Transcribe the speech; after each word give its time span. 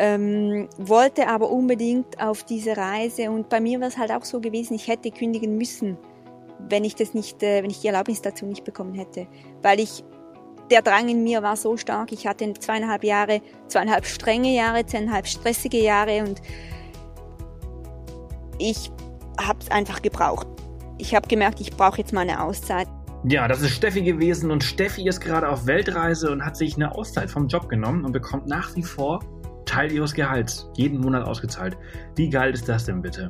ähm, 0.00 0.68
wollte 0.78 1.26
aber 1.26 1.50
unbedingt 1.50 2.22
auf 2.22 2.44
diese 2.44 2.76
Reise 2.76 3.32
und 3.32 3.48
bei 3.48 3.60
mir 3.60 3.80
war 3.80 3.88
es 3.88 3.98
halt 3.98 4.12
auch 4.12 4.24
so 4.24 4.40
gewesen, 4.40 4.74
ich 4.74 4.86
hätte 4.86 5.10
kündigen 5.10 5.58
müssen, 5.58 5.98
wenn 6.68 6.84
ich 6.84 6.94
das 6.94 7.14
nicht, 7.14 7.42
äh, 7.42 7.64
wenn 7.64 7.70
ich 7.70 7.80
die 7.80 7.88
Erlaubnis 7.88 8.22
dazu 8.22 8.46
nicht 8.46 8.62
bekommen 8.62 8.94
hätte, 8.94 9.26
weil 9.60 9.80
ich 9.80 10.04
der 10.70 10.82
Drang 10.82 11.08
in 11.08 11.24
mir 11.24 11.42
war 11.42 11.56
so 11.56 11.76
stark. 11.76 12.12
Ich 12.12 12.26
hatte 12.26 12.52
zweieinhalb 12.52 13.02
Jahre, 13.02 13.40
zweieinhalb 13.66 14.06
strenge 14.06 14.54
Jahre, 14.54 14.86
zweieinhalb 14.86 15.26
stressige 15.26 15.82
Jahre 15.82 16.22
und 16.22 16.40
ich 18.58 18.92
habe 19.40 19.58
es 19.60 19.70
einfach 19.70 20.00
gebraucht. 20.00 20.46
Ich 20.98 21.14
habe 21.14 21.26
gemerkt, 21.26 21.60
ich 21.60 21.72
brauche 21.72 21.98
jetzt 21.98 22.12
mal 22.12 22.20
eine 22.20 22.40
Auszeit. 22.42 22.86
Ja, 23.24 23.48
das 23.48 23.62
ist 23.62 23.70
Steffi 23.70 24.02
gewesen 24.02 24.52
und 24.52 24.62
Steffi 24.62 25.08
ist 25.08 25.20
gerade 25.20 25.48
auf 25.48 25.66
Weltreise 25.66 26.30
und 26.30 26.44
hat 26.44 26.56
sich 26.56 26.76
eine 26.76 26.94
Auszeit 26.94 27.30
vom 27.30 27.48
Job 27.48 27.68
genommen 27.68 28.04
und 28.04 28.12
bekommt 28.12 28.46
nach 28.46 28.76
wie 28.76 28.84
vor 28.84 29.20
Teil 29.68 29.92
ihres 29.92 30.14
Gehalts 30.14 30.70
jeden 30.74 31.00
Monat 31.00 31.26
ausgezahlt. 31.26 31.76
Wie 32.16 32.28
geil 32.30 32.52
ist 32.52 32.68
das 32.68 32.86
denn 32.86 33.02
bitte? 33.02 33.28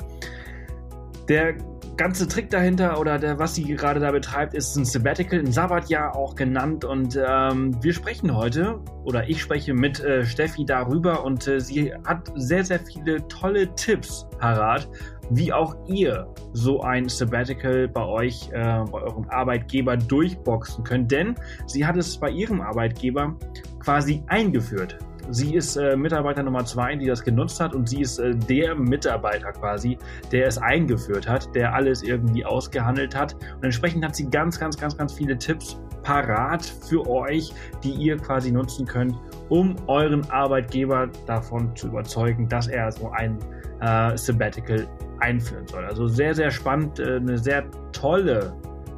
Der 1.29 1.55
ganze 1.99 2.29
Trick 2.29 2.49
dahinter 2.49 2.99
oder 2.99 3.19
der, 3.19 3.39
was 3.39 3.57
sie 3.57 3.65
gerade 3.65 3.99
da 3.99 4.13
betreibt, 4.13 4.55
ist 4.55 4.77
ein 4.77 4.85
Sabbatical, 4.85 5.41
ein 5.41 5.53
Sabbatjahr 5.53 6.17
auch 6.17 6.37
genannt. 6.37 6.85
Und 6.85 7.19
ähm, 7.23 7.77
wir 7.83 7.93
sprechen 7.93 8.35
heute, 8.35 8.79
oder 9.05 9.29
ich 9.29 9.43
spreche 9.43 9.75
mit 9.75 10.01
äh, 10.01 10.25
Steffi 10.25 10.65
darüber 10.65 11.25
und 11.25 11.47
äh, 11.49 11.61
sie 11.61 11.93
hat 12.07 12.33
sehr, 12.37 12.65
sehr 12.65 12.79
viele 12.79 13.27
tolle 13.27 13.75
Tipps 13.75 14.27
parat, 14.39 14.89
wie 15.31 15.53
auch 15.53 15.77
ihr 15.89 16.33
so 16.53 16.81
ein 16.83 17.09
Sabbatical 17.09 17.89
bei 17.89 18.05
euch, 18.05 18.49
äh, 18.53 18.85
bei 18.91 19.03
eurem 19.03 19.29
Arbeitgeber 19.29 19.97
durchboxen 19.97 20.85
könnt. 20.85 21.11
Denn 21.11 21.35
sie 21.67 21.85
hat 21.85 21.97
es 21.97 22.17
bei 22.17 22.31
ihrem 22.31 22.61
Arbeitgeber 22.61 23.37
quasi 23.81 24.23
eingeführt. 24.29 24.99
Sie 25.31 25.55
ist 25.55 25.77
äh, 25.77 25.97
Mitarbeiter 25.97 26.43
Nummer 26.43 26.65
zwei, 26.65 26.97
die 26.97 27.07
das 27.07 27.23
genutzt 27.23 27.61
hat 27.61 27.75
und 27.75 27.89
sie 27.89 28.01
ist 28.01 28.19
äh, 28.19 28.35
der 28.35 28.75
Mitarbeiter 28.75 29.53
quasi, 29.53 29.99
der 30.33 30.47
es 30.47 30.59
eingeführt 30.59 31.29
hat, 31.29 31.55
der 31.55 31.75
alles 31.75 32.03
irgendwie 32.03 32.45
ausgehandelt 32.45 33.15
hat. 33.15 33.35
Und 33.57 33.65
entsprechend 33.65 34.05
hat 34.05 34.17
sie 34.17 34.29
ganz, 34.29 34.59
ganz, 34.59 34.77
ganz, 34.77 34.97
ganz 34.97 35.13
viele 35.13 35.37
Tipps 35.37 35.81
parat 36.03 36.65
für 36.65 37.07
euch, 37.07 37.53
die 37.83 37.93
ihr 37.93 38.17
quasi 38.17 38.51
nutzen 38.51 38.87
könnt, 38.87 39.15
um 39.49 39.77
euren 39.87 40.29
Arbeitgeber 40.31 41.09
davon 41.27 41.75
zu 41.77 41.89
überzeugen, 41.89 42.49
dass 42.49 42.69
er 42.69 42.91
so 42.91 43.11
ein 43.11 43.39
äh, 43.81 44.17
Sabbatical 44.17 44.87
einführen 45.21 45.67
soll. 45.67 45.85
Also 45.85 46.07
sehr, 46.07 46.35
sehr 46.35 46.51
spannend, 46.51 46.99
äh, 46.99 47.17
eine 47.17 47.37
sehr 47.39 47.65
tolle 47.93 48.55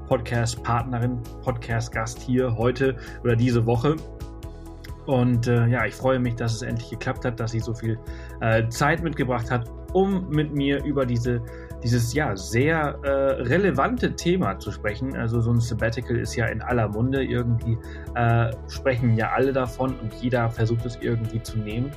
Podcast-Partnerin, 0.06 1.20
Podcast-Gast 1.42 2.20
hier 2.20 2.56
heute 2.56 2.96
oder 3.22 3.36
diese 3.36 3.64
Woche. 3.64 3.96
Und 5.10 5.48
äh, 5.48 5.66
ja, 5.66 5.86
ich 5.86 5.94
freue 5.96 6.20
mich, 6.20 6.36
dass 6.36 6.54
es 6.54 6.62
endlich 6.62 6.88
geklappt 6.88 7.24
hat, 7.24 7.40
dass 7.40 7.50
sie 7.50 7.58
so 7.58 7.74
viel 7.74 7.98
äh, 8.40 8.68
Zeit 8.68 9.02
mitgebracht 9.02 9.50
hat, 9.50 9.68
um 9.92 10.28
mit 10.28 10.54
mir 10.54 10.84
über 10.84 11.04
diese, 11.04 11.42
dieses 11.82 12.14
ja 12.14 12.36
sehr 12.36 12.96
äh, 13.02 13.10
relevante 13.42 14.14
Thema 14.14 14.56
zu 14.60 14.70
sprechen. 14.70 15.16
Also 15.16 15.40
so 15.40 15.50
ein 15.50 15.58
Sabbatical 15.58 16.16
ist 16.16 16.36
ja 16.36 16.46
in 16.46 16.62
aller 16.62 16.86
Munde. 16.86 17.24
Irgendwie 17.24 17.76
äh, 18.14 18.52
sprechen 18.68 19.16
ja 19.16 19.32
alle 19.32 19.52
davon 19.52 19.96
und 19.98 20.14
jeder 20.20 20.48
versucht 20.48 20.86
es 20.86 20.96
irgendwie 21.00 21.42
zu 21.42 21.58
nehmen. 21.58 21.90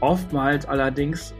Oftmals 0.00 0.64
allerdings 0.64 1.34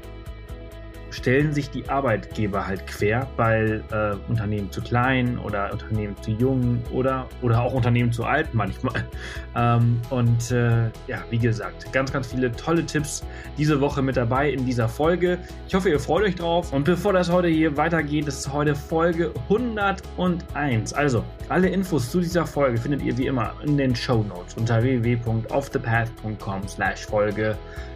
stellen 1.17 1.53
sich 1.53 1.71
die 1.71 1.89
Arbeitgeber 1.89 2.67
halt 2.67 2.87
quer, 2.87 3.27
weil 3.37 3.83
äh, 3.91 4.15
Unternehmen 4.31 4.71
zu 4.71 4.83
klein 4.83 5.39
oder 5.39 5.73
Unternehmen 5.73 6.15
zu 6.21 6.33
jung 6.33 6.83
oder, 6.93 7.27
oder 7.41 7.63
auch 7.63 7.73
Unternehmen 7.73 8.13
zu 8.13 8.25
alt 8.25 8.53
manchmal. 8.53 9.05
Ähm, 9.59 10.03
und 10.11 10.51
äh, 10.51 10.91
ja, 11.07 11.25
wie 11.31 11.39
gesagt, 11.39 11.91
ganz, 11.91 12.13
ganz 12.13 12.27
viele 12.27 12.53
tolle 12.53 12.85
Tipps 12.85 13.25
diese 13.57 13.81
Woche 13.81 14.03
mit 14.03 14.15
dabei 14.19 14.51
in 14.51 14.67
dieser 14.67 14.87
Folge. 14.87 15.39
Ich 15.67 15.75
hoffe, 15.75 15.89
ihr 15.89 15.99
freut 15.99 16.25
euch 16.25 16.35
drauf. 16.35 16.75
Und 16.75 16.85
bevor 16.85 17.15
das 17.15 17.33
heute 17.33 17.49
hier 17.49 17.75
weitergeht, 17.75 18.27
ist 18.27 18.53
heute 18.53 18.75
Folge 18.75 19.33
101. 19.49 20.93
Also, 20.93 21.25
alle 21.49 21.69
Infos 21.69 22.11
zu 22.11 22.21
dieser 22.21 22.45
Folge 22.45 22.77
findet 22.77 23.01
ihr 23.01 23.17
wie 23.17 23.29
immer 23.29 23.55
in 23.65 23.79
den 23.79 23.97
Show 23.97 24.23
Notes 24.25 24.55
unter 24.59 24.83
www.offthepath.com 24.83 26.69
slash 26.69 27.07
Folge 27.07 27.57
101, 27.57 27.96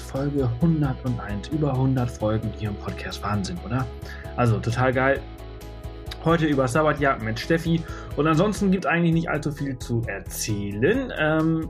Folge 0.00 0.48
101, 0.62 1.48
über 1.48 1.72
100 1.72 2.10
Folgen 2.10 2.50
hier 2.56 2.70
im 2.70 2.76
Podcast. 2.76 3.22
Wahnsinn, 3.22 3.58
oder? 3.66 3.86
Also 4.36 4.58
total 4.60 4.94
geil. 4.94 5.20
Heute 6.24 6.46
über 6.46 6.66
Sabbatjagd 6.66 7.22
mit 7.22 7.38
Steffi. 7.38 7.82
Und 8.16 8.26
ansonsten 8.26 8.70
gibt 8.70 8.86
es 8.86 8.90
eigentlich 8.90 9.12
nicht 9.12 9.28
allzu 9.28 9.52
viel 9.52 9.78
zu 9.78 10.00
erzählen. 10.06 11.12
Ähm, 11.18 11.68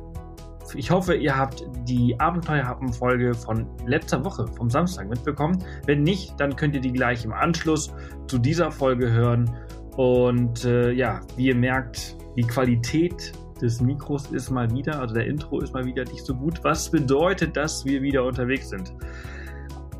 ich 0.76 0.92
hoffe, 0.92 1.16
ihr 1.16 1.36
habt 1.36 1.64
die 1.88 2.14
Abenteuerhappen-Folge 2.20 3.34
von 3.34 3.66
letzter 3.84 4.24
Woche, 4.24 4.46
vom 4.46 4.70
Samstag, 4.70 5.08
mitbekommen. 5.08 5.58
Wenn 5.86 6.04
nicht, 6.04 6.38
dann 6.38 6.54
könnt 6.54 6.76
ihr 6.76 6.80
die 6.80 6.92
gleich 6.92 7.24
im 7.24 7.32
Anschluss 7.32 7.92
zu 8.28 8.38
dieser 8.38 8.70
Folge 8.70 9.10
hören. 9.10 9.50
Und 9.96 10.64
äh, 10.64 10.92
ja, 10.92 11.20
wie 11.36 11.46
ihr 11.48 11.56
merkt, 11.56 12.16
die 12.36 12.44
Qualität 12.44 13.32
des 13.62 13.80
Mikros 13.80 14.30
ist 14.30 14.50
mal 14.50 14.70
wieder, 14.70 15.00
also 15.00 15.14
der 15.14 15.26
Intro 15.26 15.60
ist 15.60 15.74
mal 15.74 15.84
wieder 15.84 16.04
nicht 16.04 16.24
so 16.24 16.34
gut. 16.34 16.62
Was 16.64 16.90
bedeutet, 16.90 17.56
dass 17.56 17.84
wir 17.84 18.02
wieder 18.02 18.24
unterwegs 18.24 18.68
sind? 18.70 18.92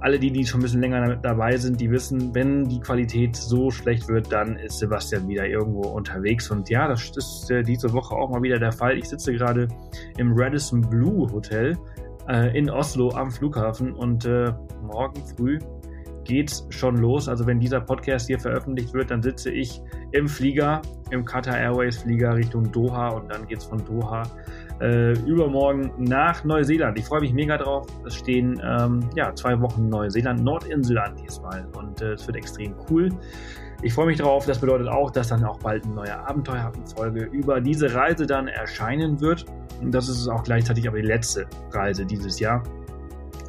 Alle, 0.01 0.19
die, 0.19 0.31
die 0.31 0.47
schon 0.47 0.61
ein 0.61 0.63
bisschen 0.63 0.81
länger 0.81 1.17
dabei 1.17 1.57
sind, 1.57 1.81
die 1.81 1.91
wissen, 1.91 2.33
wenn 2.33 2.69
die 2.69 2.79
Qualität 2.79 3.35
so 3.35 3.71
schlecht 3.71 4.09
wird, 4.09 4.31
dann 4.31 4.57
ist 4.57 4.79
Sebastian 4.79 5.27
wieder 5.29 5.47
irgendwo 5.47 5.89
unterwegs. 5.89 6.51
Und 6.51 6.71
ja, 6.71 6.87
das 6.87 7.11
ist 7.17 7.51
äh, 7.51 7.63
diese 7.63 7.93
Woche 7.93 8.15
auch 8.15 8.31
mal 8.31 8.43
wieder 8.43 8.61
der 8.61 8.71
Fall. 8.71 8.97
Ich 8.97 9.09
sitze 9.09 9.33
gerade 9.33 9.67
im 10.17 10.33
Radisson 10.37 10.83
Blue 10.83 11.29
Hotel 11.33 11.77
äh, 12.29 12.57
in 12.57 12.71
Oslo 12.71 13.11
am 13.11 13.31
Flughafen 13.31 13.93
und 13.93 14.25
äh, 14.25 14.53
morgen 14.83 15.21
früh 15.37 15.59
geht's 16.29 16.67
schon 16.69 16.99
los. 16.99 17.29
Also 17.29 17.47
wenn 17.47 17.59
dieser 17.59 17.81
Podcast 17.81 18.29
hier 18.29 18.39
veröffentlicht 18.39 18.95
wird, 18.95 19.11
dann 19.11 19.23
sitze 19.23 19.51
ich 19.51 19.81
im 20.13 20.29
Flieger, 20.29 20.83
im 21.11 21.25
Qatar 21.25 21.59
Airways 21.59 21.99
Flieger 21.99 22.37
Richtung 22.37 22.71
Doha 22.71 23.09
und 23.09 23.33
dann 23.33 23.47
geht's 23.49 23.65
von 23.65 23.85
Doha 23.85 24.23
äh, 24.81 25.19
übermorgen 25.21 25.91
nach 25.99 26.45
Neuseeland. 26.45 26.99
Ich 26.99 27.07
freue 27.07 27.23
mich 27.23 27.33
mega 27.33 27.57
drauf. 27.57 27.87
Es 28.07 28.15
stehen 28.15 28.61
ähm, 28.63 29.01
ja 29.17 29.35
zwei 29.35 29.59
Wochen 29.61 29.89
Neuseeland, 29.89 30.45
Nordinselland 30.45 31.19
diesmal 31.21 31.67
und 31.77 32.01
äh, 32.03 32.13
es 32.13 32.27
wird 32.27 32.37
extrem 32.37 32.75
cool. 32.89 33.09
Ich 33.81 33.95
freue 33.95 34.07
mich 34.07 34.19
drauf. 34.19 34.45
Das 34.45 34.61
bedeutet 34.61 34.89
auch, 34.89 35.11
dass 35.11 35.29
dann 35.29 35.45
auch 35.45 35.59
bald 35.61 35.85
eine 35.85 35.95
neue 35.95 36.29
Abenteuerhappen-Folge 36.29 37.25
über 37.25 37.61
diese 37.61 37.95
Reise 37.95 38.27
dann 38.27 38.49
erscheinen 38.49 39.21
wird. 39.21 39.47
Und 39.81 39.93
das 39.93 40.09
ist 40.09 40.29
auch 40.29 40.43
gleichzeitig 40.43 40.87
aber 40.89 41.01
die 41.01 41.07
letzte 41.07 41.47
Reise 41.73 42.05
dieses 42.05 42.39
Jahr. 42.39 42.63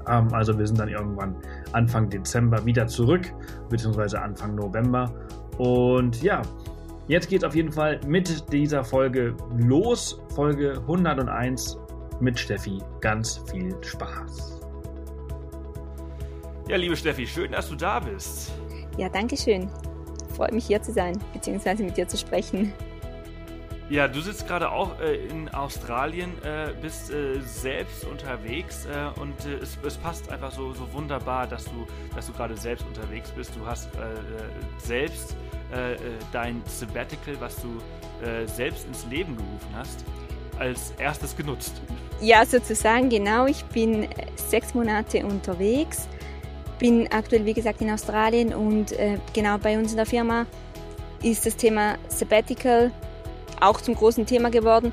Ähm, 0.09 0.33
also 0.33 0.57
wir 0.57 0.65
sind 0.65 0.79
dann 0.79 0.89
irgendwann 0.89 1.35
Anfang 1.73 2.09
Dezember 2.09 2.65
wieder 2.65 2.87
zurück, 2.87 3.31
beziehungsweise 3.69 4.21
Anfang 4.21 4.55
November. 4.55 5.13
Und 5.57 6.21
ja, 6.23 6.41
jetzt 7.07 7.29
geht 7.29 7.43
es 7.43 7.47
auf 7.47 7.55
jeden 7.55 7.71
Fall 7.71 7.99
mit 8.07 8.51
dieser 8.51 8.83
Folge 8.83 9.35
los. 9.57 10.21
Folge 10.35 10.73
101 10.81 11.77
mit 12.19 12.37
Steffi. 12.37 12.79
Ganz 13.01 13.41
viel 13.49 13.75
Spaß. 13.81 14.61
Ja, 16.67 16.77
liebe 16.77 16.95
Steffi, 16.95 17.25
schön, 17.25 17.51
dass 17.51 17.69
du 17.69 17.75
da 17.75 17.99
bist. 17.99 18.51
Ja, 18.97 19.09
danke 19.09 19.35
schön. 19.35 19.69
Freut 20.35 20.53
mich 20.53 20.65
hier 20.65 20.81
zu 20.81 20.91
sein, 20.91 21.17
beziehungsweise 21.33 21.83
mit 21.83 21.97
dir 21.97 22.07
zu 22.07 22.17
sprechen. 22.17 22.73
Ja, 23.89 24.07
du 24.07 24.21
sitzt 24.21 24.47
gerade 24.47 24.71
auch 24.71 24.99
äh, 24.99 25.15
in 25.15 25.49
Australien, 25.49 26.31
äh, 26.43 26.73
bist 26.79 27.09
äh, 27.09 27.41
selbst 27.41 28.05
unterwegs 28.05 28.85
äh, 28.85 29.19
und 29.19 29.33
äh, 29.45 29.55
es, 29.63 29.79
es, 29.83 29.97
passt 29.97 30.31
einfach 30.31 30.51
so, 30.51 30.73
so 30.73 30.93
wunderbar, 30.93 31.47
dass 31.47 31.65
du, 31.65 31.87
dass 32.15 32.27
du 32.27 32.33
gerade 32.33 32.55
selbst 32.55 32.85
unterwegs 32.85 33.31
bist. 33.31 33.55
Du 33.55 33.65
hast 33.65 33.87
äh, 33.95 33.99
selbst 34.77 35.35
dein 36.31 36.63
Sabbatical, 36.65 37.39
was 37.39 37.55
du 37.61 37.67
selbst 38.47 38.87
ins 38.87 39.05
Leben 39.05 39.37
gerufen 39.37 39.69
hast, 39.75 40.03
als 40.57 40.95
erstes 40.97 41.37
genutzt. 41.37 41.79
Ja, 42.21 42.43
sozusagen, 42.43 43.07
genau. 43.07 43.45
Ich 43.45 43.63
bin 43.65 44.07
sechs 44.35 44.73
Monate 44.73 45.23
unterwegs, 45.23 46.07
bin 46.79 47.07
aktuell, 47.11 47.45
wie 47.45 47.53
gesagt, 47.53 47.81
in 47.81 47.91
Australien 47.91 48.51
und 48.51 48.95
genau 49.35 49.59
bei 49.59 49.77
uns 49.77 49.91
in 49.91 49.97
der 49.97 50.07
Firma 50.07 50.47
ist 51.21 51.45
das 51.45 51.55
Thema 51.55 51.99
Sabbatical 52.07 52.91
auch 53.61 53.81
zum 53.81 53.95
großen 53.95 54.25
Thema 54.25 54.49
geworden. 54.49 54.91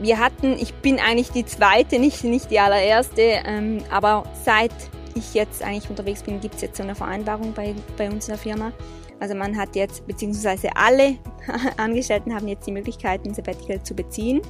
Wir 0.00 0.18
hatten, 0.18 0.54
ich 0.54 0.74
bin 0.74 0.98
eigentlich 0.98 1.30
die 1.30 1.46
zweite, 1.46 1.98
nicht, 1.98 2.24
nicht 2.24 2.50
die 2.50 2.58
allererste, 2.58 3.22
ähm, 3.46 3.78
aber 3.90 4.24
seit 4.44 4.72
ich 5.14 5.34
jetzt 5.34 5.62
eigentlich 5.62 5.88
unterwegs 5.88 6.22
bin, 6.22 6.40
gibt 6.40 6.56
es 6.56 6.62
jetzt 6.62 6.76
so 6.76 6.82
eine 6.82 6.94
Vereinbarung 6.94 7.52
bei, 7.52 7.74
bei 7.96 8.10
uns 8.10 8.26
in 8.26 8.32
der 8.32 8.38
Firma. 8.38 8.72
Also 9.20 9.34
man 9.34 9.56
hat 9.56 9.76
jetzt, 9.76 10.06
beziehungsweise 10.06 10.68
alle 10.74 11.16
Angestellten 11.76 12.34
haben 12.34 12.48
jetzt 12.48 12.66
die 12.66 12.72
Möglichkeit, 12.72 13.24
ein 13.24 13.34
Sabbatical 13.34 13.82
zu 13.82 13.94
beziehen. 13.94 14.42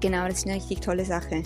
Genau, 0.00 0.26
das 0.26 0.38
ist 0.38 0.46
eine 0.46 0.56
richtig 0.56 0.80
tolle 0.80 1.04
Sache. 1.04 1.42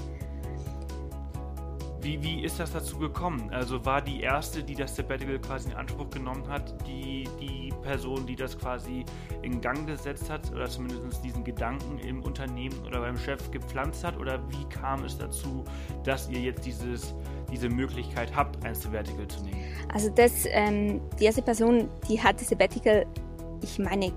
Wie, 2.06 2.23
wie 2.23 2.44
ist 2.44 2.61
das 2.61 2.73
dazu 2.73 2.99
gekommen? 2.99 3.50
Also 3.50 3.85
war 3.85 4.00
die 4.00 4.20
erste, 4.20 4.62
die 4.62 4.76
das 4.76 4.94
Sabbatical 4.94 5.41
quasi 5.41 5.70
in 5.70 5.75
Anspruch 5.75 6.08
genommen 6.08 6.47
hat, 6.47 6.73
die, 6.87 7.29
die 7.41 7.75
Person, 7.82 8.25
die 8.25 8.37
das 8.37 8.56
quasi 8.56 9.05
in 9.43 9.61
Gang 9.61 9.88
gesetzt 9.88 10.31
hat 10.31 10.53
oder 10.53 10.69
zumindest 10.69 11.25
diesen 11.25 11.43
Gedanken 11.43 11.99
im 11.99 12.23
Unternehmen 12.23 12.81
oder 12.87 13.00
beim 13.00 13.19
Chef 13.19 13.50
gepflanzt 13.50 14.05
hat? 14.05 14.17
Oder 14.19 14.38
wie 14.50 14.64
kam 14.69 15.03
es 15.03 15.19
dazu, 15.19 15.64
dass 16.05 16.29
ihr 16.29 16.38
jetzt 16.38 16.64
dieses, 16.64 17.12
diese 17.50 17.69
Möglichkeit 17.69 18.37
habt, 18.37 18.64
ein 18.64 18.76
Sabbatical 18.76 19.26
zu 19.26 19.43
nehmen? 19.43 19.64
Also 19.93 20.09
das, 20.11 20.44
ähm, 20.50 21.00
die 21.19 21.25
erste 21.25 21.43
Person, 21.43 21.88
die 22.09 22.23
hatte 22.23 22.44
Sabbatical, 22.44 23.05
ich 23.64 23.81
meine, 23.81 24.12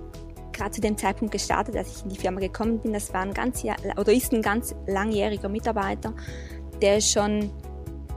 gerade 0.52 0.70
zu 0.70 0.80
dem 0.80 0.96
Zeitpunkt 0.96 1.32
gestartet, 1.32 1.74
als 1.74 1.96
ich 1.96 2.04
in 2.04 2.10
die 2.10 2.18
Firma 2.18 2.38
gekommen 2.38 2.78
bin. 2.78 2.92
Das 2.92 3.12
war 3.12 3.22
ein 3.22 3.34
ganz 3.34 3.64
oder 3.64 4.12
ist 4.12 4.32
ein 4.32 4.42
ganz 4.42 4.76
langjähriger 4.86 5.48
Mitarbeiter, 5.48 6.14
der 6.80 7.00
schon 7.00 7.50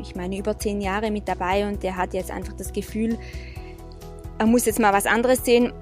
ich 0.04 0.16
meine, 0.16 0.38
über 0.38 0.58
zehn 0.58 0.82
Jahre 0.82 1.12
mit 1.12 1.28
dabei 1.28 1.68
und 1.68 1.82
der 1.84 1.98
hat 1.98 2.14
jetzt 2.14 2.32
einfach 2.32 2.54
das 2.54 2.72
Gefühl, 2.72 3.18
er 4.38 4.46
muss 4.46 4.66
jetzt 4.66 4.80
mal 4.80 4.94
was 4.94 5.06
anderes 5.06 5.44
sehen. 5.44 5.74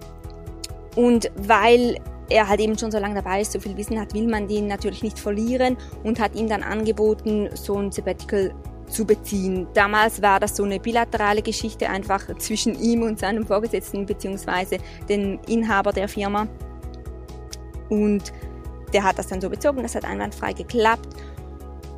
Und 0.95 1.31
weil 1.35 1.97
er 2.29 2.47
halt 2.47 2.59
eben 2.59 2.77
schon 2.77 2.91
so 2.91 2.99
lange 2.99 3.15
dabei 3.15 3.41
ist, 3.41 3.51
so 3.51 3.59
viel 3.59 3.75
Wissen 3.77 3.99
hat, 3.99 4.13
will 4.13 4.27
man 4.27 4.47
den 4.47 4.67
natürlich 4.67 5.03
nicht 5.03 5.19
verlieren 5.19 5.77
und 6.03 6.19
hat 6.19 6.35
ihm 6.35 6.47
dann 6.47 6.63
angeboten, 6.63 7.49
so 7.53 7.77
ein 7.77 7.91
Sabbatical 7.91 8.53
zu 8.87 9.05
beziehen. 9.05 9.67
Damals 9.73 10.21
war 10.21 10.39
das 10.39 10.55
so 10.55 10.63
eine 10.63 10.79
bilaterale 10.79 11.41
Geschichte 11.41 11.89
einfach 11.89 12.37
zwischen 12.37 12.79
ihm 12.79 13.03
und 13.03 13.19
seinem 13.19 13.45
Vorgesetzten 13.45 14.05
beziehungsweise 14.05 14.77
dem 15.09 15.39
Inhaber 15.47 15.91
der 15.93 16.07
Firma. 16.07 16.47
Und 17.89 18.31
der 18.93 19.03
hat 19.03 19.17
das 19.17 19.27
dann 19.27 19.41
so 19.41 19.49
bezogen, 19.49 19.81
das 19.81 19.95
hat 19.95 20.05
einwandfrei 20.05 20.53
geklappt. 20.53 21.07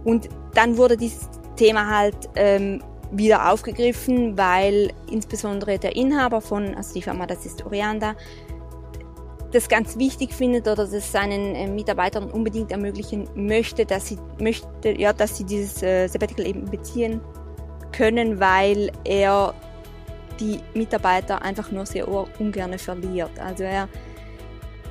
Und 0.03 0.29
dann 0.53 0.77
wurde 0.77 0.97
dieses 0.97 1.29
Thema 1.63 1.89
halt 1.89 2.29
ähm, 2.35 2.83
wieder 3.11 3.49
aufgegriffen, 3.49 4.37
weil 4.37 4.91
insbesondere 5.09 5.79
der 5.79 5.95
Inhaber 5.95 6.41
von, 6.41 6.75
also 6.75 6.93
die 6.93 7.01
Firma, 7.01 7.25
das 7.25 7.45
ist 7.45 7.65
Orianda, 7.65 8.15
das 9.53 9.69
ganz 9.69 9.97
wichtig 9.97 10.33
findet 10.33 10.67
oder 10.67 10.85
das 10.85 11.11
seinen 11.11 11.55
äh, 11.55 11.67
Mitarbeitern 11.67 12.29
unbedingt 12.29 12.71
ermöglichen 12.71 13.29
möchte, 13.35 13.85
dass 13.85 14.07
sie 14.07 14.17
möchte, 14.39 14.99
ja, 14.99 15.13
dass 15.13 15.37
sie 15.37 15.45
dieses 15.45 15.81
äh, 15.81 16.07
Sabbatical 16.07 16.45
eben 16.45 16.65
beziehen 16.65 17.21
können, 17.93 18.41
weil 18.41 18.91
er 19.05 19.53
die 20.41 20.59
Mitarbeiter 20.73 21.43
einfach 21.43 21.71
nur 21.71 21.85
sehr 21.85 22.09
ungern 22.39 22.77
verliert. 22.77 23.39
Also 23.39 23.63
er 23.63 23.87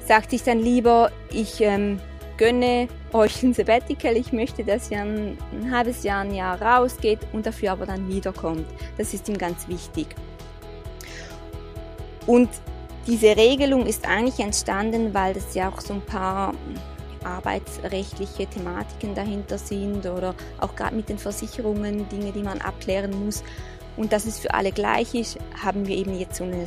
sagt 0.06 0.30
sich 0.30 0.42
dann 0.42 0.60
lieber, 0.60 1.10
ich 1.30 1.60
ähm, 1.60 2.00
gönne 2.36 2.88
euch 3.12 3.42
ein 3.42 3.54
Sabbatical. 3.54 4.16
Ich 4.16 4.32
möchte, 4.32 4.64
dass 4.64 4.90
ihr 4.90 5.00
ein, 5.00 5.38
ein 5.52 5.70
halbes 5.70 6.02
Jahr, 6.02 6.22
ein 6.22 6.34
Jahr 6.34 6.60
rausgeht 6.60 7.20
und 7.32 7.46
dafür 7.46 7.72
aber 7.72 7.86
dann 7.86 8.08
wiederkommt. 8.08 8.66
Das 8.98 9.14
ist 9.14 9.28
ihm 9.28 9.38
ganz 9.38 9.68
wichtig. 9.68 10.08
Und 12.26 12.48
diese 13.06 13.36
Regelung 13.36 13.86
ist 13.86 14.06
eigentlich 14.06 14.38
entstanden, 14.38 15.12
weil 15.12 15.34
das 15.34 15.54
ja 15.54 15.68
auch 15.68 15.80
so 15.80 15.94
ein 15.94 16.02
paar 16.02 16.54
arbeitsrechtliche 17.24 18.46
Thematiken 18.46 19.14
dahinter 19.14 19.58
sind 19.58 20.06
oder 20.06 20.34
auch 20.60 20.74
gerade 20.74 20.94
mit 20.94 21.08
den 21.08 21.18
Versicherungen 21.18 22.08
Dinge, 22.08 22.32
die 22.32 22.42
man 22.42 22.60
abklären 22.60 23.24
muss. 23.24 23.42
Und 23.96 24.12
dass 24.12 24.26
es 24.26 24.38
für 24.38 24.54
alle 24.54 24.72
gleich 24.72 25.14
ist, 25.14 25.38
haben 25.62 25.86
wir 25.86 25.96
eben 25.96 26.18
jetzt 26.18 26.36
so 26.36 26.44
eine 26.44 26.64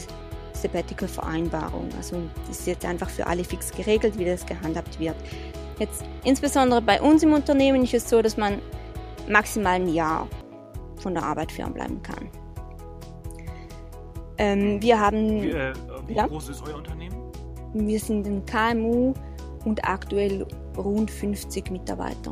Sabbatical-Vereinbarung. 0.53 1.89
Also 1.97 2.21
das 2.47 2.59
ist 2.59 2.67
jetzt 2.67 2.85
einfach 2.85 3.09
für 3.09 3.27
alle 3.27 3.43
fix 3.43 3.71
geregelt, 3.71 4.17
wie 4.17 4.25
das 4.25 4.45
gehandhabt 4.45 4.99
wird. 4.99 5.15
Jetzt 5.79 6.05
insbesondere 6.23 6.81
bei 6.81 7.01
uns 7.01 7.23
im 7.23 7.33
Unternehmen 7.33 7.83
ist 7.83 7.93
es 7.93 8.09
so, 8.09 8.21
dass 8.21 8.37
man 8.37 8.61
maximal 9.27 9.73
ein 9.73 9.89
Jahr 9.89 10.27
von 10.97 11.13
der 11.13 11.23
Arbeit 11.23 11.51
fernbleiben 11.51 12.01
kann. 12.01 12.29
Ähm, 14.37 14.81
wir 14.81 14.99
haben. 14.99 15.43
Wie, 15.43 15.49
äh, 15.49 15.73
wie 16.07 16.13
ja? 16.13 16.27
groß 16.27 16.49
ist 16.49 16.63
euer 16.67 16.75
Unternehmen? 16.75 17.15
Wir 17.73 17.99
sind 17.99 18.25
ein 18.25 18.45
KMU 18.45 19.13
und 19.65 19.83
aktuell 19.87 20.45
rund 20.77 21.11
50 21.11 21.71
Mitarbeiter. 21.71 22.31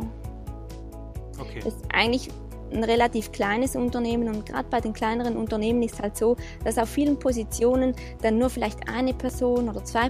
Okay. 1.40 1.60
Das 1.64 1.74
ist 1.74 1.86
eigentlich 1.94 2.30
ein 2.72 2.84
relativ 2.84 3.32
kleines 3.32 3.76
Unternehmen 3.76 4.28
und 4.28 4.46
gerade 4.46 4.68
bei 4.70 4.82
den 4.82 4.94
kleineren 4.94 5.38
Unternehmen 5.38 5.84
ist 5.84 6.02
halt 6.02 6.18
so, 6.18 6.36
dass 6.64 6.78
auf 6.78 6.90
vielen 6.90 7.20
Positionen 7.20 7.94
dann 8.22 8.38
nur 8.38 8.50
vielleicht 8.50 8.90
eine 8.90 9.14
Person 9.14 9.70
oder 9.70 9.84
zwei 9.84 10.10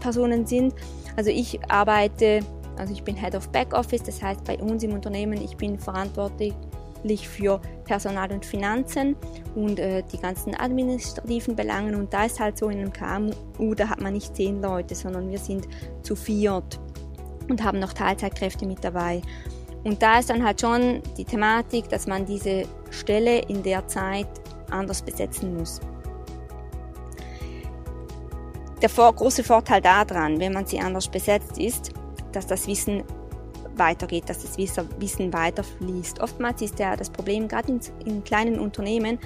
Personen 0.00 0.46
sind. 0.46 0.74
Also 1.16 1.30
ich 1.30 1.60
arbeite, 1.70 2.40
also 2.76 2.92
ich 2.92 3.02
bin 3.02 3.16
Head 3.16 3.34
of 3.34 3.48
Backoffice, 3.50 4.02
das 4.02 4.22
heißt 4.22 4.44
bei 4.44 4.58
uns 4.58 4.82
im 4.82 4.92
Unternehmen, 4.92 5.40
ich 5.42 5.56
bin 5.56 5.78
verantwortlich 5.78 6.54
für 7.28 7.60
Personal 7.84 8.32
und 8.32 8.46
Finanzen 8.46 9.14
und 9.54 9.78
äh, 9.78 10.02
die 10.10 10.18
ganzen 10.18 10.58
administrativen 10.58 11.54
Belangen. 11.54 11.94
Und 11.94 12.12
da 12.12 12.24
ist 12.24 12.40
halt 12.40 12.56
so 12.56 12.68
in 12.68 12.78
einem 12.78 12.92
KMU, 12.92 13.74
da 13.74 13.88
hat 13.88 14.00
man 14.00 14.14
nicht 14.14 14.34
zehn 14.34 14.62
Leute, 14.62 14.94
sondern 14.94 15.30
wir 15.30 15.38
sind 15.38 15.68
zu 16.02 16.16
viert 16.16 16.80
und 17.48 17.62
haben 17.62 17.78
noch 17.78 17.92
Teilzeitkräfte 17.92 18.66
mit 18.66 18.82
dabei. 18.82 19.20
Und 19.84 20.02
da 20.02 20.18
ist 20.18 20.30
dann 20.30 20.42
halt 20.42 20.62
schon 20.62 21.02
die 21.18 21.24
Thematik, 21.24 21.90
dass 21.90 22.06
man 22.06 22.24
diese 22.24 22.64
Stelle 22.90 23.40
in 23.40 23.62
der 23.62 23.86
Zeit 23.86 24.28
anders 24.70 25.02
besetzen 25.02 25.54
muss. 25.56 25.80
Der 28.80 28.88
vor, 28.88 29.14
große 29.14 29.44
Vorteil 29.44 29.80
daran, 29.80 30.40
wenn 30.40 30.52
man 30.52 30.66
sie 30.66 30.80
anders 30.80 31.08
besetzt, 31.08 31.58
ist, 31.58 31.92
dass 32.36 32.46
das 32.46 32.66
Wissen 32.66 33.04
weitergeht, 33.76 34.28
dass 34.28 34.42
das 34.42 34.56
Wissen 34.56 35.32
weiterfließt. 35.32 36.20
Oftmals 36.20 36.62
ist 36.62 36.78
ja 36.78 36.96
das 36.96 37.10
Problem, 37.10 37.48
gerade 37.48 37.72
in, 37.72 37.80
in 38.04 38.24
kleinen 38.24 38.58
Unternehmen, 38.58 39.18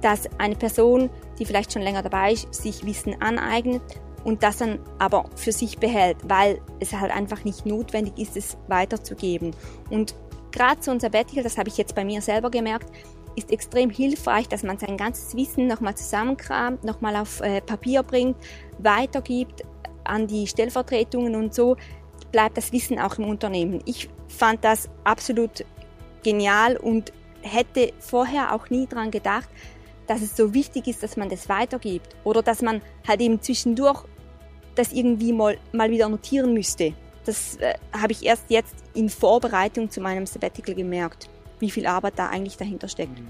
dass 0.00 0.28
eine 0.38 0.56
Person, 0.56 1.10
die 1.38 1.44
vielleicht 1.44 1.72
schon 1.72 1.82
länger 1.82 2.02
dabei 2.02 2.32
ist, 2.32 2.52
sich 2.54 2.84
Wissen 2.84 3.20
aneignet 3.20 3.82
und 4.24 4.42
das 4.42 4.58
dann 4.58 4.78
aber 4.98 5.24
für 5.36 5.52
sich 5.52 5.78
behält, 5.78 6.16
weil 6.24 6.60
es 6.80 6.92
halt 6.92 7.12
einfach 7.12 7.44
nicht 7.44 7.66
notwendig 7.66 8.18
ist, 8.18 8.36
es 8.36 8.56
weiterzugeben. 8.68 9.52
Und 9.90 10.14
gerade 10.50 10.82
so 10.82 10.90
ein 10.90 11.00
Sabbatical, 11.00 11.42
das 11.42 11.58
habe 11.58 11.68
ich 11.68 11.76
jetzt 11.76 11.94
bei 11.94 12.04
mir 12.04 12.20
selber 12.20 12.50
gemerkt, 12.50 12.90
ist 13.34 13.50
extrem 13.50 13.90
hilfreich, 13.90 14.48
dass 14.48 14.62
man 14.62 14.78
sein 14.78 14.96
ganzes 14.96 15.34
Wissen 15.34 15.66
nochmal 15.66 15.94
zusammenkramt, 15.94 16.84
nochmal 16.84 17.16
auf 17.16 17.40
äh, 17.40 17.60
Papier 17.62 18.02
bringt, 18.02 18.36
weitergibt 18.78 19.64
an 20.04 20.26
die 20.26 20.46
Stellvertretungen 20.46 21.34
und 21.34 21.54
so 21.54 21.76
bleibt 22.32 22.56
das 22.56 22.72
Wissen 22.72 22.98
auch 22.98 23.18
im 23.18 23.26
Unternehmen. 23.26 23.80
Ich 23.84 24.08
fand 24.28 24.64
das 24.64 24.88
absolut 25.04 25.64
genial 26.22 26.76
und 26.76 27.12
hätte 27.42 27.92
vorher 27.98 28.54
auch 28.54 28.70
nie 28.70 28.86
dran 28.86 29.10
gedacht, 29.10 29.48
dass 30.06 30.22
es 30.22 30.36
so 30.36 30.54
wichtig 30.54 30.88
ist, 30.88 31.02
dass 31.02 31.16
man 31.16 31.28
das 31.28 31.48
weitergibt 31.48 32.16
oder 32.24 32.42
dass 32.42 32.62
man 32.62 32.82
halt 33.06 33.20
eben 33.20 33.40
zwischendurch 33.40 34.04
das 34.74 34.92
irgendwie 34.92 35.32
mal, 35.32 35.58
mal 35.72 35.90
wieder 35.90 36.08
notieren 36.08 36.54
müsste. 36.54 36.94
Das 37.24 37.56
äh, 37.56 37.74
habe 37.92 38.12
ich 38.12 38.24
erst 38.24 38.44
jetzt 38.48 38.74
in 38.94 39.08
Vorbereitung 39.08 39.90
zu 39.90 40.00
meinem 40.00 40.26
Sabbatical 40.26 40.74
gemerkt, 40.74 41.28
wie 41.60 41.70
viel 41.70 41.86
Arbeit 41.86 42.14
da 42.16 42.28
eigentlich 42.28 42.56
dahinter 42.56 42.88
steckt. 42.88 43.18
Mhm. 43.18 43.28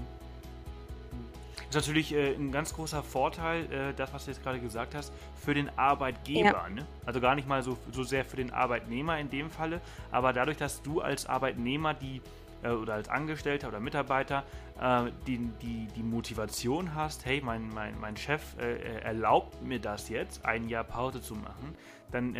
Das 1.73 1.83
ist 1.83 1.87
natürlich 1.87 2.13
äh, 2.13 2.35
ein 2.35 2.51
ganz 2.51 2.75
großer 2.75 3.01
Vorteil, 3.01 3.71
äh, 3.71 3.93
das, 3.95 4.13
was 4.13 4.25
du 4.25 4.31
jetzt 4.31 4.43
gerade 4.43 4.59
gesagt 4.59 4.93
hast, 4.93 5.11
für 5.35 5.55
den 5.55 5.75
Arbeitgeber. 5.75 6.43
Ja. 6.43 6.69
Ne? 6.69 6.85
Also 7.03 7.19
gar 7.19 7.33
nicht 7.33 7.47
mal 7.47 7.63
so, 7.63 7.77
so 7.91 8.03
sehr 8.03 8.25
für 8.25 8.37
den 8.37 8.51
Arbeitnehmer 8.51 9.17
in 9.17 9.31
dem 9.31 9.49
Falle, 9.49 9.81
aber 10.11 10.33
dadurch, 10.33 10.57
dass 10.57 10.83
du 10.83 11.01
als 11.01 11.25
Arbeitnehmer 11.25 11.95
die 11.95 12.21
äh, 12.61 12.69
oder 12.69 12.93
als 12.93 13.09
Angestellter 13.09 13.69
oder 13.69 13.79
Mitarbeiter 13.79 14.43
äh, 14.79 15.09
die, 15.25 15.39
die, 15.63 15.87
die 15.95 16.03
Motivation 16.03 16.93
hast, 16.93 17.25
hey, 17.25 17.41
mein, 17.43 17.69
mein, 17.69 17.99
mein 17.99 18.17
Chef 18.17 18.55
äh, 18.59 18.99
erlaubt 18.99 19.63
mir 19.63 19.79
das 19.79 20.09
jetzt, 20.09 20.45
ein 20.45 20.69
Jahr 20.69 20.83
Pause 20.83 21.21
zu 21.21 21.33
machen, 21.33 21.75
dann 22.11 22.35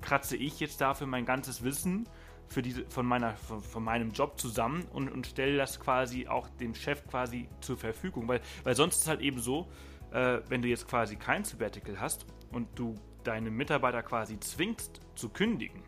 kratze 0.00 0.36
ich 0.36 0.58
jetzt 0.58 0.80
dafür 0.80 1.06
mein 1.06 1.24
ganzes 1.24 1.62
Wissen 1.62 2.08
für 2.48 2.62
diese, 2.62 2.84
von, 2.88 3.06
meiner, 3.06 3.34
von, 3.36 3.60
von 3.60 3.82
meinem 3.82 4.10
Job 4.12 4.38
zusammen 4.38 4.86
und, 4.92 5.10
und 5.10 5.26
stelle 5.26 5.56
das 5.56 5.80
quasi 5.80 6.26
auch 6.28 6.48
dem 6.60 6.74
Chef 6.74 7.06
quasi 7.06 7.48
zur 7.60 7.76
Verfügung. 7.76 8.28
Weil, 8.28 8.40
weil 8.62 8.76
sonst 8.76 9.00
ist 9.00 9.08
halt 9.08 9.20
eben 9.20 9.40
so, 9.40 9.68
äh, 10.12 10.40
wenn 10.48 10.62
du 10.62 10.68
jetzt 10.68 10.88
quasi 10.88 11.16
kein 11.16 11.44
Sabbatical 11.44 12.00
hast 12.00 12.26
und 12.52 12.68
du 12.78 12.94
deine 13.24 13.50
Mitarbeiter 13.50 14.02
quasi 14.02 14.38
zwingst 14.38 15.00
zu 15.14 15.28
kündigen, 15.28 15.82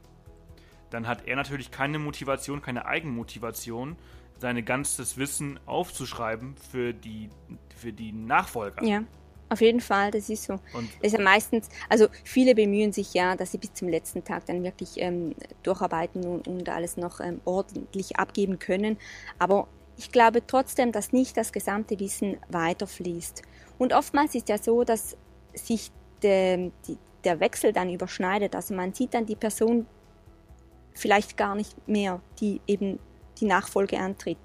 dann 0.91 1.07
hat 1.07 1.27
er 1.27 1.37
natürlich 1.37 1.71
keine 1.71 1.99
Motivation, 1.99 2.63
keine 2.63 2.87
Eigenmotivation, 2.87 3.97
sein 4.39 4.65
ganzes 4.65 5.17
Wissen 5.17 5.59
aufzuschreiben 5.67 6.57
für 6.71 6.93
die, 6.93 7.31
für 7.75 7.93
die 7.93 8.13
Nachfolger. 8.13 8.83
Ja. 8.85 9.03
Auf 9.49 9.61
jeden 9.61 9.81
Fall, 9.81 10.11
das 10.11 10.29
ist 10.29 10.45
so. 10.45 10.55
Und 10.73 10.89
das 11.01 11.13
ist 11.13 11.13
ja 11.13 11.21
meistens, 11.21 11.69
also 11.89 12.09
viele 12.25 12.55
bemühen 12.55 12.93
sich 12.93 13.15
ja, 13.15 13.37
dass 13.37 13.53
sie 13.53 13.59
bis 13.59 13.75
zum 13.75 13.89
letzten 13.89 14.25
Tag 14.25 14.45
dann 14.47 14.65
wirklich 14.65 14.95
ähm, 14.97 15.35
durcharbeiten 15.63 16.25
und, 16.25 16.49
und, 16.49 16.69
alles 16.69 16.97
noch 16.97 17.21
ähm, 17.21 17.41
ordentlich 17.45 18.17
abgeben 18.17 18.59
können. 18.59 18.97
Aber 19.39 19.69
ich 19.97 20.11
glaube 20.11 20.45
trotzdem, 20.47 20.91
dass 20.91 21.13
nicht 21.13 21.37
das 21.37 21.53
gesamte 21.53 22.01
Wissen 22.01 22.39
weiterfließt. 22.49 23.43
Und 23.79 23.93
oftmals 23.93 24.35
ist 24.35 24.49
ja 24.49 24.59
so, 24.59 24.83
dass 24.83 25.17
sich 25.55 25.93
de, 26.23 26.73
die, 26.89 26.99
der 27.23 27.39
Wechsel 27.39 27.73
dann 27.73 27.89
überschneidet. 27.89 28.57
Also 28.57 28.75
man 28.75 28.95
sieht 28.95 29.15
dann 29.15 29.27
die 29.27 29.37
Person 29.37 29.87
vielleicht 30.93 31.37
gar 31.37 31.55
nicht 31.55 31.87
mehr, 31.87 32.21
die 32.41 32.61
eben 32.67 32.99
die 33.39 33.47
Nachfolge 33.47 33.99
antritt. 33.99 34.39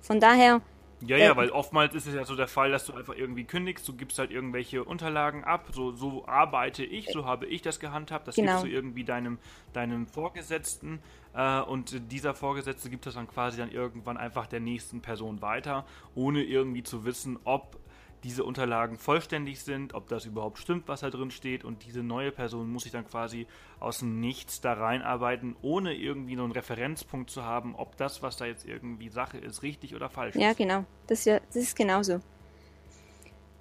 Von 0.00 0.18
daher. 0.18 0.62
Ja, 1.06 1.16
ja, 1.16 1.32
äh, 1.32 1.36
weil 1.36 1.50
oftmals 1.50 1.94
ist 1.94 2.06
es 2.06 2.14
ja 2.14 2.24
so 2.24 2.36
der 2.36 2.48
Fall, 2.48 2.70
dass 2.70 2.84
du 2.84 2.92
einfach 2.92 3.14
irgendwie 3.14 3.44
kündigst, 3.44 3.88
du 3.88 3.94
gibst 3.94 4.18
halt 4.18 4.30
irgendwelche 4.30 4.84
Unterlagen 4.84 5.44
ab, 5.44 5.68
so, 5.72 5.92
so 5.92 6.26
arbeite 6.26 6.84
ich, 6.84 7.08
so 7.10 7.24
habe 7.24 7.46
ich 7.46 7.62
das 7.62 7.80
gehandhabt, 7.80 8.28
das 8.28 8.34
genau. 8.34 8.52
gibst 8.52 8.64
du 8.64 8.68
irgendwie 8.68 9.04
deinem, 9.04 9.38
deinem 9.72 10.06
Vorgesetzten 10.06 11.00
äh, 11.34 11.60
und 11.60 12.12
dieser 12.12 12.34
Vorgesetzte 12.34 12.90
gibt 12.90 13.06
das 13.06 13.14
dann 13.14 13.28
quasi 13.28 13.56
dann 13.58 13.70
irgendwann 13.70 14.18
einfach 14.18 14.46
der 14.46 14.60
nächsten 14.60 15.00
Person 15.00 15.40
weiter, 15.40 15.86
ohne 16.14 16.42
irgendwie 16.42 16.82
zu 16.82 17.04
wissen, 17.04 17.38
ob 17.44 17.79
diese 18.24 18.44
Unterlagen 18.44 18.98
vollständig 18.98 19.60
sind, 19.60 19.94
ob 19.94 20.08
das 20.08 20.26
überhaupt 20.26 20.58
stimmt, 20.58 20.88
was 20.88 21.00
da 21.00 21.10
drin 21.10 21.30
steht 21.30 21.64
und 21.64 21.84
diese 21.84 22.02
neue 22.02 22.32
Person 22.32 22.70
muss 22.70 22.82
sich 22.82 22.92
dann 22.92 23.06
quasi 23.06 23.46
aus 23.78 24.00
dem 24.00 24.20
Nichts 24.20 24.60
da 24.60 24.74
reinarbeiten, 24.74 25.56
ohne 25.62 25.94
irgendwie 25.94 26.36
nur 26.36 26.44
einen 26.44 26.52
Referenzpunkt 26.52 27.30
zu 27.30 27.44
haben, 27.44 27.74
ob 27.74 27.96
das, 27.96 28.22
was 28.22 28.36
da 28.36 28.44
jetzt 28.44 28.66
irgendwie 28.66 29.08
Sache 29.08 29.38
ist, 29.38 29.62
richtig 29.62 29.94
oder 29.94 30.10
falsch 30.10 30.36
ist. 30.36 30.42
Ja, 30.42 30.52
genau. 30.52 30.84
Das 31.06 31.20
ist, 31.20 31.24
ja, 31.26 31.40
das 31.40 31.56
ist 31.56 31.76
genauso. 31.76 32.20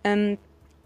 Ähm, 0.04 0.38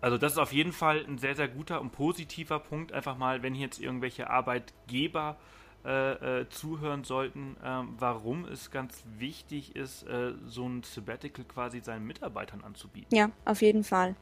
also 0.02 0.18
das 0.18 0.34
ist 0.34 0.38
auf 0.38 0.54
jeden 0.54 0.74
Fall 0.74 1.06
ein 1.08 1.18
sehr, 1.18 1.36
sehr 1.36 1.48
guter 1.48 1.82
und 1.82 1.92
positiver 1.92 2.60
Punkt, 2.60 2.92
einfach 2.92 3.18
mal, 3.18 3.42
wenn 3.42 3.56
jetzt 3.56 3.80
irgendwelche 3.80 4.30
Arbeitgeber 4.30 5.38
äh, 5.86 6.42
äh, 6.42 6.50
zuhören 6.50 7.04
sollten, 7.04 7.58
äh, 7.62 7.82
warum 8.00 8.46
es 8.46 8.72
ganz 8.72 9.04
wichtig 9.18 9.76
ist, 9.76 10.04
äh, 10.04 10.34
so 10.48 10.68
ein 10.68 10.82
Sabbatical 10.84 11.44
quasi 11.46 11.82
seinen 11.82 12.08
Mitarbeitern 12.08 12.64
anzubieten. 12.64 13.14
Ja, 13.14 13.32
auf 13.44 13.62
jeden 13.62 13.84
Fall. 13.84 14.16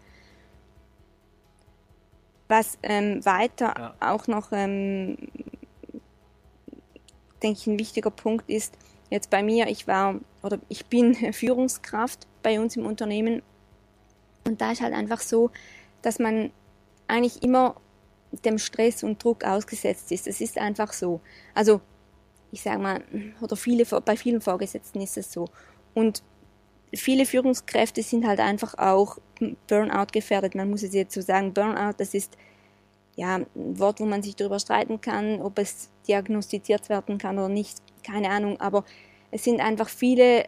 Was 2.48 2.80
ähm, 2.82 3.24
weiter 3.25 3.74
ja. 3.77 3.96
auch 4.00 4.27
noch, 4.27 4.51
ähm, 4.51 5.18
denke 7.44 7.60
ich, 7.60 7.68
ein 7.68 7.77
wichtiger 7.77 8.12
Punkt 8.12 8.50
ist, 8.50 8.75
jetzt 9.12 9.30
bei 9.30 9.44
mir, 9.44 9.68
ich 9.68 9.88
war 9.88 10.15
oder 10.41 10.58
ich 10.68 10.88
bin 10.88 11.13
Führungskraft 11.34 12.27
bei 12.41 12.60
uns 12.60 12.75
im 12.75 12.88
Unternehmen 12.88 13.44
und 14.46 14.62
da 14.62 14.72
ist 14.72 14.82
halt 14.82 14.94
einfach 14.94 15.20
so, 15.20 15.51
dass 16.01 16.18
man 16.18 16.51
eigentlich 17.08 17.44
immer 17.44 17.75
dem 18.31 18.57
Stress 18.57 19.03
und 19.03 19.23
Druck 19.23 19.43
ausgesetzt 19.43 20.11
ist. 20.11 20.27
Das 20.27 20.41
ist 20.41 20.57
einfach 20.57 20.93
so. 20.93 21.21
Also 21.53 21.81
ich 22.51 22.61
sage 22.61 22.79
mal, 22.79 23.03
oder 23.41 23.55
viele, 23.55 23.85
bei 23.85 24.17
vielen 24.17 24.41
Vorgesetzten 24.41 25.01
ist 25.01 25.17
es 25.17 25.31
so. 25.31 25.47
Und 25.93 26.21
viele 26.93 27.25
Führungskräfte 27.25 28.03
sind 28.03 28.27
halt 28.27 28.39
einfach 28.39 28.77
auch 28.77 29.17
Burnout 29.67 30.07
gefährdet. 30.11 30.55
Man 30.55 30.69
muss 30.69 30.83
es 30.83 30.93
jetzt 30.93 31.13
so 31.13 31.21
sagen. 31.21 31.53
Burnout, 31.53 31.93
das 31.97 32.13
ist 32.13 32.38
ja 33.15 33.35
ein 33.35 33.45
Wort, 33.55 34.00
wo 34.00 34.05
man 34.05 34.21
sich 34.21 34.35
darüber 34.35 34.59
streiten 34.59 35.00
kann, 35.01 35.41
ob 35.41 35.59
es 35.59 35.89
diagnostiziert 36.07 36.89
werden 36.89 37.17
kann 37.17 37.38
oder 37.38 37.50
nicht. 37.50 37.77
Keine 38.05 38.29
Ahnung. 38.29 38.59
Aber 38.59 38.83
es 39.31 39.43
sind 39.43 39.61
einfach 39.61 39.89
viele 39.89 40.45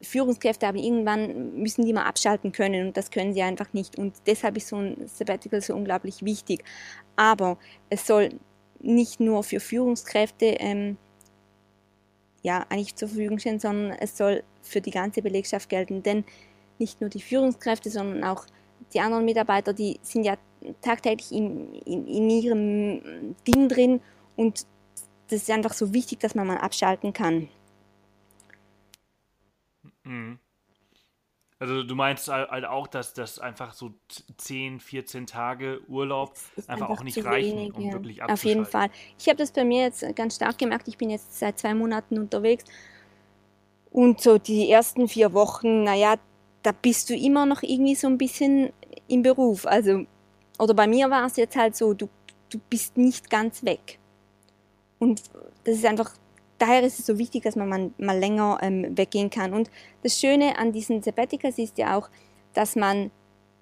Führungskräfte, 0.00 0.66
aber 0.66 0.78
irgendwann 0.78 1.54
müssen 1.54 1.84
die 1.84 1.92
mal 1.92 2.04
abschalten 2.04 2.52
können 2.52 2.88
und 2.88 2.96
das 2.96 3.10
können 3.10 3.34
sie 3.34 3.42
einfach 3.42 3.72
nicht. 3.72 3.98
Und 3.98 4.14
deshalb 4.26 4.56
ist 4.56 4.68
so 4.68 4.76
ein 4.76 4.96
Sabbatical 5.06 5.60
so 5.60 5.74
unglaublich 5.74 6.24
wichtig. 6.24 6.64
Aber 7.16 7.58
es 7.90 8.06
soll 8.06 8.30
nicht 8.80 9.18
nur 9.18 9.42
für 9.42 9.60
Führungskräfte 9.60 10.46
ähm, 10.60 10.96
ja, 12.42 12.64
eigentlich 12.68 12.94
zur 12.94 13.08
Verfügung 13.08 13.38
stehen, 13.38 13.58
sondern 13.58 13.96
es 13.98 14.16
soll 14.16 14.44
für 14.62 14.80
die 14.80 14.92
ganze 14.92 15.22
Belegschaft 15.22 15.68
gelten. 15.68 16.02
Denn 16.02 16.24
nicht 16.78 17.00
nur 17.00 17.10
die 17.10 17.20
Führungskräfte, 17.20 17.90
sondern 17.90 18.22
auch 18.22 18.46
die 18.94 19.00
anderen 19.00 19.24
Mitarbeiter, 19.24 19.72
die 19.72 19.98
sind 20.02 20.24
ja 20.24 20.36
tagtäglich 20.80 21.32
in, 21.32 21.74
in, 21.74 22.06
in 22.06 22.30
ihrem 22.30 23.34
Ding 23.46 23.68
drin 23.68 24.00
und 24.36 24.66
das 25.28 25.42
ist 25.42 25.50
einfach 25.50 25.74
so 25.74 25.92
wichtig, 25.92 26.20
dass 26.20 26.34
man 26.34 26.46
mal 26.46 26.56
abschalten 26.56 27.12
kann. 27.12 27.48
Mhm. 30.08 30.38
Also 31.60 31.82
du 31.82 31.94
meinst 31.96 32.28
halt 32.28 32.64
auch, 32.64 32.86
dass 32.86 33.14
das 33.14 33.40
einfach 33.40 33.72
so 33.72 33.92
10, 34.36 34.78
14 34.78 35.26
Tage 35.26 35.80
Urlaub 35.88 36.34
einfach, 36.56 36.68
einfach, 36.68 36.88
auch 36.90 37.02
nicht 37.02 37.24
reichen, 37.24 37.58
wenig, 37.58 37.74
um 37.74 37.82
ja. 37.82 37.92
wirklich. 37.92 38.22
Auf 38.22 38.44
jeden 38.44 38.64
Fall. 38.64 38.90
Ich 39.18 39.28
habe 39.28 39.38
das 39.38 39.50
bei 39.50 39.64
mir 39.64 39.82
jetzt 39.82 40.04
ganz 40.14 40.36
stark 40.36 40.56
gemerkt. 40.56 40.86
Ich 40.86 40.96
bin 40.96 41.10
jetzt 41.10 41.36
seit 41.36 41.58
zwei 41.58 41.74
Monaten 41.74 42.16
unterwegs 42.16 42.64
und 43.90 44.20
so 44.20 44.38
die 44.38 44.70
ersten 44.70 45.08
vier 45.08 45.32
Wochen, 45.32 45.82
naja, 45.82 46.14
da 46.62 46.70
bist 46.70 47.10
du 47.10 47.16
immer 47.16 47.44
noch 47.44 47.62
irgendwie 47.62 47.96
so 47.96 48.06
ein 48.06 48.18
bisschen 48.18 48.72
im 49.08 49.22
Beruf. 49.22 49.66
Also, 49.66 50.04
oder 50.60 50.74
bei 50.74 50.86
mir 50.86 51.10
war 51.10 51.26
es 51.26 51.36
jetzt 51.36 51.56
halt 51.56 51.74
so, 51.74 51.92
du, 51.92 52.08
du 52.50 52.58
bist 52.70 52.96
nicht 52.96 53.30
ganz 53.30 53.64
weg. 53.64 53.98
Und 55.00 55.22
das 55.64 55.76
ist 55.76 55.86
einfach 55.86 56.12
daher 56.58 56.82
ist 56.82 56.98
es 56.98 57.06
so 57.06 57.18
wichtig, 57.18 57.44
dass 57.44 57.56
man 57.56 57.92
mal, 57.96 58.18
länger 58.18 58.58
ähm, 58.62 58.96
weggehen 58.96 59.30
kann. 59.30 59.54
Und 59.54 59.70
das 60.02 60.18
Schöne 60.18 60.58
an 60.58 60.72
diesen 60.72 61.02
Sabbaticals 61.02 61.58
ist 61.58 61.78
ja 61.78 61.96
auch, 61.96 62.08
dass 62.54 62.76
man 62.76 63.10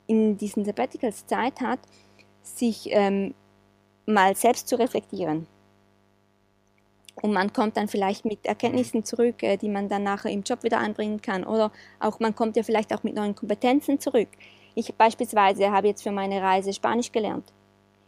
in 0.07 0.37
diesen 0.37 0.65
Sabbaticals 0.65 1.27
Zeit 1.27 1.61
hat, 1.61 1.81
sich 2.43 2.89
ähm, 2.91 3.35
mal 4.07 4.37
selbst 4.37 4.69
zu 4.69 4.79
reflektieren. 4.79 5.47
Und 7.23 7.33
man 7.33 7.53
kommt 7.53 7.77
dann 7.77 7.89
vielleicht 7.89 8.25
mit 8.25 8.45
Erkenntnissen 8.45 9.05
zurück, 9.05 9.43
äh, 9.43 9.57
die 9.57 9.69
man 9.69 9.89
dann 9.89 10.03
nachher 10.03 10.31
im 10.31 10.43
Job 10.43 10.63
wieder 10.63 10.79
einbringen 10.79 11.21
kann. 11.23 11.45
Oder 11.45 11.73
auch 11.99 12.21
man 12.21 12.35
kommt 12.35 12.57
ja 12.57 12.63
vielleicht 12.63 12.95
auch 12.95 13.03
mit 13.03 13.15
neuen 13.15 13.35
Kompetenzen 13.35 13.99
zurück. 13.99 14.29
Ich 14.75 14.95
beispielsweise 14.95 15.71
habe 15.71 15.89
jetzt 15.89 16.03
für 16.03 16.13
meine 16.13 16.43
Reise 16.43 16.73
Spanisch 16.73 17.11
gelernt 17.11 17.53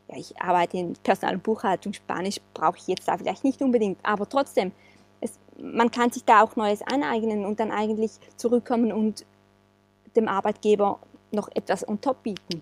ja, 0.09 0.17
ich 0.17 0.41
arbeite 0.41 0.77
in 0.79 0.95
Personal- 1.03 1.35
und 1.35 1.43
Buchhaltung, 1.43 1.93
Spanisch 1.93 2.41
brauche 2.55 2.79
ich 2.79 2.87
jetzt 2.87 3.07
da 3.07 3.17
vielleicht 3.17 3.45
nicht 3.45 3.61
unbedingt, 3.61 3.99
aber 4.03 4.29
trotzdem, 4.29 4.73
es, 5.21 5.39
man 5.61 5.91
kann 5.91 6.11
sich 6.11 6.25
da 6.25 6.43
auch 6.43 6.57
Neues 6.57 6.83
aneignen 6.83 7.45
und 7.45 7.61
dann 7.61 7.71
eigentlich 7.71 8.13
zurückkommen 8.37 8.93
und 8.93 9.27
dem 10.17 10.29
Arbeitgeber 10.29 10.99
noch 11.31 11.49
etwas 11.55 11.87
on 11.87 12.01
top 12.01 12.23
bieten. 12.23 12.61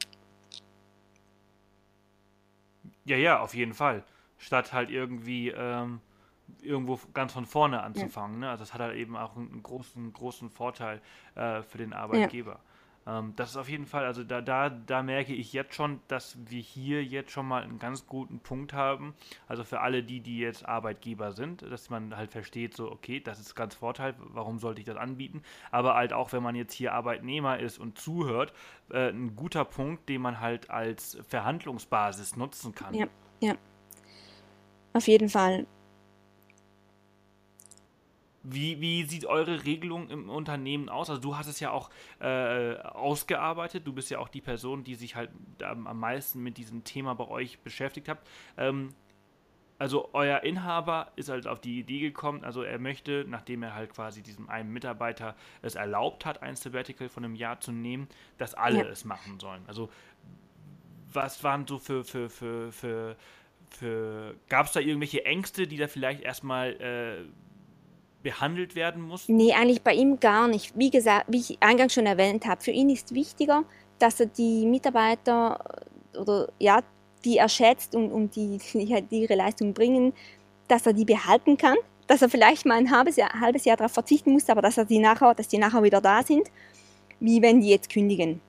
Ja, 3.04 3.16
ja, 3.16 3.40
auf 3.40 3.54
jeden 3.54 3.74
Fall. 3.74 4.02
Statt 4.38 4.72
halt 4.72 4.90
irgendwie 4.90 5.50
ähm, 5.50 6.00
irgendwo 6.60 6.98
ganz 7.14 7.32
von 7.32 7.46
vorne 7.46 7.82
anzufangen. 7.82 8.42
Ja. 8.42 8.46
Ne? 8.46 8.50
Also 8.50 8.62
das 8.64 8.74
hat 8.74 8.80
halt 8.80 8.96
eben 8.96 9.16
auch 9.16 9.36
einen 9.36 9.62
großen, 9.62 10.12
großen 10.12 10.50
Vorteil 10.50 11.00
äh, 11.36 11.62
für 11.62 11.78
den 11.78 11.92
Arbeitgeber. 11.92 12.52
Ja. 12.52 12.60
Ähm, 13.06 13.34
das 13.36 13.50
ist 13.50 13.56
auf 13.56 13.68
jeden 13.68 13.86
Fall, 13.86 14.04
also 14.04 14.24
da, 14.24 14.40
da, 14.40 14.68
da 14.68 15.02
merke 15.02 15.32
ich 15.32 15.52
jetzt 15.52 15.74
schon, 15.74 16.00
dass 16.08 16.36
wir 16.48 16.60
hier 16.60 17.04
jetzt 17.04 17.30
schon 17.30 17.46
mal 17.46 17.62
einen 17.62 17.78
ganz 17.78 18.06
guten 18.06 18.40
Punkt 18.40 18.72
haben. 18.72 19.14
Also 19.46 19.64
für 19.64 19.80
alle 19.80 20.02
die, 20.02 20.20
die 20.20 20.38
jetzt 20.38 20.66
Arbeitgeber 20.66 21.32
sind, 21.32 21.62
dass 21.62 21.88
man 21.90 22.16
halt 22.16 22.32
versteht, 22.32 22.74
so, 22.74 22.90
okay, 22.90 23.20
das 23.20 23.38
ist 23.38 23.54
ganz 23.54 23.74
Vorteil, 23.74 24.14
warum 24.18 24.58
sollte 24.58 24.80
ich 24.80 24.86
das 24.86 24.96
anbieten? 24.96 25.42
Aber 25.70 25.94
halt 25.94 26.12
auch, 26.12 26.32
wenn 26.32 26.42
man 26.42 26.56
jetzt 26.56 26.74
hier 26.74 26.92
Arbeitnehmer 26.92 27.58
ist 27.60 27.78
und 27.78 27.98
zuhört, 27.98 28.52
äh, 28.90 29.10
ein 29.10 29.36
guter 29.36 29.64
Punkt, 29.64 30.08
den 30.08 30.20
man 30.20 30.40
halt 30.40 30.70
als 30.70 31.18
Verhandlungsbasis 31.28 32.36
nutzen 32.36 32.74
kann. 32.74 32.94
Ja, 32.94 33.06
ja. 33.40 33.54
Auf 34.92 35.06
jeden 35.08 35.28
Fall. 35.28 35.66
Wie, 38.48 38.80
wie 38.80 39.04
sieht 39.04 39.26
eure 39.26 39.64
Regelung 39.64 40.08
im 40.08 40.30
Unternehmen 40.30 40.88
aus? 40.88 41.10
Also 41.10 41.20
du 41.20 41.36
hast 41.36 41.48
es 41.48 41.58
ja 41.60 41.70
auch 41.70 41.90
äh, 42.20 42.76
ausgearbeitet. 42.76 43.86
Du 43.86 43.92
bist 43.92 44.10
ja 44.10 44.18
auch 44.18 44.28
die 44.28 44.40
Person, 44.40 44.84
die 44.84 44.94
sich 44.94 45.16
halt 45.16 45.30
am, 45.62 45.86
am 45.86 45.98
meisten 45.98 46.42
mit 46.42 46.56
diesem 46.56 46.84
Thema 46.84 47.14
bei 47.14 47.26
euch 47.28 47.58
beschäftigt 47.60 48.08
hat. 48.08 48.18
Ähm, 48.56 48.94
also 49.78 50.08
euer 50.14 50.42
Inhaber 50.42 51.12
ist 51.16 51.28
halt 51.28 51.46
auf 51.46 51.60
die 51.60 51.78
Idee 51.78 52.00
gekommen, 52.00 52.44
also 52.44 52.62
er 52.62 52.78
möchte, 52.78 53.26
nachdem 53.28 53.62
er 53.62 53.74
halt 53.74 53.92
quasi 53.92 54.22
diesem 54.22 54.48
einen 54.48 54.72
Mitarbeiter 54.72 55.36
es 55.60 55.74
erlaubt 55.74 56.24
hat, 56.24 56.42
ein 56.42 56.56
Sabbatical 56.56 57.10
von 57.10 57.24
einem 57.24 57.34
Jahr 57.34 57.60
zu 57.60 57.72
nehmen, 57.72 58.08
dass 58.38 58.54
alle 58.54 58.78
ja. 58.78 58.86
es 58.86 59.04
machen 59.04 59.38
sollen. 59.38 59.62
Also 59.66 59.90
was 61.12 61.44
waren 61.44 61.66
so 61.66 61.78
für, 61.78 62.04
für, 62.04 62.30
für, 62.30 62.72
für, 62.72 63.16
für 63.68 64.34
gab 64.48 64.66
es 64.66 64.72
da 64.72 64.80
irgendwelche 64.80 65.24
Ängste, 65.26 65.66
die 65.66 65.76
da 65.76 65.88
vielleicht 65.88 66.22
erstmal 66.22 66.72
äh, 66.80 67.24
behandelt 68.26 68.74
werden 68.74 69.02
muss? 69.02 69.28
Nee, 69.28 69.52
eigentlich 69.52 69.82
bei 69.82 69.94
ihm 69.94 70.18
gar 70.18 70.48
nicht. 70.48 70.76
Wie 70.76 70.90
gesagt, 70.90 71.26
wie 71.28 71.38
ich 71.38 71.58
eingangs 71.60 71.94
schon 71.94 72.06
erwähnt 72.06 72.44
habe, 72.44 72.60
für 72.60 72.72
ihn 72.72 72.90
ist 72.90 73.14
wichtiger, 73.14 73.62
dass 74.00 74.18
er 74.18 74.26
die 74.26 74.66
Mitarbeiter 74.66 75.64
oder 76.18 76.48
ja, 76.58 76.80
die 77.24 77.38
er 77.38 77.48
schätzt 77.48 77.94
und, 77.94 78.10
und 78.10 78.34
die, 78.34 78.58
die, 78.74 78.92
halt 78.92 79.12
ihre 79.12 79.36
Leistung 79.36 79.72
bringen, 79.72 80.12
dass 80.66 80.86
er 80.86 80.92
die 80.92 81.04
behalten 81.04 81.56
kann, 81.56 81.76
dass 82.08 82.20
er 82.20 82.28
vielleicht 82.28 82.66
mal 82.66 82.78
ein 82.78 82.90
halbes 82.90 83.14
Jahr, 83.14 83.30
halbes 83.40 83.64
Jahr 83.64 83.76
darauf 83.76 83.92
verzichten 83.92 84.32
muss, 84.32 84.48
aber 84.48 84.60
dass 84.60 84.76
er 84.76 84.86
die 84.86 84.98
nachher, 84.98 85.32
dass 85.32 85.46
die 85.46 85.58
nachher 85.58 85.84
wieder 85.84 86.00
da 86.00 86.24
sind, 86.24 86.50
wie 87.20 87.40
wenn 87.42 87.60
die 87.60 87.70
jetzt 87.70 87.90
kündigen. 87.90 88.40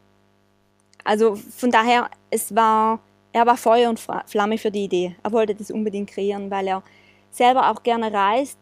Also 1.03 1.35
von 1.35 1.69
daher, 1.69 2.09
es 2.31 2.55
war, 2.55 2.99
er 3.31 3.45
war 3.45 3.57
Feuer 3.57 3.91
und 3.91 3.99
Flamme 4.25 4.57
für 4.57 4.71
die 4.71 4.85
Idee. 4.85 5.15
Er 5.21 5.31
wollte 5.31 5.53
das 5.53 5.69
unbedingt 5.69 6.09
kreieren, 6.09 6.49
weil 6.49 6.67
er 6.67 6.81
selber 7.29 7.69
auch 7.69 7.83
gerne 7.83 8.11
reist 8.11 8.57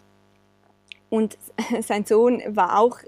und 1.16 1.38
sein 1.82 2.06
Sohn 2.06 2.42
war 2.50 2.78
auch 2.78 3.00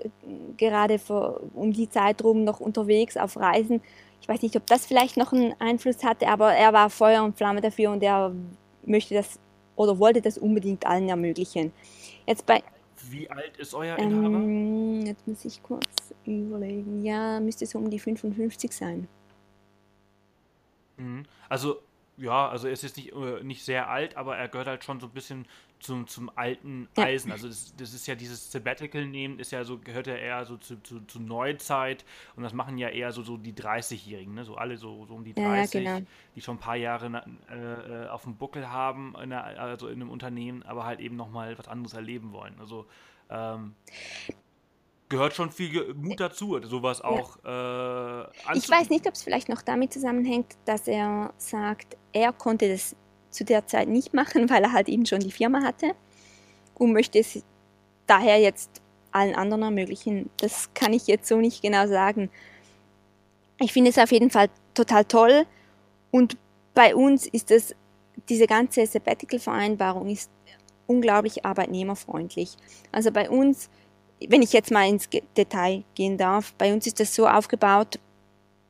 gerade 0.55 0.97
vor, 0.97 1.41
um 1.53 1.73
die 1.73 1.89
Zeit 1.89 2.23
rum 2.23 2.45
noch 2.45 2.61
unterwegs 2.61 3.17
auf 3.17 3.35
Reisen. 3.35 3.81
Ich 4.21 4.29
weiß 4.29 4.41
nicht, 4.41 4.55
ob 4.55 4.65
das 4.65 4.85
vielleicht 4.85 5.17
noch 5.17 5.33
einen 5.33 5.53
Einfluss 5.59 6.03
hatte, 6.03 6.27
aber 6.27 6.53
er 6.53 6.71
war 6.71 6.89
Feuer 6.89 7.23
und 7.23 7.37
Flamme 7.37 7.59
dafür 7.59 7.91
und 7.91 8.01
er 8.01 8.33
möchte 8.85 9.13
das 9.13 9.39
oder 9.75 9.99
wollte 9.99 10.21
das 10.21 10.37
unbedingt 10.37 10.87
allen 10.87 11.09
ermöglichen. 11.09 11.71
Jetzt 12.25 12.45
bei 12.45 12.63
Wie 13.09 13.29
alt 13.29 13.57
ist 13.57 13.73
euer 13.73 13.97
Inhaber? 13.97 14.37
Ähm, 14.37 15.05
jetzt 15.05 15.27
muss 15.27 15.45
ich 15.45 15.61
kurz 15.61 15.85
überlegen. 16.25 17.03
Ja, 17.03 17.39
müsste 17.41 17.65
so 17.65 17.77
um 17.77 17.89
die 17.89 17.99
55 17.99 18.71
sein. 18.71 19.07
Mhm. 20.95 21.25
Also, 21.49 21.81
ja, 22.17 22.49
also 22.49 22.67
er 22.67 22.73
ist 22.73 22.83
jetzt 22.83 22.97
nicht, 22.97 23.13
äh, 23.13 23.43
nicht 23.43 23.63
sehr 23.63 23.89
alt, 23.89 24.17
aber 24.17 24.37
er 24.37 24.47
gehört 24.47 24.67
halt 24.67 24.83
schon 24.83 24.99
so 24.99 25.07
ein 25.07 25.13
bisschen 25.13 25.45
zum, 25.79 26.07
zum 26.07 26.31
alten 26.36 26.88
Ja. 26.98 27.05
Eisen. 27.05 27.31
Also 27.31 27.48
das, 27.48 27.74
das 27.75 27.93
ist 27.93 28.07
ja 28.07 28.15
dieses 28.15 28.51
Sabbatical 28.51 29.05
nehmen, 29.05 29.39
ist 29.39 29.51
ja 29.51 29.63
so, 29.63 29.77
gehört 29.77 30.07
ja 30.07 30.15
eher 30.15 30.46
so 30.46 30.57
zu, 30.57 30.81
zu, 30.81 31.01
zu 31.01 31.19
Neuzeit 31.19 32.05
und 32.36 32.43
das 32.43 32.53
machen 32.53 32.77
ja 32.77 32.89
eher 32.89 33.12
so, 33.12 33.24
so 33.24 33.38
die 33.38 33.53
30-Jährigen, 33.53 34.34
ne? 34.34 34.43
So 34.43 34.55
alle 34.55 34.77
so, 34.77 35.05
so 35.05 35.15
um 35.15 35.24
die 35.24 35.34
Ja, 35.38 35.43
ja, 35.43 35.62
30, 35.62 35.84
genau. 35.84 36.00
die 36.36 36.41
schon 36.41 36.57
ein 36.57 36.60
paar 36.60 36.75
Jahre 36.75 37.24
äh, 37.50 38.05
äh, 38.05 38.07
auf 38.10 38.24
dem 38.24 38.36
Buckel 38.36 38.69
haben, 38.69 39.15
in 39.22 39.29
der, 39.29 39.43
also 39.60 39.88
in 39.88 40.01
einem 40.01 40.10
Unternehmen, 40.10 40.63
aber 40.63 40.86
halt 40.86 41.00
eben 41.00 41.15
nochmal 41.15 41.57
was 41.57 41.67
anderes 41.67 41.93
erleben 41.93 42.31
wollen. 42.31 42.55
Also 42.60 42.86
ähm, 43.29 43.75
gehört 45.10 45.34
schon 45.34 45.51
viel 45.51 45.93
Mut 45.93 46.19
dazu, 46.19 46.60
sowas 46.63 47.01
auch 47.01 47.38
äh, 47.46 48.57
Ich 48.57 48.69
weiß 48.69 48.89
nicht, 48.89 49.07
ob 49.07 49.13
es 49.13 49.24
vielleicht 49.24 49.50
noch 49.50 49.62
damit 49.62 49.93
zusammenhängt, 49.93 50.57
dass 50.65 50.88
er 50.88 51.34
sagt, 51.38 51.98
er 52.13 52.34
konnte 52.34 52.69
das 52.69 52.96
zu 53.29 53.43
der 53.43 53.67
Zeit 53.67 53.88
nicht 53.88 54.13
machen, 54.13 54.50
weil 54.50 54.63
er 54.63 54.74
halt 54.74 54.89
eben 54.89 55.05
schon 55.05 55.19
die 55.19 55.31
Firma 55.31 55.62
hatte 55.62 55.93
und 56.75 56.93
möchte 56.93 57.19
es 57.19 57.43
daher 58.05 58.39
jetzt 58.39 58.81
allen 59.12 59.36
anderen 59.36 59.63
ermöglichen. 59.63 60.29
Das 60.38 60.74
kann 60.74 60.93
ich 60.93 61.07
jetzt 61.07 61.27
so 61.27 61.38
nicht 61.38 61.62
genau 61.62 61.88
sagen. 61.88 62.29
Ich 63.60 63.74
finde 63.74 63.89
es 63.89 63.98
auf 63.98 64.12
jeden 64.12 64.29
Fall 64.29 64.50
total 64.74 65.05
toll 65.05 65.46
und 66.12 66.38
bei 66.74 66.96
uns 66.96 67.25
ist 67.25 67.50
es, 67.50 67.75
diese 68.29 68.46
ganze 68.46 68.86
Sabbatical-Vereinbarung 68.86 70.10
ist 70.10 70.29
unglaublich 70.86 71.46
arbeitnehmerfreundlich. 71.46 72.55
Also 72.91 73.12
bei 73.12 73.29
uns, 73.29 73.69
wenn 74.27 74.41
ich 74.41 74.53
jetzt 74.53 74.72
mal 74.72 74.88
ins 74.88 75.10
Detail 75.36 75.84
gehen 75.96 76.17
darf, 76.17 76.53
bei 76.53 76.74
uns 76.74 76.88
ist 76.88 77.00
das 77.00 77.13
so 77.13 77.27
aufgebaut, 77.27 78.00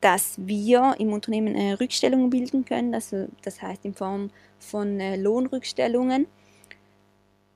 dass 0.00 0.34
wir 0.38 0.94
im 0.98 1.12
Unternehmen 1.12 1.54
äh, 1.54 1.72
Rückstellungen 1.72 2.30
bilden 2.30 2.64
können, 2.64 2.94
also 2.94 3.26
das 3.42 3.60
heißt 3.60 3.84
in 3.84 3.94
Form 3.94 4.30
von 4.58 5.00
äh, 5.00 5.16
Lohnrückstellungen, 5.16 6.26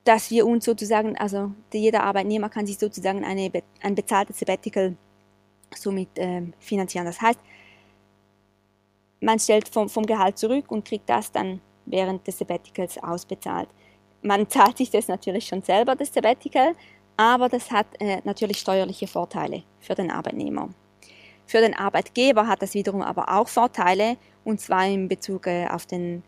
dass 0.03 0.29
wir 0.31 0.45
uns 0.45 0.65
sozusagen, 0.65 1.17
also 1.17 1.51
jeder 1.71 2.03
Arbeitnehmer 2.03 2.49
kann 2.49 2.65
sich 2.65 2.77
sozusagen 2.77 3.23
eine, 3.23 3.51
ein 3.81 3.95
bezahltes 3.95 4.39
Sabbatical 4.39 4.97
somit 5.75 6.09
ähm, 6.15 6.53
finanzieren. 6.59 7.05
Das 7.05 7.21
heißt, 7.21 7.39
man 9.21 9.39
stellt 9.39 9.69
vom, 9.69 9.89
vom 9.89 10.05
Gehalt 10.05 10.37
zurück 10.37 10.69
und 10.69 10.85
kriegt 10.85 11.09
das 11.09 11.31
dann 11.31 11.61
während 11.85 12.27
des 12.27 12.37
Sabbaticals 12.39 12.97
ausbezahlt. 12.97 13.69
Man 14.21 14.49
zahlt 14.49 14.77
sich 14.77 14.89
das 14.89 15.07
natürlich 15.07 15.47
schon 15.47 15.61
selber, 15.61 15.95
das 15.95 16.13
Sabbatical, 16.13 16.75
aber 17.15 17.47
das 17.47 17.71
hat 17.71 17.87
äh, 17.99 18.21
natürlich 18.25 18.57
steuerliche 18.57 19.07
Vorteile 19.07 19.63
für 19.79 19.95
den 19.95 20.11
Arbeitnehmer. 20.11 20.69
Für 21.53 21.61
den 21.61 21.75
Arbeitgeber 21.75 22.47
hat 22.47 22.63
das 22.63 22.73
wiederum 22.73 23.03
aber 23.03 23.29
auch 23.29 23.47
Vorteile, 23.47 24.17
und 24.43 24.59
zwar 24.59 24.87
in 24.87 25.07
Bezug 25.07 25.45
äh, 25.45 25.67
auf, 25.67 25.85
den, 25.85 26.23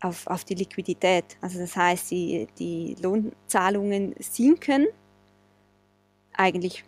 auf, 0.00 0.26
auf 0.26 0.42
die 0.42 0.56
Liquidität. 0.56 1.36
Also 1.40 1.60
das 1.60 1.76
heißt, 1.76 2.10
die, 2.10 2.48
die 2.58 2.96
Lohnzahlungen 3.00 4.12
sinken 4.18 4.88
eigentlich 6.32 6.82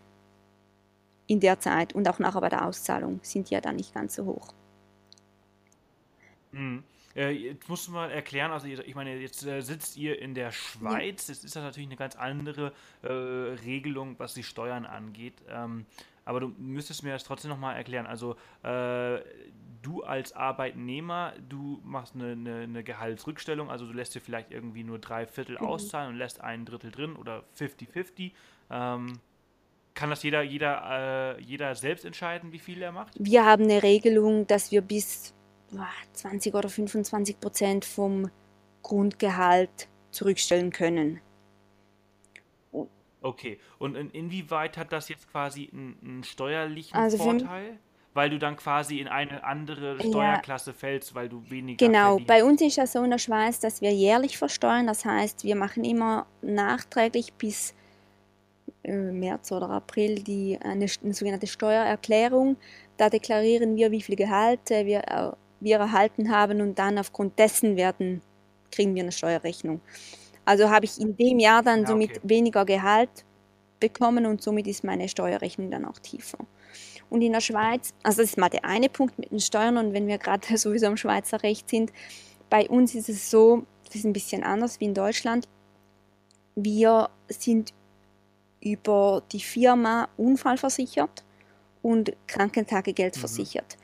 in 1.28 1.38
der 1.38 1.61
Zeit 1.61 1.92
und 1.92 2.09
auch 2.09 2.19
nachher 2.19 2.40
bei 2.40 2.49
der 2.49 2.66
Auszahlung 2.66 3.21
sind 3.23 3.49
die 3.49 3.54
ja 3.54 3.61
dann 3.61 3.76
nicht 3.76 3.95
ganz 3.95 4.16
so 4.16 4.25
hoch. 4.25 4.49
Mhm. 6.50 6.83
Äh, 7.14 7.31
jetzt 7.31 7.69
musst 7.69 7.87
du 7.87 7.92
mal 7.92 8.11
erklären, 8.11 8.50
also 8.50 8.66
ich 8.66 8.95
meine, 8.97 9.16
jetzt 9.19 9.47
äh, 9.47 9.61
sitzt 9.61 9.97
ihr 9.97 10.21
in 10.21 10.35
der 10.35 10.50
Schweiz, 10.50 11.28
jetzt 11.28 11.45
ist 11.45 11.54
das 11.54 11.62
natürlich 11.62 11.88
eine 11.88 11.97
ganz 11.97 12.16
andere 12.16 12.73
äh, 13.02 13.12
Regelung, 13.12 14.19
was 14.19 14.35
die 14.35 14.42
Steuern 14.42 14.85
angeht. 14.85 15.35
Ähm, 15.49 15.87
aber 16.25 16.41
du 16.41 16.49
müsstest 16.59 17.02
mir 17.02 17.12
das 17.12 17.25
trotzdem 17.25 17.50
nochmal 17.50 17.76
erklären. 17.76 18.07
Also 18.07 18.37
äh, 18.62 19.21
du 19.83 20.02
als 20.05 20.33
Arbeitnehmer, 20.33 21.33
du 21.49 21.81
machst 21.85 22.14
eine, 22.14 22.33
eine, 22.33 22.61
eine 22.61 22.85
Gehaltsrückstellung, 22.85 23.71
also 23.71 23.87
du 23.87 23.93
lässt 23.93 24.14
dir 24.14 24.21
vielleicht 24.21 24.50
irgendwie 24.50 24.85
nur 24.85 24.99
drei 24.99 25.26
Viertel 25.26 25.59
Mhm. 25.59 25.67
auszahlen 25.67 26.11
und 26.12 26.17
lässt 26.19 26.41
ein 26.41 26.64
Drittel 26.64 26.91
drin 26.91 27.17
oder 27.17 27.45
50-50. 27.59 28.33
Ähm, 28.71 29.21
kann 29.95 30.11
das 30.11 30.23
jeder, 30.23 30.43
jeder, 30.43 31.37
äh, 31.38 31.42
jeder 31.42 31.75
selbst 31.75 32.05
entscheiden, 32.05 32.53
wie 32.53 32.59
viel 32.59 32.81
er 32.81 32.92
macht? 32.92 33.14
Wir 33.18 33.44
haben 33.44 33.64
eine 33.64 33.83
Regelung, 33.83 34.46
dass 34.46 34.70
wir 34.73 34.81
bis 34.81 35.35
boah, 35.70 35.88
20 36.14 36.55
oder 36.55 36.68
25 36.68 37.40
Prozent 37.40 37.85
vom 37.85 38.31
Grundgehalt 38.83 39.88
zurückstellen 40.11 40.70
können. 40.70 41.20
Okay, 43.22 43.58
und 43.78 43.96
in, 43.96 44.11
inwieweit 44.11 44.76
hat 44.76 44.92
das 44.92 45.08
jetzt 45.08 45.30
quasi 45.30 45.70
einen, 45.72 45.96
einen 46.04 46.24
steuerlichen 46.24 46.96
Also 46.96 47.16
Vorteil? 47.18 47.78
Weil 48.14 48.28
du 48.28 48.38
dann 48.38 48.56
quasi 48.56 48.98
in 48.98 49.08
eine 49.08 49.42
andere 49.42 49.96
Ja. 49.96 50.02
Steuerklasse 50.02 50.74
fällst, 50.74 51.14
weil 51.14 51.30
du 51.30 51.42
weniger 51.48 51.87
Genau, 51.87 52.18
verdienst. 52.18 52.26
bei 52.28 52.44
uns 52.44 52.61
ist 52.61 52.76
das 52.76 52.92
so 52.92 53.02
in 53.02 53.11
der 53.11 53.18
Schweiz, 53.18 53.58
dass 53.58 53.80
wir 53.80 53.90
jährlich 53.90 54.37
versteuern. 54.37 54.87
Das 54.87 55.04
heißt, 55.06 55.44
wir 55.44 55.56
machen 55.56 55.82
immer 55.85 56.26
nachträglich 56.42 57.32
bis 57.32 57.74
äh, 58.85 58.92
März 58.92 59.50
oder 59.52 59.70
April 59.70 60.16
die, 60.16 60.58
eine, 60.62 60.87
eine 61.02 61.14
sogenannte 61.14 61.46
Steuererklärung. 61.46 62.56
Da 62.98 63.08
deklarieren 63.08 63.76
wir, 63.76 63.90
wie 63.90 64.02
viel 64.02 64.16
Gehalt 64.16 64.70
äh, 64.70 64.85
wir, 64.85 64.98
äh, 65.08 65.30
wir 65.61 65.78
erhalten 65.78 66.30
haben 66.30 66.61
und 66.61 66.78
dann 66.78 66.98
aufgrund 66.98 67.38
dessen 67.38 67.76
werden, 67.76 68.20
kriegen 68.70 68.94
wir 68.94 69.04
eine 69.04 69.12
Steuerrechnung. 69.12 69.80
Also 70.44 70.70
habe 70.70 70.85
ich 70.87 71.00
in 71.00 71.16
dem 71.16 71.38
Jahr 71.38 71.62
dann 71.62 71.87
Ja, 71.87 71.87
somit 71.87 72.18
okay. 72.18 72.20
weniger 72.22 72.64
Gehalt 72.64 73.11
bekommen 73.81 74.26
und 74.26 74.42
somit 74.42 74.66
ist 74.66 74.85
meine 74.85 75.09
Steuerrechnung 75.09 75.70
dann 75.70 75.85
auch 75.85 75.98
tiefer. 75.98 76.38
Und 77.11 77.22
in 77.22 77.33
der 77.33 77.40
Schweiz, 77.40 77.90
also 78.02 78.22
das 78.22 78.31
ist 78.31 78.38
mal 78.38 78.48
der 78.48 78.64
eine 78.64 78.88
Punkt 78.88 79.18
mit 79.18 79.31
den 79.33 79.40
Steuern 79.40 79.76
und 79.76 79.92
wenn 79.94 80.07
wir 80.07 80.18
gerade 80.18 80.46
sowieso 80.59 80.87
am 80.87 80.96
Schweizer 80.96 81.42
Recht 81.42 81.68
sind, 81.68 81.92
bei 82.50 82.68
uns 82.68 82.94
ist 82.94 83.09
es 83.09 83.31
so, 83.31 83.64
das 83.87 83.96
ist 83.96 84.05
ein 84.05 84.12
bisschen 84.12 84.42
anders 84.44 84.81
wie 84.81 84.87
in 84.87 84.94
Deutschland. 84.94 85.48
Wir 86.55 87.09
sind 87.28 87.72
über 88.61 89.22
die 89.33 89.40
Firma 89.40 90.09
unfallversichert 90.16 91.24
und 91.83 92.12
Krankentagegeld 92.26 93.16
Mhm. 93.16 93.20
versichert. 93.20 93.76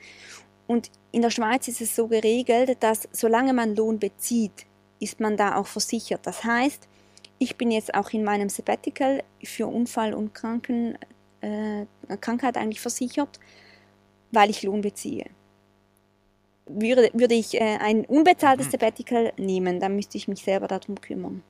Und 0.67 0.91
in 1.13 1.23
der 1.23 1.31
Schweiz 1.31 1.69
ist 1.69 1.81
es 1.81 1.97
so 1.97 2.09
geregelt, 2.09 2.77
dass 2.83 3.09
solange 3.13 3.53
man 3.55 3.75
Lohn 3.77 3.99
bezieht, 3.99 4.67
ist 5.01 5.21
man 5.21 5.37
da 5.37 5.57
auch 5.57 5.67
versichert. 5.67 6.27
Das 6.27 6.45
heißt, 6.45 6.89
ich 7.39 7.57
bin 7.57 7.71
jetzt 7.71 7.95
auch 7.95 8.11
in 8.11 8.25
meinem 8.25 8.49
Sabbatical 8.49 9.23
für 9.43 9.67
Unfall 9.67 10.15
und 10.15 10.35
Kranken, 10.35 10.99
äh, 11.41 11.87
Krankheit 12.21 12.57
eigentlich 12.57 12.81
versichert, 12.81 13.39
weil 14.33 14.51
ich 14.51 14.63
Lohn 14.63 14.81
beziehe. 14.81 15.27
Würde, 16.67 17.11
würde 17.15 17.35
ich 17.35 17.55
äh, 17.55 17.79
ein 17.81 18.05
unbezahltes 18.05 18.67
Mhm. 18.67 18.71
Sabbatical 18.73 19.33
nehmen, 19.39 19.81
dann 19.81 19.97
müsste 19.97 20.19
ich 20.19 20.29
mich 20.29 20.43
selber 20.43 20.67
darum 20.67 21.01
kümmern. 21.01 21.43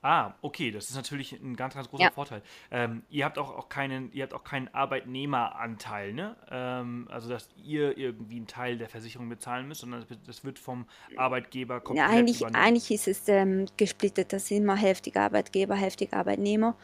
Ah, 0.00 0.34
okay, 0.42 0.70
das 0.70 0.88
ist 0.90 0.94
natürlich 0.94 1.32
ein 1.32 1.56
ganz, 1.56 1.74
ganz 1.74 1.88
großer 1.88 2.04
Ja. 2.04 2.10
Vorteil. 2.12 2.40
Ähm, 2.70 3.02
ihr 3.10 3.24
habt 3.24 3.36
auch, 3.36 3.50
auch 3.50 3.68
keinen, 3.68 4.12
ihr 4.12 4.22
habt 4.22 4.32
auch 4.32 4.44
keinen 4.44 4.68
Arbeitnehmeranteil, 4.72 6.12
ne? 6.12 6.36
Ähm, 6.50 7.08
also 7.10 7.28
dass 7.28 7.48
ihr 7.64 7.98
irgendwie 7.98 8.36
einen 8.36 8.46
Teil 8.46 8.78
der 8.78 8.88
Versicherung 8.88 9.28
bezahlen 9.28 9.66
müsst, 9.66 9.80
sondern 9.80 10.06
das 10.24 10.44
wird- 10.44 10.58
vom 10.60 10.86
Arbeitgeber 11.16 11.74
Ja, 11.74 11.80
komplett 11.80 12.08
eigentlich, 12.08 12.40
übernommen. 12.40 12.64
eigentlich 12.64 12.90
ist 12.92 13.08
es 13.08 13.28
ähm, 13.28 13.66
gesplittet. 13.76 14.32
Das 14.32 14.46
sind 14.46 14.58
immer 14.62 14.76
hälftig 14.76 15.16
Arbeitgeber, 15.16 15.74
hälftig 15.74 16.12
Arbeitnehmer. 16.12 16.76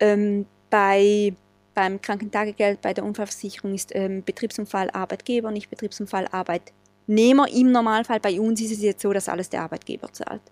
Ähm, 0.00 0.46
bei, 0.70 1.34
beim 1.74 2.00
Krankentagegeld, 2.00 2.80
bei 2.80 2.92
der 2.94 3.04
Unfallversicherung 3.04 3.74
ist 3.74 3.94
ähm, 3.94 4.24
Betriebsunfall 4.24 4.90
Arbeitgeber, 4.90 5.52
nicht 5.52 5.70
Betriebsunfall 5.70 6.26
Arbeitnehmer. 6.32 7.48
Im 7.48 7.70
Normalfall 7.70 8.18
bei 8.18 8.40
uns 8.40 8.60
ist 8.60 8.72
es 8.72 8.82
jetzt 8.82 9.02
so, 9.02 9.12
dass 9.12 9.28
alles 9.28 9.50
der 9.50 9.62
Arbeitgeber 9.62 10.12
zahlt. 10.12 10.42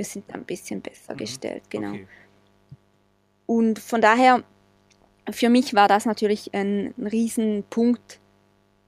Wir 0.00 0.06
sind 0.06 0.32
ein 0.32 0.44
bisschen 0.46 0.80
besser 0.80 1.12
Mhm. 1.12 1.18
gestellt, 1.18 1.62
genau. 1.68 1.90
Okay. 1.90 2.06
Und 3.44 3.78
von 3.78 4.00
daher, 4.00 4.42
für 5.30 5.50
mich 5.50 5.74
war 5.74 5.88
das 5.88 6.06
natürlich 6.06 6.54
ein, 6.54 6.94
Riesenpunkt, 6.96 8.18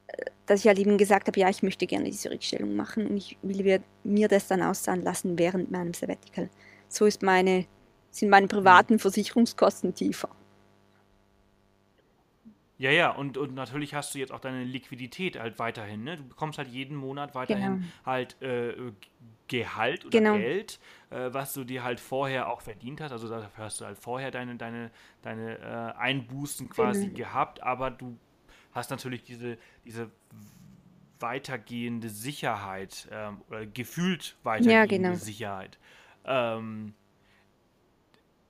äh, 0.07 0.25
dass 0.47 0.61
ich 0.61 0.69
halt 0.69 0.79
eben 0.79 0.97
gesagt 0.97 1.27
habe, 1.29 1.39
ja, 1.39 1.51
ich 1.51 1.63
möchte 1.63 1.87
gerne 1.87 2.07
diese 2.07 2.31
Rückstellung 2.31 2.75
machen 2.77 3.07
und 3.09 3.19
ich 3.19 3.37
will 3.43 3.63
mir- 3.63 3.83
mir 4.05 4.27
das 4.29 4.47
dann 4.49 4.63
auszahlen 4.63 5.03
lassen 5.03 5.39
während 5.39 5.71
meinem 5.71 5.93
Sabbatical. 5.93 6.49
So 6.89 7.05
ist 7.05 7.23
meine, 7.23 7.67
sind 8.11 8.31
meine 8.31 8.47
privaten 8.49 8.99
Versicherungskosten 8.99 9.95
tiefer. 9.95 10.31
Ja, 12.83 12.91
ja, 12.91 13.11
und, 13.13 13.37
und 13.39 13.55
natürlich 13.55 13.95
hast 13.95 14.13
du 14.13 14.19
jetzt 14.19 14.33
auch 14.33 14.41
deine 14.41 14.65
Liquidität 14.65 15.39
halt 15.39 15.61
weiterhin, 15.61 16.03
ne? 16.03 16.17
Du 16.17 16.25
bekommst 16.27 16.59
halt 16.59 16.67
jeden 16.67 16.97
Monat 16.97 17.33
weiterhin 17.33 17.75
Genau. 17.75 17.87
halt 18.05 18.43
äh, 18.43 18.75
Gehalt 19.47 20.05
oder 20.05 20.19
Genau. 20.19 20.33
Geld, 20.35 20.81
äh, 21.11 21.33
was 21.33 21.53
du 21.53 21.63
dir 21.63 21.85
halt 21.85 22.01
vorher 22.01 22.49
auch 22.49 22.61
verdient 22.61 23.01
hast. 23.01 23.13
Also 23.13 23.29
dafür 23.29 23.65
hast 23.67 23.81
du 23.81 23.85
halt 23.85 23.99
vorher 23.99 24.33
deine, 24.33 24.57
deine, 24.57 24.91
deine 25.23 25.59
äh, 25.61 25.99
Einbußen 26.01 26.69
quasi 26.71 27.07
Genau. 27.07 27.17
gehabt, 27.17 27.63
aber 27.63 27.93
du 27.93 28.19
hast 28.73 28.91
natürlich 28.91 29.23
diese, 29.23 29.59
diese 29.85 30.11
weitergehende 31.21 32.09
Sicherheit 32.09 33.09
ähm, 33.13 33.43
oder 33.49 33.65
gefühlt 33.67 34.37
weitergehende 34.43 34.89
genau. 34.89 35.15
Sicherheit. 35.15 35.79
ähm, 36.25 36.95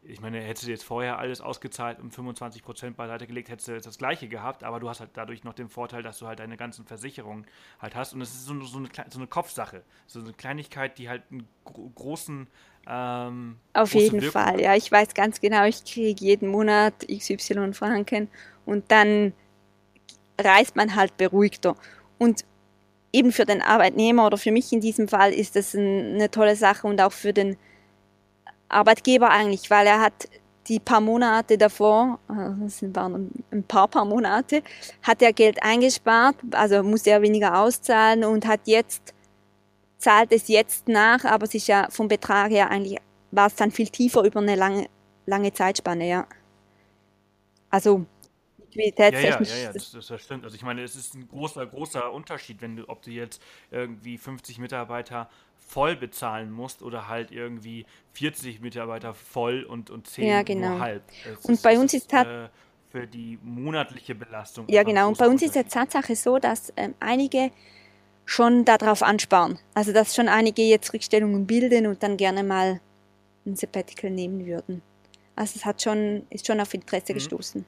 ich 0.04 0.20
meine, 0.20 0.40
hättest 0.40 0.66
du 0.66 0.70
jetzt 0.70 0.84
vorher 0.84 1.18
alles 1.18 1.40
ausgezahlt 1.40 2.00
und 2.00 2.12
25% 2.12 2.94
beiseite 2.94 3.26
gelegt, 3.26 3.48
hättest 3.48 3.68
du 3.68 3.72
jetzt 3.72 3.86
das 3.86 3.98
gleiche 3.98 4.28
gehabt, 4.28 4.64
aber 4.64 4.80
du 4.80 4.88
hast 4.88 5.00
halt 5.00 5.10
dadurch 5.14 5.44
noch 5.44 5.54
den 5.54 5.68
Vorteil, 5.68 6.02
dass 6.02 6.18
du 6.18 6.26
halt 6.26 6.40
deine 6.40 6.56
ganzen 6.56 6.84
Versicherungen 6.84 7.46
halt 7.80 7.94
hast 7.94 8.12
und 8.12 8.20
es 8.20 8.30
ist 8.30 8.46
so, 8.46 8.60
so, 8.62 8.78
eine, 8.78 8.88
so 9.10 9.18
eine 9.18 9.28
Kopfsache, 9.28 9.82
so 10.06 10.20
eine 10.20 10.32
Kleinigkeit, 10.32 10.98
die 10.98 11.08
halt 11.08 11.22
einen 11.30 11.46
großen 11.94 12.48
ähm, 12.88 13.56
Auf 13.74 13.94
jeden 13.94 14.20
Wirkung 14.20 14.30
Fall, 14.30 14.60
ja. 14.60 14.74
Ich 14.74 14.90
weiß 14.90 15.14
ganz 15.14 15.40
genau, 15.40 15.64
ich 15.66 15.84
kriege 15.84 16.24
jeden 16.24 16.48
Monat 16.48 16.94
XY 17.08 17.72
Franken 17.72 18.28
und 18.66 18.90
dann 18.90 19.32
reist 20.38 20.74
man 20.74 20.96
halt 20.96 21.16
beruhigter. 21.16 21.76
Und 22.18 22.44
eben 23.12 23.30
für 23.30 23.44
den 23.44 23.62
Arbeitnehmer 23.62 24.26
oder 24.26 24.38
für 24.38 24.50
mich 24.50 24.72
in 24.72 24.80
diesem 24.80 25.06
Fall 25.06 25.32
ist 25.32 25.54
das 25.54 25.76
eine 25.76 26.30
tolle 26.30 26.56
Sache 26.56 26.86
und 26.86 27.00
auch 27.00 27.12
für 27.12 27.32
den 27.32 27.56
Arbeitgeber 28.72 29.30
eigentlich, 29.30 29.70
weil 29.70 29.87
er 29.87 30.00
hat 30.00 30.28
die 30.68 30.78
paar 30.78 31.00
Monate 31.00 31.58
davor, 31.58 32.18
äh, 32.28 32.62
das 32.62 32.82
waren 32.94 33.30
ein 33.50 33.64
paar 33.64 33.88
paar 33.88 34.04
Monate, 34.04 34.62
hat 35.02 35.22
er 35.22 35.32
Geld 35.32 35.62
eingespart, 35.62 36.37
also 36.52 36.82
musste 36.82 37.11
er 37.11 37.22
weniger 37.22 37.58
auszahlen 37.58 38.24
und 38.24 38.46
hat 38.46 38.61
jetzt, 38.66 39.14
zahlt 39.98 40.32
es 40.32 40.48
jetzt 40.48 40.88
nach, 40.88 41.24
aber 41.24 41.44
es 41.44 41.54
ist 41.54 41.68
ja 41.68 41.88
vom 41.90 42.08
Betrag 42.08 42.50
her 42.50 42.70
eigentlich, 42.70 42.98
war 43.30 43.46
es 43.46 43.56
dann 43.56 43.70
viel 43.70 43.88
tiefer 43.88 44.22
über 44.22 44.40
eine 44.40 44.56
lange, 44.56 44.88
lange 45.26 45.52
Zeitspanne, 45.52 46.08
ja. 46.08 46.26
Also. 47.70 48.06
Ja, 48.74 48.85
ja, 48.96 49.11
ja, 49.11 49.42
ja 49.42 49.72
das, 49.72 49.92
das, 49.92 50.22
stimmt. 50.22 50.44
Also 50.44 50.56
ich 50.56 50.62
meine, 50.62 50.82
es 50.82 50.96
ist 50.96 51.14
ein 51.14 51.28
großer, 51.28 51.66
großer 51.66 52.11
Unterschied, 52.11 52.62
wenn 52.62 52.76
du, 52.76 52.88
ob 52.88 53.02
du 53.02 53.11
jetzt 53.11 53.42
irgendwie 53.70 54.16
50 54.16 54.58
Mitarbeiter 54.58 55.28
voll 55.66 55.96
bezahlen 55.96 56.51
musst 56.51 56.83
oder 56.83 57.09
halt 57.09 57.31
irgendwie 57.31 57.87
40 58.12 58.61
Mitarbeiter 58.61 59.14
voll 59.14 59.62
und, 59.62 59.90
und 59.90 60.07
10 60.07 60.27
ja, 60.27 60.42
genau. 60.42 60.70
nur 60.70 60.81
halb. 60.81 61.03
Es 61.25 61.44
und 61.44 61.55
ist, 61.55 61.62
bei 61.62 61.79
uns 61.79 61.94
ist, 61.94 62.12
äh, 62.12 62.48
für 62.90 63.07
die 63.07 63.38
monatliche 63.42 64.14
Belastung. 64.14 64.66
Ja, 64.68 64.83
genau. 64.83 65.09
Und 65.09 65.18
bei 65.18 65.27
uns 65.27 65.42
ist 65.42 65.55
der 65.55 65.66
Tatsache 65.66 66.14
so, 66.14 66.38
dass 66.38 66.72
ähm, 66.77 66.94
einige 67.01 67.51
schon 68.27 68.64
darauf 68.64 69.03
ansparen. 69.03 69.59
Also 69.75 69.92
dass 69.92 70.14
schon 70.14 70.29
einige 70.29 70.62
jetzt 70.62 70.92
Rückstellungen 70.92 71.46
bilden 71.46 71.87
und 71.87 72.03
dann 72.03 72.16
gerne 72.16 72.44
mal 72.44 72.81
ein 73.46 73.57
Sabbatical 73.57 74.11
nehmen 74.11 74.46
würden. 74.46 74.83
Also 75.35 75.55
es 75.57 75.64
hat 75.64 75.83
schon, 75.83 76.27
ist 76.31 76.46
schon 76.46 76.61
auf 76.61 76.75
Interesse 76.75 77.12
mhm. 77.12 77.14
gestoßen. 77.14 77.64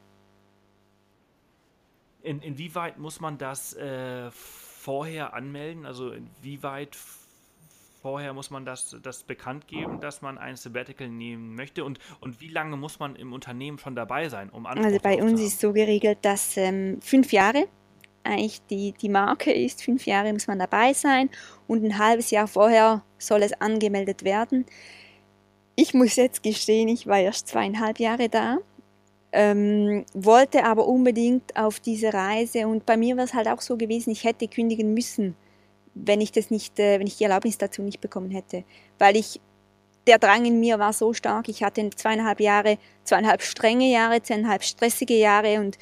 In, 2.22 2.40
inwieweit 2.40 2.98
muss 2.98 3.20
man 3.20 3.38
das 3.38 3.74
äh, 3.74 4.30
vorher 4.30 5.34
anmelden? 5.34 5.86
Also 5.86 6.10
inwieweit 6.10 6.96
vorher 8.04 8.34
muss 8.34 8.50
man 8.50 8.66
das, 8.66 8.94
das 9.02 9.22
bekannt 9.22 9.66
geben, 9.66 9.98
dass 9.98 10.20
man 10.20 10.36
ein 10.36 10.56
Sabbatical 10.56 11.08
nehmen 11.08 11.54
möchte? 11.54 11.86
Und, 11.86 11.98
und 12.20 12.38
wie 12.42 12.48
lange 12.48 12.76
muss 12.76 12.98
man 12.98 13.16
im 13.16 13.32
Unternehmen 13.32 13.78
schon 13.78 13.96
dabei 13.96 14.28
sein, 14.28 14.50
um 14.50 14.66
Anspruch 14.66 14.84
Also 14.84 14.98
bei 15.02 15.22
uns 15.22 15.40
ist 15.40 15.58
so 15.58 15.72
geregelt, 15.72 16.18
dass 16.20 16.58
ähm, 16.58 17.00
fünf 17.00 17.32
Jahre 17.32 17.66
eigentlich 18.22 18.60
die, 18.66 18.92
die 18.92 19.08
Marke 19.08 19.54
ist, 19.54 19.82
fünf 19.82 20.04
Jahre 20.04 20.30
muss 20.34 20.46
man 20.46 20.58
dabei 20.58 20.92
sein 20.92 21.30
und 21.66 21.82
ein 21.82 21.96
halbes 21.98 22.30
Jahr 22.30 22.46
vorher 22.46 23.02
soll 23.16 23.42
es 23.42 23.58
angemeldet 23.58 24.22
werden. 24.22 24.66
Ich 25.74 25.94
muss 25.94 26.16
jetzt 26.16 26.42
gestehen, 26.42 26.88
ich 26.88 27.06
war 27.06 27.20
erst 27.20 27.48
zweieinhalb 27.48 27.98
Jahre 27.98 28.28
da, 28.28 28.58
ähm, 29.32 30.04
wollte 30.12 30.66
aber 30.66 30.86
unbedingt 30.86 31.56
auf 31.56 31.80
diese 31.80 32.12
Reise 32.12 32.68
und 32.68 32.84
bei 32.84 32.98
mir 32.98 33.16
war 33.16 33.24
es 33.24 33.32
halt 33.32 33.48
auch 33.48 33.62
so 33.62 33.78
gewesen, 33.78 34.10
ich 34.10 34.24
hätte 34.24 34.46
kündigen 34.46 34.92
müssen 34.92 35.36
wenn 35.94 36.20
ich 36.20 36.32
das 36.32 36.50
nicht, 36.50 36.78
äh, 36.78 36.98
wenn 36.98 37.06
ich 37.06 37.16
die 37.16 37.24
Erlaubnis 37.24 37.58
dazu 37.58 37.82
nicht 37.82 38.00
bekommen 38.00 38.30
hätte. 38.30 38.64
Weil 38.98 39.16
ich, 39.16 39.40
der 40.06 40.18
Drang 40.18 40.44
in 40.44 40.60
mir 40.60 40.78
war 40.78 40.92
so 40.92 41.12
stark. 41.12 41.48
Ich 41.48 41.62
hatte 41.62 41.88
zweieinhalb 41.90 42.40
Jahre, 42.40 42.78
zweieinhalb 43.04 43.42
strenge 43.42 43.90
Jahre, 43.90 44.22
zweieinhalb 44.22 44.62
stressige 44.62 45.14
Jahre 45.16 45.60
und 45.60 45.78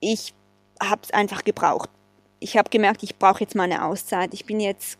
ich 0.00 0.34
habe 0.82 1.02
es 1.04 1.10
einfach 1.10 1.44
gebraucht. 1.44 1.90
Ich 2.42 2.56
habe 2.56 2.70
gemerkt, 2.70 3.02
ich 3.02 3.18
brauche 3.18 3.40
jetzt 3.40 3.54
mal 3.54 3.64
eine 3.64 3.84
Auszeit. 3.84 4.32
Ich 4.32 4.46
bin 4.46 4.60
jetzt 4.60 4.98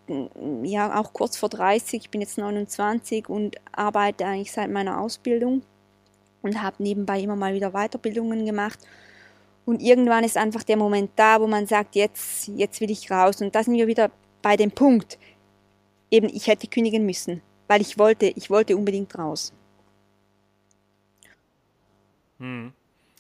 ja 0.63 1.01
auch 1.01 1.15
kurz 1.15 1.39
vor 1.39 1.49
30, 1.49 2.03
ich 2.03 2.11
bin 2.11 2.21
jetzt 2.21 2.37
29 2.37 3.31
und 3.31 3.57
arbeite 3.73 4.27
eigentlich 4.27 4.53
seit 4.53 4.71
meiner 4.71 5.01
Ausbildung 5.01 5.63
und 6.43 6.63
habe 6.63 6.83
nebenbei 6.83 7.19
immer 7.21 7.37
mal 7.37 7.55
wieder 7.55 7.71
Weiterbildungen 7.71 8.45
gemacht 8.45 8.79
und 9.71 9.81
irgendwann 9.81 10.25
ist 10.25 10.37
einfach 10.37 10.65
der 10.65 10.77
Moment 10.77 11.13
da, 11.15 11.41
wo 11.41 11.47
man 11.47 11.65
sagt, 11.65 11.95
jetzt, 11.95 12.49
jetzt 12.49 12.81
will 12.81 12.91
ich 12.91 13.09
raus. 13.09 13.41
Und 13.41 13.55
da 13.55 13.63
sind 13.63 13.75
wir 13.75 13.87
wieder 13.87 14.11
bei 14.43 14.57
dem 14.57 14.73
Punkt, 14.73 15.17
eben 16.11 16.29
ich 16.29 16.49
hätte 16.49 16.67
kündigen 16.67 17.07
müssen, 17.07 17.41
weil 17.69 17.81
ich 17.81 17.97
wollte, 17.97 18.27
ich 18.27 18.51
wollte 18.51 18.77
unbedingt 18.77 19.17
raus. 19.17 19.53
Hm. 22.41 22.73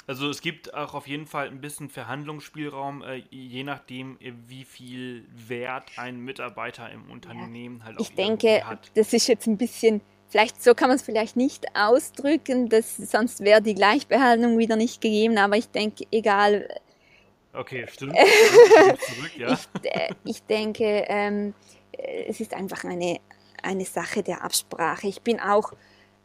Also 0.08 0.28
es 0.28 0.40
gibt 0.40 0.74
auch 0.74 0.94
auf 0.94 1.06
jeden 1.06 1.28
Fall 1.28 1.46
ein 1.46 1.60
bisschen 1.60 1.88
Verhandlungsspielraum, 1.88 3.02
äh, 3.02 3.22
je 3.30 3.62
nachdem, 3.62 4.18
wie 4.48 4.64
viel 4.64 5.24
Wert 5.32 5.92
ein 5.98 6.18
Mitarbeiter 6.18 6.90
im 6.90 7.08
Unternehmen 7.12 7.78
ja. 7.78 7.84
halt 7.84 7.96
auch 7.96 8.00
Ich 8.00 8.12
denke, 8.16 8.66
hat. 8.66 8.90
das 8.96 9.12
ist 9.12 9.28
jetzt 9.28 9.46
ein 9.46 9.56
bisschen 9.56 10.00
Vielleicht 10.30 10.62
so 10.62 10.74
kann 10.74 10.88
man 10.88 10.96
es 10.96 11.02
vielleicht 11.02 11.36
nicht 11.36 11.66
ausdrücken, 11.74 12.68
dass, 12.68 12.96
sonst 12.96 13.40
wäre 13.40 13.60
die 13.60 13.74
Gleichbehandlung 13.74 14.58
wieder 14.58 14.76
nicht 14.76 15.00
gegeben, 15.00 15.36
aber 15.38 15.56
ich 15.56 15.68
denke, 15.68 16.04
egal. 16.12 16.68
Okay, 17.52 17.84
stimmt. 17.90 18.14
zurück, 18.16 19.32
ja. 19.36 19.52
ich, 19.52 19.90
äh, 19.90 20.14
ich 20.24 20.42
denke, 20.44 21.04
ähm, 21.08 21.52
es 22.28 22.38
ist 22.38 22.54
einfach 22.54 22.84
eine, 22.84 23.18
eine 23.60 23.84
Sache 23.84 24.22
der 24.22 24.44
Absprache. 24.44 25.08
Ich 25.08 25.20
bin 25.22 25.40
auch 25.40 25.72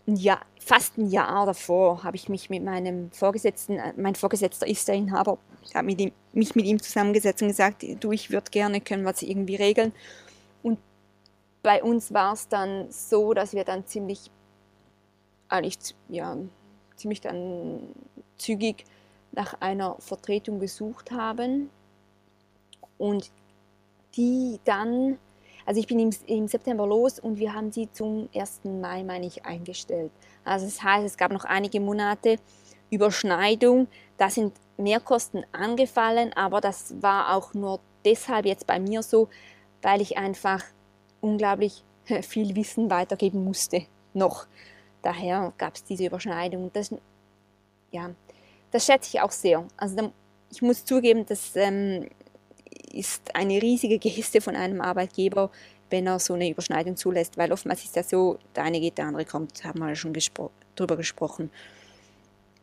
ein 0.08 0.18
Jahr, 0.18 0.46
fast 0.60 1.00
ein 1.00 1.10
Jahr 1.10 1.48
davor, 1.48 2.04
habe 2.04 2.16
ich 2.16 2.30
mich 2.30 2.52
mit 2.52 2.64
meinem 2.64 3.10
Vorgesetzten, 3.12 3.80
äh, 3.80 3.94
mein 3.98 4.14
Vorgesetzter 4.14 4.68
ist 4.68 4.88
der 4.88 4.96
Inhaber, 4.96 5.40
ich 5.68 5.74
habe 5.74 5.88
mich 5.88 6.56
mit 6.56 6.66
ihm 6.66 6.80
zusammengesetzt 6.80 7.42
und 7.42 7.48
gesagt, 7.48 7.84
du, 8.02 8.12
ich 8.12 8.30
würde 8.30 8.52
gerne, 8.52 8.82
können 8.82 9.02
wir 9.02 9.10
es 9.10 9.24
irgendwie 9.24 9.56
regeln 9.56 9.94
bei 11.66 11.82
uns 11.82 12.14
war 12.14 12.34
es 12.34 12.48
dann 12.48 12.92
so, 12.92 13.34
dass 13.34 13.54
wir 13.54 13.64
dann 13.64 13.88
ziemlich, 13.88 14.30
eigentlich, 15.50 15.80
ja, 16.10 16.38
ziemlich 16.96 17.22
dann 17.22 17.90
zügig 18.38 18.86
nach 19.32 19.60
einer 19.62 19.96
Vertretung 19.98 20.60
gesucht 20.60 21.10
haben 21.10 21.72
und 23.00 23.32
die 24.16 24.60
dann, 24.64 25.18
also 25.66 25.80
ich 25.80 25.88
bin 25.88 25.98
im, 25.98 26.12
im, 26.28 26.48
September 26.48 26.86
los 26.86 27.20
und 27.20 27.40
wir 27.40 27.56
haben 27.56 27.72
sie 27.72 27.92
zum 27.92 28.30
1. 28.36 28.62
Mai, 28.66 29.04
meine 29.04 29.26
ich, 29.26 29.44
eingestellt. 29.44 30.12
Also 30.44 30.66
das 30.66 30.84
heißt, 30.84 31.04
es 31.04 31.18
gab 31.18 31.32
noch 31.32 31.46
einige 31.46 31.80
Monate 31.80 32.36
Überschneidung, 32.92 33.88
da 34.18 34.30
sind 34.30 34.54
Mehrkosten 34.78 35.48
angefallen, 35.52 36.32
aber 36.36 36.62
das 36.62 36.94
war 37.02 37.36
auch 37.36 37.56
nur 37.56 37.80
deshalb 38.06 38.46
jetzt 38.46 38.68
bei 38.68 38.80
mir 38.80 39.02
so, 39.02 39.30
weil 39.82 40.00
ich 40.00 40.16
einfach 40.16 40.64
unglaublich 41.26 41.84
viel 42.22 42.56
Wissen 42.56 42.90
weitergeben 42.92 43.44
musste 43.44 43.86
noch. 44.14 44.46
Daher 45.02 45.54
gab 45.58 45.76
es 45.76 45.84
diese 45.84 46.06
Überschneidung. 46.06 46.70
Das, 46.72 46.94
ja, 47.92 48.12
das 48.72 48.86
schätze 48.86 49.10
ich 49.14 49.22
auch 49.22 49.32
sehr. 49.32 49.68
Also 49.76 50.12
ich 50.52 50.62
muss 50.62 50.86
zugeben, 50.86 51.26
das 51.26 51.56
ähm, 51.56 52.08
ist 52.94 53.36
eine 53.36 53.62
riesige 53.62 53.98
Geste 53.98 54.40
von 54.40 54.56
einem 54.56 54.82
Arbeitgeber, 54.82 55.50
wenn 55.90 56.08
er 56.08 56.20
so 56.20 56.34
eine 56.34 56.50
Überschneidung 56.50 56.96
zulässt, 56.96 57.38
weil 57.38 57.52
oftmals 57.52 57.84
ist 57.84 57.96
ja 57.96 58.04
so, 58.04 58.38
der 58.56 58.64
eine 58.64 58.80
geht, 58.80 58.98
der 58.98 59.06
andere 59.06 59.26
kommt, 59.26 59.64
haben 59.64 59.80
wir 59.80 59.90
ja 59.90 59.96
schon 59.96 60.14
gespro 60.14 60.52
drüber 60.76 60.98
gesprochen. 60.98 61.50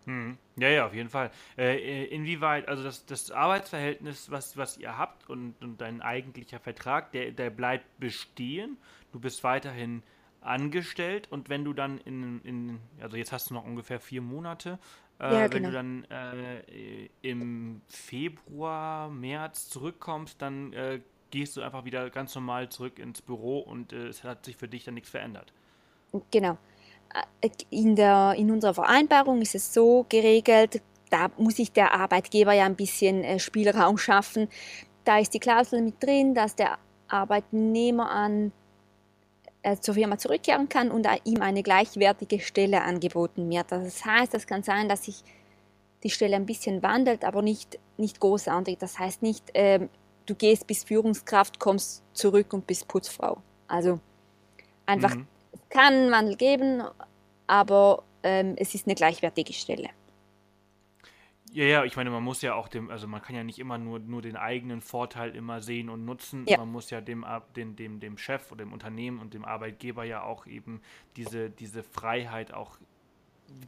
Hm. 0.05 0.37
Ja, 0.57 0.69
ja, 0.69 0.87
auf 0.87 0.95
jeden 0.95 1.09
Fall. 1.09 1.31
Äh, 1.57 1.77
äh, 1.77 2.05
inwieweit, 2.07 2.69
also 2.69 2.83
das, 2.83 3.07
das 3.07 3.31
Arbeitsverhältnis, 3.31 4.31
was, 4.31 4.57
was 4.57 4.79
ihr 4.79 4.99
habt 4.99 5.29
und, 5.29 5.55
und 5.61 5.81
dein 5.81 6.03
eigentlicher 6.03 6.59
Vertrag, 6.59 7.13
der, 7.13 7.31
der 7.31 7.51
bleibt 7.51 7.99
bestehen. 7.99 8.77
Du 9.13 9.21
bist 9.21 9.45
weiterhin 9.45 10.03
angestellt 10.41 11.29
und 11.31 11.49
wenn 11.49 11.65
du 11.65 11.73
dann 11.73 11.99
in, 11.99 12.41
in 12.43 12.79
also 13.01 13.17
jetzt 13.17 13.33
hast 13.33 13.51
du 13.51 13.55
noch 13.55 13.65
ungefähr 13.65 14.01
vier 14.01 14.23
Monate, 14.23 14.79
äh, 15.21 15.33
ja, 15.33 15.53
wenn 15.53 15.63
du 15.63 15.71
genau. 15.71 15.71
dann 15.71 16.05
äh, 16.05 17.09
im 17.23 17.81
Februar, 17.89 19.09
März 19.09 19.69
zurückkommst, 19.69 20.43
dann 20.43 20.73
äh, 20.73 21.01
gehst 21.31 21.57
du 21.57 21.63
einfach 21.63 21.85
wieder 21.85 22.11
ganz 22.11 22.35
normal 22.35 22.69
zurück 22.71 22.99
ins 22.99 23.23
Büro 23.23 23.61
und 23.61 23.93
äh, 23.93 24.09
es 24.09 24.25
hat 24.25 24.45
sich 24.45 24.57
für 24.57 24.69
dich 24.69 24.85
dann 24.85 24.95
nichts 24.95 25.11
verändert. 25.11 25.53
Genau. 26.31 26.59
Äh, 27.41 27.51
in, 27.71 27.97
der, 27.97 28.35
in 28.37 28.51
unserer 28.51 28.75
Vereinbarung 28.75 29.41
ist 29.43 29.55
es 29.55 29.73
so 29.73 30.07
geregelt, 30.09 30.83
da 31.11 31.31
muss 31.37 31.57
sich 31.57 31.73
der 31.73 31.93
Arbeitgeber 31.93 32.53
ja 32.55 32.65
ein 32.65 32.77
bisschen 32.77 33.23
äh, 33.23 33.39
Spielraum 33.39 33.99
schaffen. 33.99 34.49
Da 35.05 35.19
ist 35.19 35.35
die 35.35 35.41
Klausel 35.41 35.83
mit 35.83 36.03
drin, 36.03 36.35
dass 36.35 36.57
der 36.57 36.79
Arbeitnehmer 37.09 38.11
an, 38.11 38.53
äh, 39.63 39.77
zur 39.77 39.95
Firma 39.95 40.17
zurückkehren 40.17 40.69
kann 40.69 40.91
und 40.91 41.07
ihm 41.25 41.43
eine 41.43 41.63
gleichwertige 41.63 42.41
Stelle 42.41 42.83
angeboten 42.83 43.51
wird. 43.51 43.71
Das 43.71 44.05
heißt, 44.05 44.35
es 44.35 44.47
kann 44.47 44.63
sein, 44.63 44.89
dass 44.89 45.05
sich 45.05 45.23
die 46.03 46.11
Stelle 46.11 46.37
ein 46.37 46.47
bisschen 46.47 46.83
wandelt, 46.83 47.25
aber 47.25 47.43
nicht, 47.43 47.79
nicht 47.99 48.19
großartig. 48.19 48.79
Das 48.79 48.99
heißt 48.99 49.23
nicht, 49.23 49.55
äh, 49.55 49.89
du 50.27 50.35
gehst 50.35 50.67
bis 50.67 50.85
Führungskraft, 50.85 51.61
kommst 51.61 52.03
zurück 52.15 52.53
und 52.55 52.67
bist 52.67 52.89
Putzfrau. 52.89 53.39
Also 53.69 54.01
Einfach, 54.87 55.15
mhm. 55.15 55.27
Kann 55.73 55.95
einen 55.95 56.13
Wandel 56.13 56.37
geben, 56.37 56.83
aber 57.47 58.05
ähm, 58.23 58.55
es 58.57 58.75
ist 58.75 58.87
eine 58.87 58.95
gleichwertige 58.95 59.53
Stelle. 59.53 59.89
Ja, 61.53 61.65
ja, 61.65 61.85
ich 61.85 61.97
meine, 61.97 62.09
man 62.09 62.23
muss 62.23 62.41
ja 62.41 62.55
auch 62.55 62.69
dem, 62.69 62.91
also 62.91 63.07
man 63.07 63.21
kann 63.21 63.37
ja 63.37 63.45
nicht 63.45 63.59
immer 63.59 63.77
nur, 63.77 63.99
nur 63.99 64.23
den 64.23 64.37
eigenen 64.37 64.81
Vorteil 64.81 65.37
immer 65.37 65.61
sehen 65.61 65.91
und 65.91 66.05
nutzen. 66.05 66.47
Ja. 66.49 66.57
Man 66.57 66.73
muss 66.73 66.89
ja 66.89 67.03
dem, 67.03 67.27
dem, 67.57 67.77
dem, 67.77 68.01
dem 68.01 68.17
Chef 68.17 68.51
oder 68.51 68.65
dem 68.65 68.73
Unternehmen 68.73 69.19
und 69.19 69.35
dem 69.35 69.45
Arbeitgeber 69.45 70.05
ja 70.05 70.23
auch 70.23 70.47
eben 70.47 70.81
diese, 71.17 71.51
diese 71.51 71.83
Freiheit 71.83 72.55
auch 72.55 72.79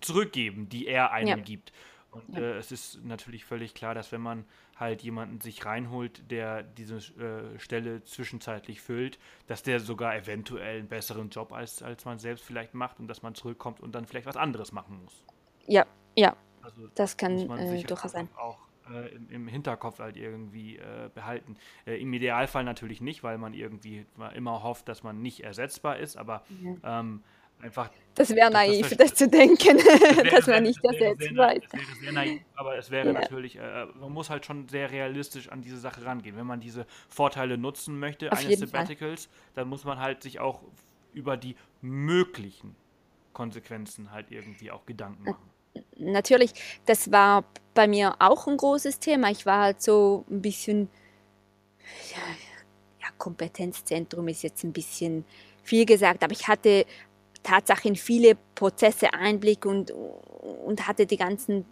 zurückgeben, 0.00 0.68
die 0.70 0.86
er 0.86 1.12
einem 1.12 1.28
ja. 1.28 1.36
gibt. 1.36 1.72
Und 2.14 2.36
äh, 2.36 2.56
es 2.56 2.72
ist 2.72 3.04
natürlich 3.04 3.44
völlig 3.44 3.74
klar, 3.74 3.94
dass 3.94 4.12
wenn 4.12 4.20
man 4.20 4.44
halt 4.76 5.02
jemanden 5.02 5.40
sich 5.40 5.64
reinholt, 5.64 6.30
der 6.30 6.62
diese 6.62 6.96
äh, 6.96 7.58
Stelle 7.58 8.02
zwischenzeitlich 8.04 8.80
füllt, 8.80 9.18
dass 9.46 9.62
der 9.62 9.80
sogar 9.80 10.16
eventuell 10.16 10.78
einen 10.78 10.88
besseren 10.88 11.30
Job 11.30 11.52
als, 11.52 11.82
als 11.82 12.04
man 12.04 12.18
selbst 12.18 12.44
vielleicht 12.44 12.74
macht 12.74 13.00
und 13.00 13.08
dass 13.08 13.22
man 13.22 13.34
zurückkommt 13.34 13.80
und 13.80 13.94
dann 13.94 14.06
vielleicht 14.06 14.26
was 14.26 14.36
anderes 14.36 14.72
machen 14.72 15.02
muss. 15.02 15.24
Ja, 15.66 15.86
ja, 16.16 16.36
also 16.62 16.88
das 16.94 17.16
kann 17.16 17.50
äh, 17.50 17.82
durchaus 17.82 18.12
sein. 18.12 18.28
Auch 18.36 18.58
äh, 18.90 19.14
im, 19.14 19.30
im, 19.30 19.48
Hinterkopf 19.48 19.98
halt 19.98 20.16
irgendwie 20.16 20.76
äh, 20.76 21.10
behalten. 21.14 21.56
Äh, 21.86 22.00
Im 22.00 22.12
Idealfall 22.12 22.64
natürlich 22.64 23.00
nicht, 23.00 23.22
weil 23.22 23.38
man 23.38 23.54
irgendwie 23.54 24.06
immer 24.34 24.62
hofft, 24.62 24.88
dass 24.88 25.02
man 25.02 25.22
nicht 25.22 25.40
ersetzbar 25.40 25.98
ist, 25.98 26.16
aber 26.16 26.44
ja. 26.62 27.00
ähm, 27.00 27.22
einfach. 27.60 27.90
Das 28.14 28.30
wäre 28.30 28.50
naiv, 28.50 28.88
das, 28.90 28.98
das, 28.98 29.14
zu 29.14 29.28
denken, 29.28 29.78
das 30.16 30.30
dass 30.30 30.46
man 30.46 30.62
nicht 30.62 30.82
ersetzbar 30.84 31.56
ist. 31.56 31.66
Das 31.72 31.80
wäre 31.80 31.96
sehr 32.00 32.12
naiv, 32.12 32.42
aber 32.54 32.78
es 32.78 32.90
wäre 32.90 33.06
ja. 33.08 33.12
natürlich, 33.12 33.56
äh, 33.56 33.86
man 33.98 34.12
muss 34.12 34.30
halt 34.30 34.46
schon 34.46 34.68
sehr 34.68 34.90
realistisch 34.90 35.48
an 35.48 35.62
diese 35.62 35.78
Sache 35.78 36.04
rangehen. 36.04 36.36
Wenn 36.36 36.46
man 36.46 36.60
diese 36.60 36.86
Vorteile 37.08 37.58
nutzen 37.58 37.98
möchte, 37.98 38.30
Auf 38.30 38.38
eines 38.38 38.60
Sabbaticals, 38.60 39.26
Fall. 39.26 39.34
dann 39.54 39.68
muss 39.68 39.84
man 39.84 39.98
halt 39.98 40.22
sich 40.22 40.38
auch 40.38 40.62
über 41.12 41.36
die 41.36 41.56
möglichen 41.80 42.76
Konsequenzen 43.32 44.12
halt 44.12 44.30
irgendwie 44.30 44.70
auch 44.70 44.86
Gedanken 44.86 45.24
machen 45.24 45.50
natürlich, 45.96 46.52
das 46.86 47.10
war 47.10 47.44
bei 47.74 47.86
mir 47.88 48.16
auch 48.18 48.46
ein 48.46 48.56
großes 48.56 48.98
Thema. 48.98 49.30
Ich 49.30 49.46
war 49.46 49.62
halt 49.62 49.82
so 49.82 50.24
ein 50.30 50.42
bisschen, 50.42 50.88
ja, 52.12 52.22
ja, 53.02 53.08
Kompetenzzentrum 53.18 54.28
ist 54.28 54.42
jetzt 54.42 54.64
ein 54.64 54.72
bisschen 54.72 55.24
viel 55.62 55.84
gesagt, 55.86 56.22
aber 56.22 56.32
ich 56.32 56.46
hatte 56.46 56.86
Tatsache 57.44 57.86
in 57.86 57.94
viele 57.94 58.36
Prozesse 58.56 59.14
Einblick 59.14 59.64
und, 59.64 59.92
und 59.92 60.88
hatte 60.88 61.06
die 61.06 61.16
ganzen 61.16 61.64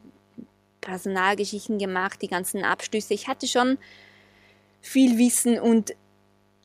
Personalgeschichten 0.80 1.78
gemacht, 1.78 2.22
die 2.22 2.28
ganzen 2.28 2.64
Abschlüsse. 2.64 3.14
Ich 3.14 3.26
hatte 3.26 3.48
schon 3.48 3.78
viel 4.80 5.18
Wissen 5.18 5.58
und 5.58 5.94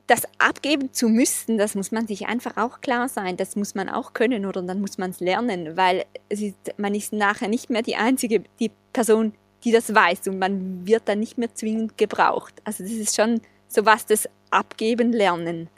das 0.07 0.23
abgeben 0.37 0.93
zu 0.93 1.09
müssen, 1.09 1.57
das 1.57 1.75
muss 1.75 1.91
man 1.91 2.07
sich 2.07 2.27
einfach 2.27 2.55
auch 2.55 2.79
klar 2.79 3.09
sein, 3.09 3.35
das 3.35 3.57
muss 3.57 3.75
man 3.75 3.89
auch 3.89 4.13
können 4.13 4.45
oder 4.45 4.61
dann 4.61 4.79
muss 4.79 4.97
man 4.97 5.11
es 5.11 5.19
lernen, 5.19 5.75
weil 5.75 6.05
es 6.29 6.41
ist, 6.41 6.55
man 6.77 6.95
ist 6.95 7.11
nachher 7.11 7.49
nicht 7.49 7.69
mehr 7.69 7.81
die 7.81 7.97
einzige 7.97 8.43
die 8.59 8.71
Person, 8.93 9.33
die 9.65 9.71
das 9.73 9.93
weiß 9.93 10.29
und 10.29 10.39
man 10.39 10.87
wird 10.87 11.09
dann 11.09 11.19
nicht 11.19 11.37
mehr 11.37 11.53
zwingend 11.53 11.97
gebraucht. 11.97 12.53
Also 12.63 12.83
das 12.83 12.93
ist 12.93 13.15
schon 13.17 13.41
so 13.67 13.85
was 13.85 14.05
das 14.05 14.29
Abgeben 14.49 15.11
lernen. 15.11 15.69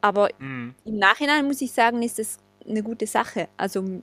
Aber 0.00 0.28
mhm. 0.38 0.76
im 0.84 0.98
Nachhinein 0.98 1.46
muss 1.46 1.60
ich 1.60 1.72
sagen, 1.72 2.02
ist 2.02 2.20
das 2.20 2.38
eine 2.66 2.82
gute 2.82 3.06
Sache. 3.06 3.48
Also 3.56 4.02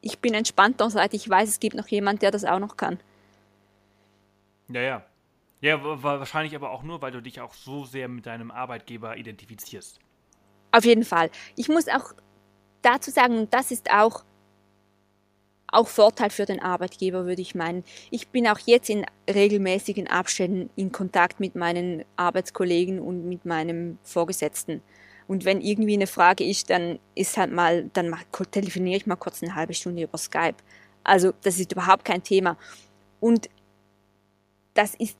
ich 0.00 0.18
bin 0.18 0.34
entspannter, 0.34 0.90
seit 0.90 1.14
ich 1.14 1.28
weiß, 1.28 1.48
es 1.48 1.60
gibt 1.60 1.76
noch 1.76 1.88
jemand, 1.88 2.22
der 2.22 2.30
das 2.30 2.44
auch 2.44 2.58
noch 2.58 2.76
kann. 2.76 2.98
Ja, 4.68 4.80
ja, 4.82 5.04
ja, 5.60 6.02
wahrscheinlich 6.02 6.54
aber 6.54 6.70
auch 6.70 6.82
nur, 6.82 7.02
weil 7.02 7.10
du 7.10 7.20
dich 7.20 7.40
auch 7.40 7.54
so 7.54 7.84
sehr 7.84 8.08
mit 8.08 8.26
deinem 8.26 8.50
Arbeitgeber 8.50 9.16
identifizierst. 9.16 9.98
Auf 10.70 10.84
jeden 10.84 11.04
Fall. 11.04 11.30
Ich 11.56 11.68
muss 11.68 11.88
auch 11.88 12.12
dazu 12.82 13.10
sagen, 13.10 13.48
das 13.50 13.70
ist 13.70 13.90
auch, 13.90 14.22
auch 15.66 15.88
Vorteil 15.88 16.30
für 16.30 16.44
den 16.44 16.60
Arbeitgeber, 16.60 17.26
würde 17.26 17.42
ich 17.42 17.54
meinen. 17.54 17.82
Ich 18.10 18.28
bin 18.28 18.46
auch 18.46 18.58
jetzt 18.58 18.88
in 18.88 19.04
regelmäßigen 19.28 20.06
Abständen 20.06 20.70
in 20.76 20.92
Kontakt 20.92 21.40
mit 21.40 21.56
meinen 21.56 22.04
Arbeitskollegen 22.16 23.00
und 23.00 23.28
mit 23.28 23.44
meinem 23.44 23.98
Vorgesetzten. 24.04 24.82
Und 25.28 25.44
wenn 25.44 25.60
irgendwie 25.60 25.94
eine 25.94 26.08
Frage 26.08 26.44
ist, 26.44 26.70
dann 26.70 26.98
ist 27.14 27.36
halt 27.36 27.52
mal, 27.52 27.88
dann 27.92 28.16
telefoniere 28.50 28.96
ich 28.96 29.06
mal 29.06 29.16
kurz 29.16 29.42
eine 29.42 29.54
halbe 29.54 29.74
Stunde 29.74 30.02
über 30.02 30.18
Skype. 30.18 30.56
Also 31.04 31.32
das 31.42 31.60
ist 31.60 31.70
überhaupt 31.70 32.04
kein 32.04 32.22
Thema. 32.22 32.56
Und 33.20 33.48
das 34.74 34.94
ist 34.96 35.16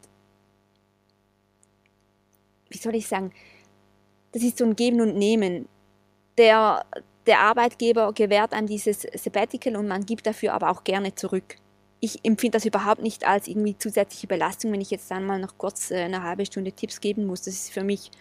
wie 2.70 2.78
soll 2.78 2.94
ich 2.94 3.06
sagen, 3.06 3.32
das 4.32 4.42
ist 4.42 4.58
so 4.58 4.64
ein 4.64 4.76
Geben 4.76 5.00
und 5.00 5.16
Nehmen. 5.16 5.68
Der, 6.36 6.84
der 7.26 7.40
Arbeitgeber 7.40 8.12
gewährt 8.12 8.52
einem 8.52 8.66
dieses 8.66 9.06
Sabbatical 9.14 9.76
und 9.76 9.88
man 9.88 10.06
gibt 10.06 10.26
dafür 10.26 10.54
aber 10.54 10.70
auch 10.70 10.84
gerne 10.84 11.14
zurück. 11.14 11.56
Ich 12.00 12.24
empfinde 12.24 12.56
das 12.56 12.64
überhaupt 12.64 13.02
nicht 13.02 13.26
als 13.26 13.48
irgendwie 13.48 13.76
zusätzliche 13.76 14.28
Belastung, 14.28 14.70
wenn 14.72 14.80
ich 14.80 14.90
jetzt 14.90 15.10
dann 15.10 15.26
mal 15.26 15.40
noch 15.40 15.58
kurz 15.58 15.90
äh, 15.90 16.04
eine 16.04 16.22
halbe 16.22 16.46
Stunde 16.46 16.70
Tipps 16.70 17.00
geben 17.00 17.26
muss. 17.26 17.42
Das 17.42 17.54
ist 17.54 17.72
für 17.72 17.82
mich 17.82 18.12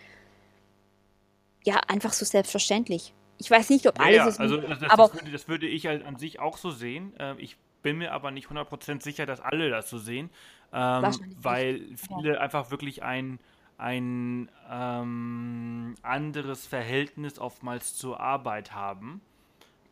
ja 1.68 1.82
einfach 1.88 2.14
so 2.14 2.26
selbstverständlich. 2.26 3.14
Ich 3.38 3.52
weiß 3.52 3.70
nicht, 3.70 3.86
ob 3.86 4.00
alles 4.00 4.16
ja, 4.16 4.28
ist. 4.28 4.40
Also 4.40 4.58
das, 4.58 4.82
aber, 4.90 5.04
das, 5.04 5.14
würde, 5.14 5.32
das 5.32 5.48
würde 5.48 5.68
ich 5.68 5.86
halt 5.86 6.04
an 6.04 6.16
sich 6.18 6.40
auch 6.40 6.58
so 6.58 6.72
sehen. 6.72 7.14
Ähm, 7.20 7.36
ich 7.40 7.58
bin 7.84 7.98
mir 7.98 8.14
aber 8.14 8.32
nicht 8.32 8.48
100% 8.48 9.04
sicher, 9.04 9.26
dass 9.28 9.40
alle 9.40 9.70
das 9.70 9.90
so 9.90 10.00
sehen, 10.00 10.32
ähm, 10.74 11.12
weil 11.40 11.82
viele 11.96 12.34
ja. 12.34 12.40
einfach 12.40 12.72
wirklich 12.72 13.04
ein 13.04 13.40
ein 13.80 14.50
ähm, 14.72 15.94
anderes 16.02 16.66
Verhältnis 16.66 17.38
oftmals 17.38 17.96
zur 17.96 18.20
Arbeit 18.20 18.74
haben, 18.74 19.22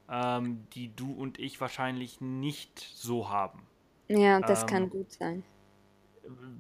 ähm, 0.09 0.65
die 0.73 0.95
du 0.95 1.11
und 1.11 1.39
ich 1.39 1.61
wahrscheinlich 1.61 2.19
nicht 2.19 2.79
so 2.79 3.29
haben. 3.29 3.61
Ja, 4.07 4.39
das 4.39 4.63
ähm, 4.63 4.67
kann 4.67 4.89
gut 4.89 5.11
sein. 5.11 5.43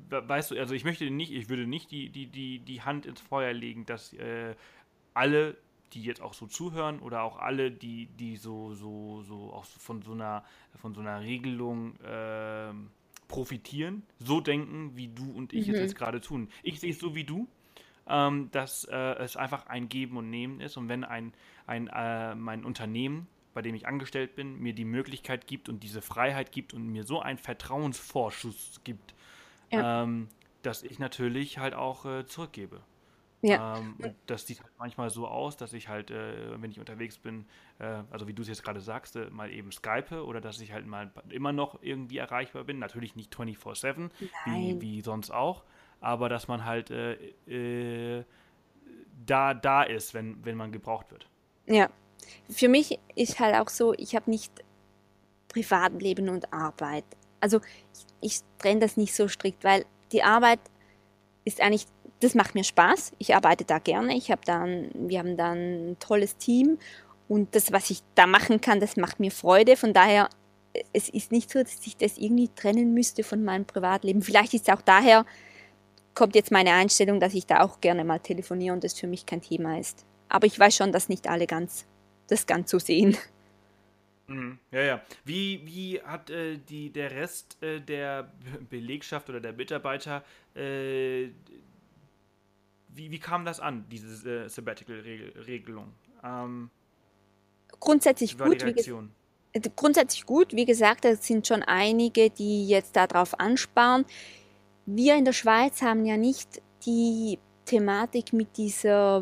Weißt 0.09 0.51
du, 0.51 0.59
also 0.59 0.75
ich 0.75 0.83
möchte 0.83 1.09
nicht, 1.09 1.31
ich 1.31 1.49
würde 1.49 1.65
nicht 1.65 1.89
die, 1.89 2.09
die, 2.09 2.27
die, 2.27 2.59
die 2.59 2.81
Hand 2.83 3.07
ins 3.07 3.21
Feuer 3.21 3.53
legen, 3.53 3.87
dass 3.87 4.13
äh, 4.13 4.53
alle, 5.15 5.57
die 5.93 6.03
jetzt 6.03 6.21
auch 6.21 6.33
so 6.33 6.45
zuhören 6.45 6.99
oder 6.99 7.23
auch 7.23 7.37
alle, 7.37 7.71
die, 7.71 8.07
die 8.07 8.35
so, 8.35 8.73
so, 8.73 9.23
so 9.23 9.53
auch 9.53 9.65
von 9.65 10.01
so 10.01 10.11
einer, 10.11 10.43
von 10.75 10.93
so 10.93 11.01
einer 11.01 11.21
Regelung 11.21 11.99
äh, 12.01 12.73
profitieren, 13.27 14.03
so 14.19 14.41
denken, 14.41 14.95
wie 14.95 15.07
du 15.07 15.31
und 15.31 15.53
ich 15.53 15.67
mhm. 15.67 15.75
jetzt 15.75 15.95
gerade 15.95 16.21
tun. 16.21 16.49
Ich 16.63 16.79
sehe 16.79 16.91
es 16.91 16.99
so 16.99 17.15
wie 17.15 17.23
du, 17.23 17.47
ähm, 18.07 18.49
dass 18.51 18.83
äh, 18.85 18.95
es 18.95 19.35
einfach 19.35 19.67
ein 19.67 19.89
Geben 19.89 20.17
und 20.17 20.29
Nehmen 20.29 20.59
ist 20.59 20.77
und 20.77 20.89
wenn 20.89 21.03
ein, 21.03 21.33
ein 21.65 21.87
äh, 21.87 22.35
mein 22.35 22.65
Unternehmen, 22.65 23.27
bei 23.53 23.61
dem 23.61 23.73
ich 23.73 23.87
angestellt 23.87 24.35
bin, 24.35 24.59
mir 24.59 24.73
die 24.73 24.85
Möglichkeit 24.85 25.47
gibt 25.47 25.69
und 25.69 25.81
diese 25.81 26.01
Freiheit 26.01 26.51
gibt 26.51 26.73
und 26.73 26.87
mir 26.87 27.03
so 27.03 27.21
einen 27.21 27.37
Vertrauensvorschuss 27.37 28.81
gibt, 28.83 29.15
ja. 29.71 30.03
ähm, 30.03 30.27
dass 30.61 30.83
ich 30.83 30.99
natürlich 30.99 31.57
halt 31.57 31.73
auch 31.73 32.05
äh, 32.05 32.25
zurückgebe. 32.25 32.81
Ja. 33.45 33.77
Ähm, 33.77 33.95
das 34.25 34.47
sieht 34.47 34.61
halt 34.61 34.71
manchmal 34.79 35.11
so 35.11 35.27
aus, 35.27 35.55
dass 35.55 35.73
ich 35.73 35.87
halt, 35.87 36.09
äh, 36.09 36.59
wenn 36.59 36.71
ich 36.71 36.79
unterwegs 36.79 37.19
bin, 37.19 37.45
äh, 37.77 38.01
also 38.09 38.27
wie 38.27 38.33
du 38.33 38.41
es 38.41 38.47
jetzt 38.47 38.63
gerade 38.63 38.81
sagst, 38.81 39.15
äh, 39.15 39.29
mal 39.29 39.51
eben 39.51 39.71
skype 39.71 40.25
oder 40.25 40.41
dass 40.41 40.59
ich 40.61 40.71
halt 40.71 40.87
mal 40.87 41.11
immer 41.29 41.53
noch 41.53 41.81
irgendwie 41.83 42.17
erreichbar 42.17 42.63
bin. 42.63 42.79
Natürlich 42.79 43.15
nicht 43.15 43.35
24-7, 43.35 44.09
wie, 44.45 44.81
wie 44.81 45.01
sonst 45.01 45.29
auch, 45.29 45.63
aber 46.01 46.27
dass 46.27 46.47
man 46.47 46.65
halt 46.65 46.89
äh, 46.89 47.13
äh, 47.47 48.23
da, 49.25 49.53
da 49.53 49.83
ist, 49.83 50.15
wenn, 50.15 50.43
wenn 50.43 50.57
man 50.57 50.71
gebraucht 50.71 51.11
wird. 51.11 51.29
Ja, 51.67 51.89
für 52.49 52.67
mich 52.67 52.99
ist 53.15 53.39
halt 53.39 53.55
auch 53.55 53.69
so, 53.69 53.93
ich 53.93 54.15
habe 54.15 54.29
nicht 54.29 54.51
Privatleben 55.49 56.29
und 56.29 56.51
Arbeit. 56.51 57.05
Also 57.39 57.61
ich, 57.93 58.05
ich 58.21 58.39
trenne 58.57 58.79
das 58.79 58.97
nicht 58.97 59.13
so 59.13 59.27
strikt, 59.27 59.63
weil 59.63 59.85
die 60.11 60.23
Arbeit 60.23 60.59
ist 61.43 61.61
eigentlich 61.61 61.85
das 62.25 62.33
macht 62.35 62.55
mir 62.55 62.63
Spaß. 62.63 63.13
Ich 63.19 63.35
arbeite 63.35 63.65
da 63.65 63.77
gerne. 63.77 64.15
Ich 64.17 64.31
habe 64.31 64.41
dann, 64.45 64.89
wir 64.93 65.19
haben 65.19 65.37
da 65.37 65.51
ein 65.51 65.95
tolles 65.99 66.37
Team 66.37 66.79
und 67.27 67.55
das, 67.55 67.71
was 67.71 67.89
ich 67.91 68.01
da 68.15 68.25
machen 68.25 68.61
kann, 68.61 68.79
das 68.79 68.97
macht 68.97 69.19
mir 69.19 69.31
Freude. 69.31 69.77
Von 69.77 69.93
daher, 69.93 70.29
es 70.91 71.07
ist 71.07 71.31
nicht 71.31 71.51
so, 71.51 71.59
dass 71.61 71.85
ich 71.85 71.97
das 71.97 72.17
irgendwie 72.17 72.49
trennen 72.55 72.93
müsste 72.93 73.23
von 73.23 73.43
meinem 73.43 73.65
Privatleben. 73.65 74.23
Vielleicht 74.23 74.55
ist 74.55 74.67
es 74.67 74.73
auch 74.73 74.81
daher, 74.81 75.25
kommt 76.15 76.35
jetzt 76.35 76.51
meine 76.51 76.73
Einstellung, 76.73 77.19
dass 77.19 77.35
ich 77.35 77.45
da 77.45 77.61
auch 77.61 77.79
gerne 77.79 78.03
mal 78.03 78.19
telefoniere 78.19 78.73
und 78.73 78.83
das 78.83 78.99
für 78.99 79.07
mich 79.07 79.25
kein 79.25 79.41
Thema 79.41 79.79
ist. 79.79 80.03
Aber 80.27 80.47
ich 80.47 80.59
weiß 80.59 80.75
schon, 80.75 80.91
dass 80.91 81.09
nicht 81.09 81.27
alle 81.27 81.45
ganz 81.45 81.85
das 82.27 82.47
ganz 82.47 82.71
so 82.71 82.79
sehen. 82.79 83.15
Mhm. 84.27 84.57
Ja, 84.71 84.81
ja. 84.81 85.01
Wie, 85.23 85.61
wie 85.65 86.01
hat 86.01 86.29
äh, 86.31 86.57
die, 86.57 86.91
der 86.91 87.11
Rest 87.11 87.61
äh, 87.61 87.79
der 87.79 88.31
Belegschaft 88.69 89.29
oder 89.29 89.39
der 89.39 89.53
Mitarbeiter 89.53 90.23
äh, 90.55 91.29
wie, 92.95 93.11
wie 93.11 93.19
kam 93.19 93.45
das 93.45 93.59
an, 93.59 93.85
diese 93.89 94.45
äh, 94.45 94.49
Sabbatical-Regelung? 94.49 95.93
Ähm, 96.23 96.69
grundsätzlich 97.79 98.37
gut. 98.37 98.65
Wie 98.65 99.69
grundsätzlich 99.75 100.25
gut. 100.25 100.53
Wie 100.53 100.65
gesagt, 100.65 101.05
es 101.05 101.25
sind 101.25 101.47
schon 101.47 101.63
einige, 101.63 102.29
die 102.29 102.67
jetzt 102.67 102.95
darauf 102.95 103.39
ansparen. 103.39 104.05
Wir 104.85 105.15
in 105.15 105.25
der 105.25 105.33
Schweiz 105.33 105.81
haben 105.81 106.05
ja 106.05 106.17
nicht 106.17 106.61
die 106.85 107.39
Thematik 107.65 108.33
mit 108.33 108.57
dieser 108.57 109.21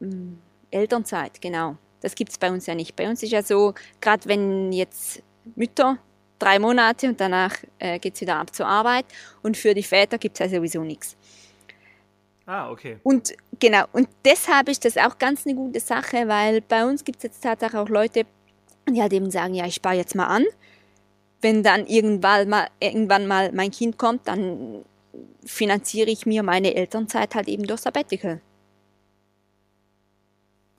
mm, 0.00 0.34
Elternzeit, 0.70 1.40
genau. 1.40 1.76
Das 2.00 2.14
gibt 2.14 2.32
es 2.32 2.38
bei 2.38 2.50
uns 2.50 2.66
ja 2.66 2.74
nicht. 2.74 2.96
Bei 2.96 3.08
uns 3.08 3.22
ist 3.22 3.32
ja 3.32 3.42
so, 3.42 3.74
gerade 4.00 4.28
wenn 4.28 4.72
jetzt 4.72 5.22
Mütter 5.54 5.98
drei 6.38 6.58
Monate 6.58 7.08
und 7.08 7.20
danach 7.20 7.56
äh, 7.78 7.98
geht 7.98 8.14
es 8.14 8.20
wieder 8.20 8.36
ab 8.36 8.54
zur 8.54 8.66
Arbeit 8.66 9.04
und 9.42 9.56
für 9.56 9.74
die 9.74 9.82
Väter 9.82 10.18
gibt 10.18 10.40
es 10.40 10.50
ja 10.50 10.58
sowieso 10.58 10.82
nichts. 10.82 11.16
Ah, 12.50 12.68
okay. 12.68 12.98
Und 13.04 13.32
genau, 13.60 13.84
und 13.92 14.08
deshalb 14.24 14.68
ist 14.68 14.84
das 14.84 14.96
auch 14.96 15.18
ganz 15.18 15.46
eine 15.46 15.54
gute 15.54 15.78
Sache, 15.78 16.26
weil 16.26 16.60
bei 16.62 16.84
uns 16.84 17.04
gibt 17.04 17.18
es 17.18 17.22
jetzt 17.22 17.44
tatsächlich 17.44 17.78
auch 17.78 17.88
Leute, 17.88 18.24
die 18.88 19.00
halt 19.00 19.12
eben 19.12 19.30
sagen, 19.30 19.54
ja, 19.54 19.66
ich 19.66 19.76
spare 19.76 19.94
jetzt 19.94 20.16
mal 20.16 20.26
an. 20.26 20.44
Wenn 21.40 21.62
dann 21.62 21.86
irgendwann 21.86 22.48
mal, 22.48 22.66
irgendwann 22.80 23.28
mal 23.28 23.52
mein 23.52 23.70
Kind 23.70 23.98
kommt, 23.98 24.26
dann 24.26 24.84
finanziere 25.44 26.10
ich 26.10 26.26
mir 26.26 26.42
meine 26.42 26.74
Elternzeit 26.74 27.36
halt 27.36 27.46
eben 27.46 27.68
durch 27.68 27.82
Sabbatical. 27.82 28.40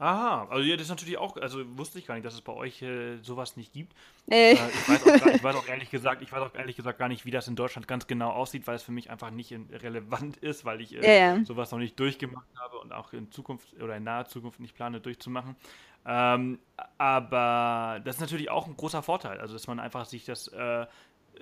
Aha, 0.02 0.48
also 0.50 0.64
ja, 0.64 0.76
das 0.76 0.86
ist 0.86 0.90
natürlich 0.90 1.20
auch, 1.20 1.38
also 1.38 1.60
wusste 1.78 2.00
ich 2.00 2.08
gar 2.08 2.16
nicht, 2.16 2.26
dass 2.26 2.34
es 2.34 2.42
bei 2.42 2.54
euch 2.54 2.82
äh, 2.82 3.18
sowas 3.22 3.56
nicht 3.56 3.72
gibt. 3.72 3.94
Äh. 4.32 4.54
Äh, 4.54 4.56
ich, 4.56 4.90
weiß 4.90 5.04
auch, 5.04 5.28
ich, 5.28 5.44
weiß 5.44 5.56
auch, 5.56 5.68
ehrlich 5.68 5.92
gesagt, 5.92 6.24
ich 6.24 6.32
weiß 6.32 6.42
auch 6.42 6.56
ehrlich 6.56 6.76
gesagt 6.76 6.98
gar 6.98 7.08
nicht, 7.08 7.24
wie 7.24 7.30
das 7.30 7.48
in 7.48 7.56
Deutschland 7.56 7.88
ganz 7.88 8.08
genau 8.08 8.32
aussieht, 8.32 8.66
weil 8.66 8.78
es 8.78 8.82
für 8.82 8.92
mich 8.92 9.12
einfach 9.12 9.30
nicht 9.30 9.54
relevant 9.70 10.38
ist, 10.38 10.66
weil 10.66 10.82
ich 10.82 10.96
äh, 10.96 11.06
ja, 11.06 11.36
ja. 11.36 11.46
sowas 11.46 11.70
noch 11.70 11.78
nicht 11.78 12.00
durchgemacht 12.00 12.48
habe 12.58 12.80
und 12.80 12.94
auch 12.94 13.14
in 13.14 13.32
Zukunft 13.32 13.80
oder 13.80 13.96
in 13.96 14.04
naher 14.04 14.26
Zukunft 14.26 14.60
nicht 14.60 14.74
plane 14.74 15.02
durchzumachen. 15.02 15.56
Ähm, 16.04 16.58
aber 16.98 18.02
das 18.04 18.16
ist 18.16 18.22
natürlich 18.22 18.50
auch 18.50 18.66
ein 18.66 18.76
großer 18.76 19.04
Vorteil, 19.04 19.40
also 19.40 19.54
dass 19.54 19.68
man 19.68 19.80
einfach 19.80 20.06
sich 20.06 20.26
das 20.26 20.48
äh, 20.48 20.88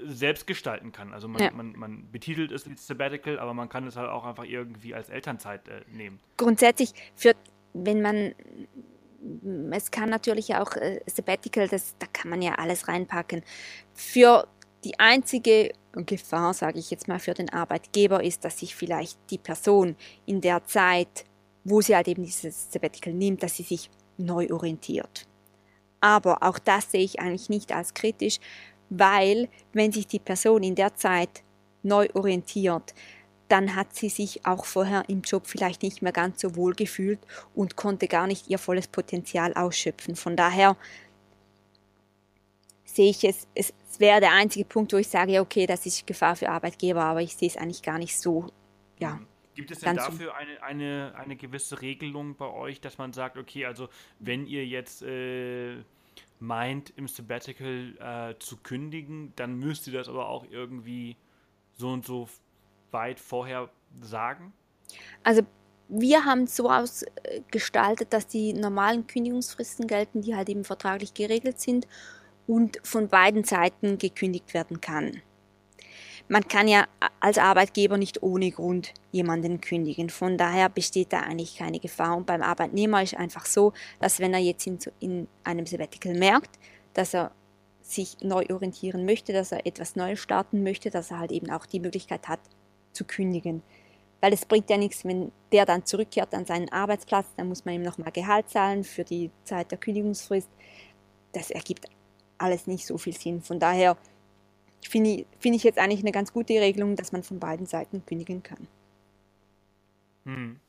selbst 0.03 0.47
gestalten 0.47 0.91
kann. 0.91 1.13
Also 1.13 1.29
man, 1.29 1.41
ja. 1.41 1.51
man, 1.51 1.77
man, 1.77 2.11
betitelt 2.11 2.51
es 2.51 2.67
als 2.67 2.87
Sabbatical, 2.87 3.39
aber 3.39 3.53
man 3.53 3.69
kann 3.69 3.87
es 3.87 3.95
halt 3.95 4.09
auch 4.09 4.25
einfach 4.25 4.43
irgendwie 4.43 4.93
als 4.93 5.07
Elternzeit 5.07 5.65
äh, 5.69 5.85
nehmen. 5.93 6.19
Grundsätzlich 6.35 6.91
für 7.15 7.35
wenn 7.73 8.01
man, 8.01 8.33
es 9.71 9.91
kann 9.91 10.09
natürlich 10.09 10.55
auch 10.55 10.75
äh, 10.75 10.99
Sabbatical, 11.05 11.67
das, 11.67 11.95
da 11.99 12.07
kann 12.11 12.29
man 12.29 12.41
ja 12.41 12.55
alles 12.55 12.87
reinpacken. 12.87 13.43
Für 13.93 14.47
die 14.83 14.99
einzige 14.99 15.71
Gefahr, 15.93 16.53
sage 16.53 16.79
ich 16.79 16.91
jetzt 16.91 17.07
mal, 17.07 17.19
für 17.19 17.33
den 17.33 17.49
Arbeitgeber 17.49 18.23
ist, 18.23 18.45
dass 18.45 18.59
sich 18.59 18.75
vielleicht 18.75 19.17
die 19.29 19.37
Person 19.37 19.95
in 20.25 20.41
der 20.41 20.63
Zeit, 20.65 21.25
wo 21.63 21.81
sie 21.81 21.95
halt 21.95 22.07
eben 22.07 22.23
dieses 22.23 22.71
Sabbatical 22.71 23.13
nimmt, 23.13 23.43
dass 23.43 23.57
sie 23.57 23.63
sich 23.63 23.89
neu 24.17 24.47
orientiert. 24.51 25.25
Aber 26.01 26.43
auch 26.43 26.59
das 26.59 26.91
sehe 26.91 27.03
ich 27.03 27.19
eigentlich 27.19 27.49
nicht 27.49 27.73
als 27.73 27.93
kritisch, 27.93 28.39
weil 28.89 29.49
wenn 29.73 29.91
sich 29.91 30.07
die 30.07 30.19
Person 30.19 30.63
in 30.63 30.75
der 30.75 30.95
Zeit 30.95 31.43
neu 31.83 32.07
orientiert, 32.13 32.93
dann 33.49 33.75
hat 33.75 33.95
sie 33.95 34.09
sich 34.09 34.45
auch 34.45 34.65
vorher 34.65 35.03
im 35.09 35.21
Job 35.21 35.47
vielleicht 35.47 35.83
nicht 35.83 36.01
mehr 36.01 36.11
ganz 36.11 36.39
so 36.41 36.55
wohl 36.55 36.73
gefühlt 36.73 37.19
und 37.53 37.75
konnte 37.75 38.07
gar 38.07 38.27
nicht 38.27 38.47
ihr 38.47 38.59
volles 38.59 38.87
Potenzial 38.87 39.53
ausschöpfen. 39.53 40.15
Von 40.15 40.35
daher 40.35 40.77
sehe 42.85 43.09
ich 43.09 43.23
es, 43.23 43.47
es 43.55 43.73
wäre 43.97 44.21
der 44.21 44.33
einzige 44.33 44.65
Punkt, 44.65 44.93
wo 44.93 44.97
ich 44.97 45.07
sage, 45.07 45.41
okay, 45.41 45.65
das 45.65 45.85
ist 45.85 46.07
Gefahr 46.07 46.35
für 46.35 46.49
Arbeitgeber, 46.49 47.03
aber 47.03 47.21
ich 47.21 47.35
sehe 47.35 47.49
es 47.49 47.57
eigentlich 47.57 47.81
gar 47.81 47.97
nicht 47.97 48.17
so. 48.17 48.47
Ja, 48.99 49.15
mhm. 49.15 49.27
Gibt 49.55 49.71
es 49.71 49.79
denn 49.79 49.97
dafür 49.97 50.35
eine, 50.35 50.63
eine, 50.63 51.13
eine 51.17 51.35
gewisse 51.35 51.81
Regelung 51.81 52.37
bei 52.37 52.47
euch, 52.47 52.79
dass 52.79 52.97
man 52.97 53.11
sagt, 53.11 53.35
okay, 53.35 53.65
also 53.65 53.89
wenn 54.19 54.47
ihr 54.47 54.65
jetzt 54.65 55.01
äh, 55.01 55.83
meint, 56.39 56.93
im 56.95 57.09
Sabbatical 57.09 57.97
äh, 57.99 58.39
zu 58.39 58.55
kündigen, 58.57 59.33
dann 59.35 59.55
müsst 59.55 59.85
ihr 59.87 59.93
das 59.93 60.07
aber 60.07 60.29
auch 60.29 60.45
irgendwie 60.49 61.17
so 61.73 61.89
und 61.89 62.05
so 62.05 62.29
weit 62.91 63.19
vorher 63.19 63.69
sagen? 64.01 64.53
Also 65.23 65.41
wir 65.87 66.23
haben 66.23 66.43
es 66.43 66.55
so 66.55 66.69
ausgestaltet, 66.69 68.13
dass 68.13 68.27
die 68.27 68.53
normalen 68.53 69.07
Kündigungsfristen 69.07 69.87
gelten, 69.87 70.21
die 70.21 70.35
halt 70.35 70.49
eben 70.49 70.63
vertraglich 70.63 71.13
geregelt 71.13 71.59
sind 71.59 71.87
und 72.47 72.79
von 72.83 73.07
beiden 73.07 73.43
Seiten 73.43 73.97
gekündigt 73.97 74.53
werden 74.53 74.81
kann. 74.81 75.21
Man 76.31 76.47
kann 76.47 76.67
ja 76.67 76.85
als 77.19 77.39
Arbeitgeber 77.39 77.97
nicht 77.97 78.21
ohne 78.21 78.51
Grund 78.51 78.93
jemanden 79.11 79.61
kündigen. 79.61 80.11
Von 80.11 80.37
daher 80.37 80.69
besteht 80.69 81.11
da 81.11 81.21
eigentlich 81.21 81.57
keine 81.57 81.79
Gefahr. 81.79 82.15
Und 82.15 82.27
beim 82.27 82.43
Arbeitnehmer 82.43 83.01
ist 83.01 83.17
einfach 83.17 83.47
so, 83.47 83.73
dass 83.99 84.19
wenn 84.19 84.35
er 84.35 84.39
jetzt 84.39 84.67
in, 84.67 84.77
in 84.99 85.27
einem 85.43 85.65
Sabbatical 85.65 86.13
merkt, 86.13 86.59
dass 86.93 87.15
er 87.15 87.31
sich 87.81 88.17
neu 88.21 88.45
orientieren 88.51 89.05
möchte, 89.05 89.33
dass 89.33 89.51
er 89.51 89.65
etwas 89.65 89.95
Neues 89.95 90.19
starten 90.19 90.61
möchte, 90.61 90.91
dass 90.91 91.09
er 91.09 91.17
halt 91.17 91.31
eben 91.31 91.49
auch 91.49 91.65
die 91.65 91.79
Möglichkeit 91.79 92.27
hat, 92.27 92.39
zu 92.93 93.05
kündigen. 93.05 93.61
Weil 94.21 94.33
es 94.33 94.45
bringt 94.45 94.69
ja 94.69 94.77
nichts, 94.77 95.05
wenn 95.05 95.31
der 95.51 95.65
dann 95.65 95.85
zurückkehrt 95.85 96.33
an 96.33 96.45
seinen 96.45 96.69
Arbeitsplatz, 96.69 97.27
dann 97.37 97.47
muss 97.47 97.65
man 97.65 97.75
ihm 97.75 97.83
nochmal 97.83 98.11
Gehalt 98.11 98.49
zahlen 98.49 98.83
für 98.83 99.03
die 99.03 99.31
Zeit 99.43 99.71
der 99.71 99.77
Kündigungsfrist. 99.77 100.49
Das 101.31 101.51
ergibt 101.51 101.85
alles 102.37 102.67
nicht 102.67 102.85
so 102.85 102.97
viel 102.97 103.15
Sinn. 103.15 103.41
Von 103.41 103.59
daher 103.59 103.97
finde 104.87 105.09
ich, 105.11 105.25
find 105.39 105.55
ich 105.55 105.63
jetzt 105.63 105.79
eigentlich 105.79 106.01
eine 106.01 106.11
ganz 106.11 106.33
gute 106.33 106.53
Regelung, 106.53 106.95
dass 106.95 107.11
man 107.11 107.23
von 107.23 107.39
beiden 107.39 107.65
Seiten 107.65 108.05
kündigen 108.05 108.43
kann. 108.43 108.67
Hm. 110.25 110.59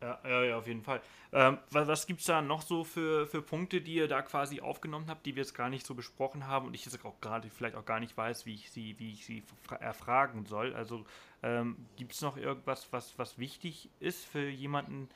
Ja, 0.00 0.20
ja, 0.24 0.44
ja, 0.44 0.58
auf 0.58 0.66
jeden 0.66 0.82
Fall. 0.82 1.00
Ähm, 1.32 1.58
was 1.70 1.88
was 1.88 2.06
gibt 2.06 2.20
es 2.20 2.26
da 2.26 2.40
noch 2.40 2.62
so 2.62 2.84
für, 2.84 3.26
für 3.26 3.42
Punkte, 3.42 3.80
die 3.80 3.94
ihr 3.94 4.06
da 4.08 4.22
quasi 4.22 4.60
aufgenommen 4.60 5.06
habt, 5.08 5.26
die 5.26 5.34
wir 5.34 5.42
jetzt 5.42 5.54
gar 5.54 5.68
nicht 5.68 5.84
so 5.84 5.94
besprochen 5.94 6.46
haben 6.46 6.66
und 6.66 6.74
ich 6.74 6.84
jetzt 6.84 7.04
auch 7.04 7.20
gerade 7.20 7.50
vielleicht 7.50 7.74
auch 7.74 7.84
gar 7.84 7.98
nicht 7.98 8.16
weiß, 8.16 8.46
wie 8.46 8.54
ich 8.54 8.70
sie, 8.70 8.98
wie 8.98 9.12
ich 9.12 9.26
sie 9.26 9.42
erfragen 9.80 10.46
soll? 10.46 10.74
Also 10.74 11.04
ähm, 11.42 11.76
gibt 11.96 12.12
es 12.12 12.22
noch 12.22 12.36
irgendwas, 12.36 12.92
was, 12.92 13.18
was 13.18 13.38
wichtig 13.38 13.90
ist 13.98 14.24
für 14.24 14.48
jemanden, 14.48 15.08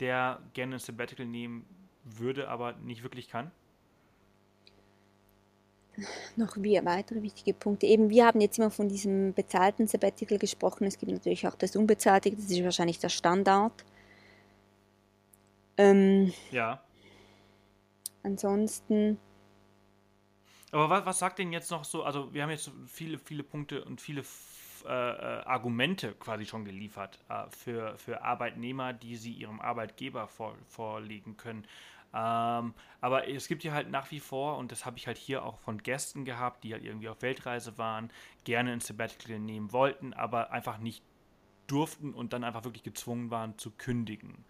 der 0.00 0.40
gerne 0.54 0.76
ein 0.76 0.78
Sabbatical 0.78 1.26
nehmen 1.26 1.66
würde, 2.04 2.48
aber 2.48 2.72
nicht 2.72 3.02
wirklich 3.02 3.28
kann? 3.28 3.50
Noch 6.36 6.56
wie 6.56 6.80
weitere 6.82 7.22
wichtige 7.22 7.52
Punkte. 7.52 7.86
Eben, 7.86 8.08
wir 8.08 8.26
haben 8.26 8.40
jetzt 8.40 8.58
immer 8.58 8.70
von 8.70 8.88
diesem 8.88 9.34
bezahlten 9.34 9.86
Sabbatical 9.86 10.38
gesprochen. 10.38 10.84
Es 10.84 10.98
gibt 10.98 11.12
natürlich 11.12 11.46
auch 11.46 11.56
das 11.56 11.76
unbezahlte, 11.76 12.30
das 12.30 12.50
ist 12.50 12.64
wahrscheinlich 12.64 12.98
der 12.98 13.10
Standard. 13.10 13.72
Ähm, 15.76 16.32
ja. 16.50 16.82
Ansonsten. 18.22 19.18
Aber 20.72 20.90
was, 20.90 21.06
was 21.06 21.18
sagt 21.18 21.38
denn 21.38 21.52
jetzt 21.52 21.70
noch 21.70 21.84
so? 21.84 22.04
Also, 22.04 22.32
wir 22.32 22.42
haben 22.42 22.50
jetzt 22.50 22.70
viele, 22.86 23.18
viele 23.18 23.42
Punkte 23.42 23.84
und 23.84 24.00
viele 24.00 24.22
äh, 24.86 24.88
äh, 24.88 25.42
Argumente 25.44 26.14
quasi 26.14 26.46
schon 26.46 26.64
geliefert 26.64 27.18
äh, 27.28 27.44
für, 27.50 27.98
für 27.98 28.22
Arbeitnehmer, 28.22 28.92
die 28.92 29.16
sie 29.16 29.32
ihrem 29.32 29.60
Arbeitgeber 29.60 30.26
vor, 30.26 30.56
vorlegen 30.68 31.36
können. 31.36 31.66
Ähm, 32.12 32.74
aber 33.00 33.28
es 33.28 33.46
gibt 33.46 33.62
ja 33.62 33.72
halt 33.72 33.90
nach 33.90 34.10
wie 34.10 34.20
vor, 34.20 34.56
und 34.56 34.72
das 34.72 34.86
habe 34.86 34.96
ich 34.96 35.06
halt 35.06 35.18
hier 35.18 35.44
auch 35.44 35.58
von 35.58 35.82
Gästen 35.82 36.24
gehabt, 36.24 36.64
die 36.64 36.72
halt 36.72 36.84
irgendwie 36.84 37.08
auf 37.08 37.22
Weltreise 37.22 37.78
waren, 37.78 38.10
gerne 38.44 38.72
ein 38.72 38.80
Sabbatical 38.80 39.38
nehmen 39.38 39.72
wollten, 39.72 40.12
aber 40.14 40.50
einfach 40.50 40.78
nicht 40.78 41.04
durften 41.66 42.14
und 42.14 42.32
dann 42.32 42.42
einfach 42.42 42.64
wirklich 42.64 42.82
gezwungen 42.82 43.30
waren 43.30 43.58
zu 43.58 43.70
kündigen. 43.70 44.44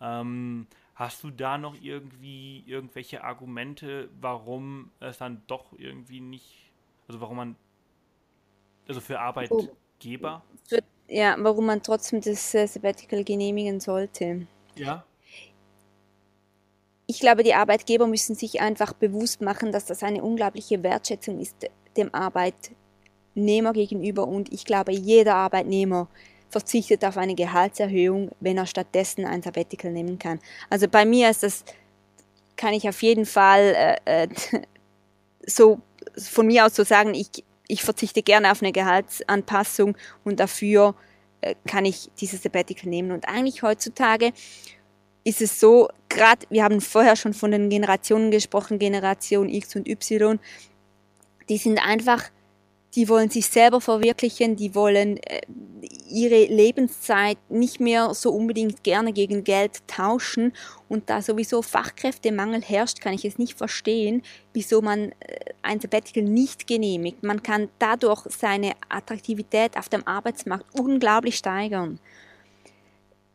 Ähm, 0.00 0.66
hast 0.94 1.24
du 1.24 1.30
da 1.30 1.58
noch 1.58 1.74
irgendwie 1.80 2.64
irgendwelche 2.66 3.24
Argumente, 3.24 4.08
warum 4.20 4.90
es 5.00 5.18
dann 5.18 5.42
doch 5.46 5.72
irgendwie 5.76 6.20
nicht, 6.20 6.70
also 7.08 7.20
warum 7.20 7.36
man, 7.36 7.56
also 8.86 9.00
für 9.00 9.18
Arbeitgeber? 9.18 10.42
Für, 10.68 10.82
ja, 11.08 11.36
warum 11.38 11.66
man 11.66 11.82
trotzdem 11.82 12.20
das 12.20 12.54
äh, 12.54 12.66
Sabbatical 12.66 13.24
genehmigen 13.24 13.80
sollte. 13.80 14.46
Ja. 14.76 15.04
Ich 17.06 17.20
glaube, 17.20 17.42
die 17.42 17.54
Arbeitgeber 17.54 18.06
müssen 18.06 18.34
sich 18.34 18.60
einfach 18.60 18.94
bewusst 18.94 19.42
machen, 19.42 19.72
dass 19.72 19.84
das 19.84 20.02
eine 20.02 20.22
unglaubliche 20.22 20.82
Wertschätzung 20.82 21.38
ist 21.38 21.68
dem 21.96 22.12
Arbeitnehmer 22.14 23.72
gegenüber 23.72 24.26
und 24.26 24.52
ich 24.52 24.64
glaube, 24.64 24.92
jeder 24.92 25.34
Arbeitnehmer 25.36 26.08
verzichtet 26.54 27.04
auf 27.04 27.16
eine 27.16 27.34
Gehaltserhöhung, 27.34 28.30
wenn 28.38 28.58
er 28.58 28.66
stattdessen 28.66 29.24
ein 29.26 29.42
Sabbatical 29.42 29.90
nehmen 29.90 30.20
kann. 30.20 30.38
Also 30.70 30.86
bei 30.86 31.04
mir 31.04 31.28
ist 31.28 31.42
das, 31.42 31.64
kann 32.54 32.72
ich 32.72 32.88
auf 32.88 33.02
jeden 33.02 33.26
Fall 33.26 33.98
äh, 34.06 34.22
äh 34.22 34.28
so 35.46 35.80
von 36.16 36.46
mir 36.46 36.64
aus 36.64 36.76
so 36.76 36.84
sagen, 36.84 37.12
ich, 37.12 37.28
ich 37.66 37.82
verzichte 37.82 38.22
gerne 38.22 38.52
auf 38.52 38.62
eine 38.62 38.70
Gehaltsanpassung 38.70 39.96
und 40.22 40.38
dafür 40.38 40.94
äh, 41.40 41.56
kann 41.66 41.84
ich 41.84 42.08
dieses 42.20 42.44
Sabbatical 42.44 42.88
nehmen. 42.88 43.10
Und 43.10 43.28
eigentlich 43.28 43.64
heutzutage 43.64 44.32
ist 45.24 45.42
es 45.42 45.58
so, 45.58 45.88
gerade, 46.08 46.46
wir 46.50 46.62
haben 46.62 46.80
vorher 46.80 47.16
schon 47.16 47.34
von 47.34 47.50
den 47.50 47.68
Generationen 47.68 48.30
gesprochen, 48.30 48.78
Generation 48.78 49.48
X 49.48 49.74
und 49.74 49.88
Y, 49.88 50.38
die 51.48 51.58
sind 51.58 51.84
einfach 51.84 52.30
die 52.94 53.08
wollen 53.08 53.28
sich 53.28 53.46
selber 53.46 53.80
verwirklichen, 53.80 54.54
die 54.56 54.74
wollen 54.74 55.16
äh, 55.16 55.40
ihre 56.08 56.44
Lebenszeit 56.44 57.38
nicht 57.48 57.80
mehr 57.80 58.14
so 58.14 58.30
unbedingt 58.30 58.84
gerne 58.84 59.12
gegen 59.12 59.42
Geld 59.42 59.86
tauschen. 59.88 60.52
Und 60.88 61.10
da 61.10 61.20
sowieso 61.20 61.62
Fachkräftemangel 61.62 62.62
herrscht, 62.62 63.00
kann 63.00 63.14
ich 63.14 63.24
es 63.24 63.36
nicht 63.36 63.58
verstehen, 63.58 64.22
wieso 64.52 64.80
man 64.80 65.10
äh, 65.10 65.14
ein 65.62 65.80
Sabbatical 65.80 66.22
nicht 66.22 66.68
genehmigt. 66.68 67.24
Man 67.24 67.42
kann 67.42 67.68
dadurch 67.80 68.26
seine 68.28 68.72
Attraktivität 68.88 69.76
auf 69.76 69.88
dem 69.88 70.06
Arbeitsmarkt 70.06 70.78
unglaublich 70.78 71.36
steigern. 71.36 71.98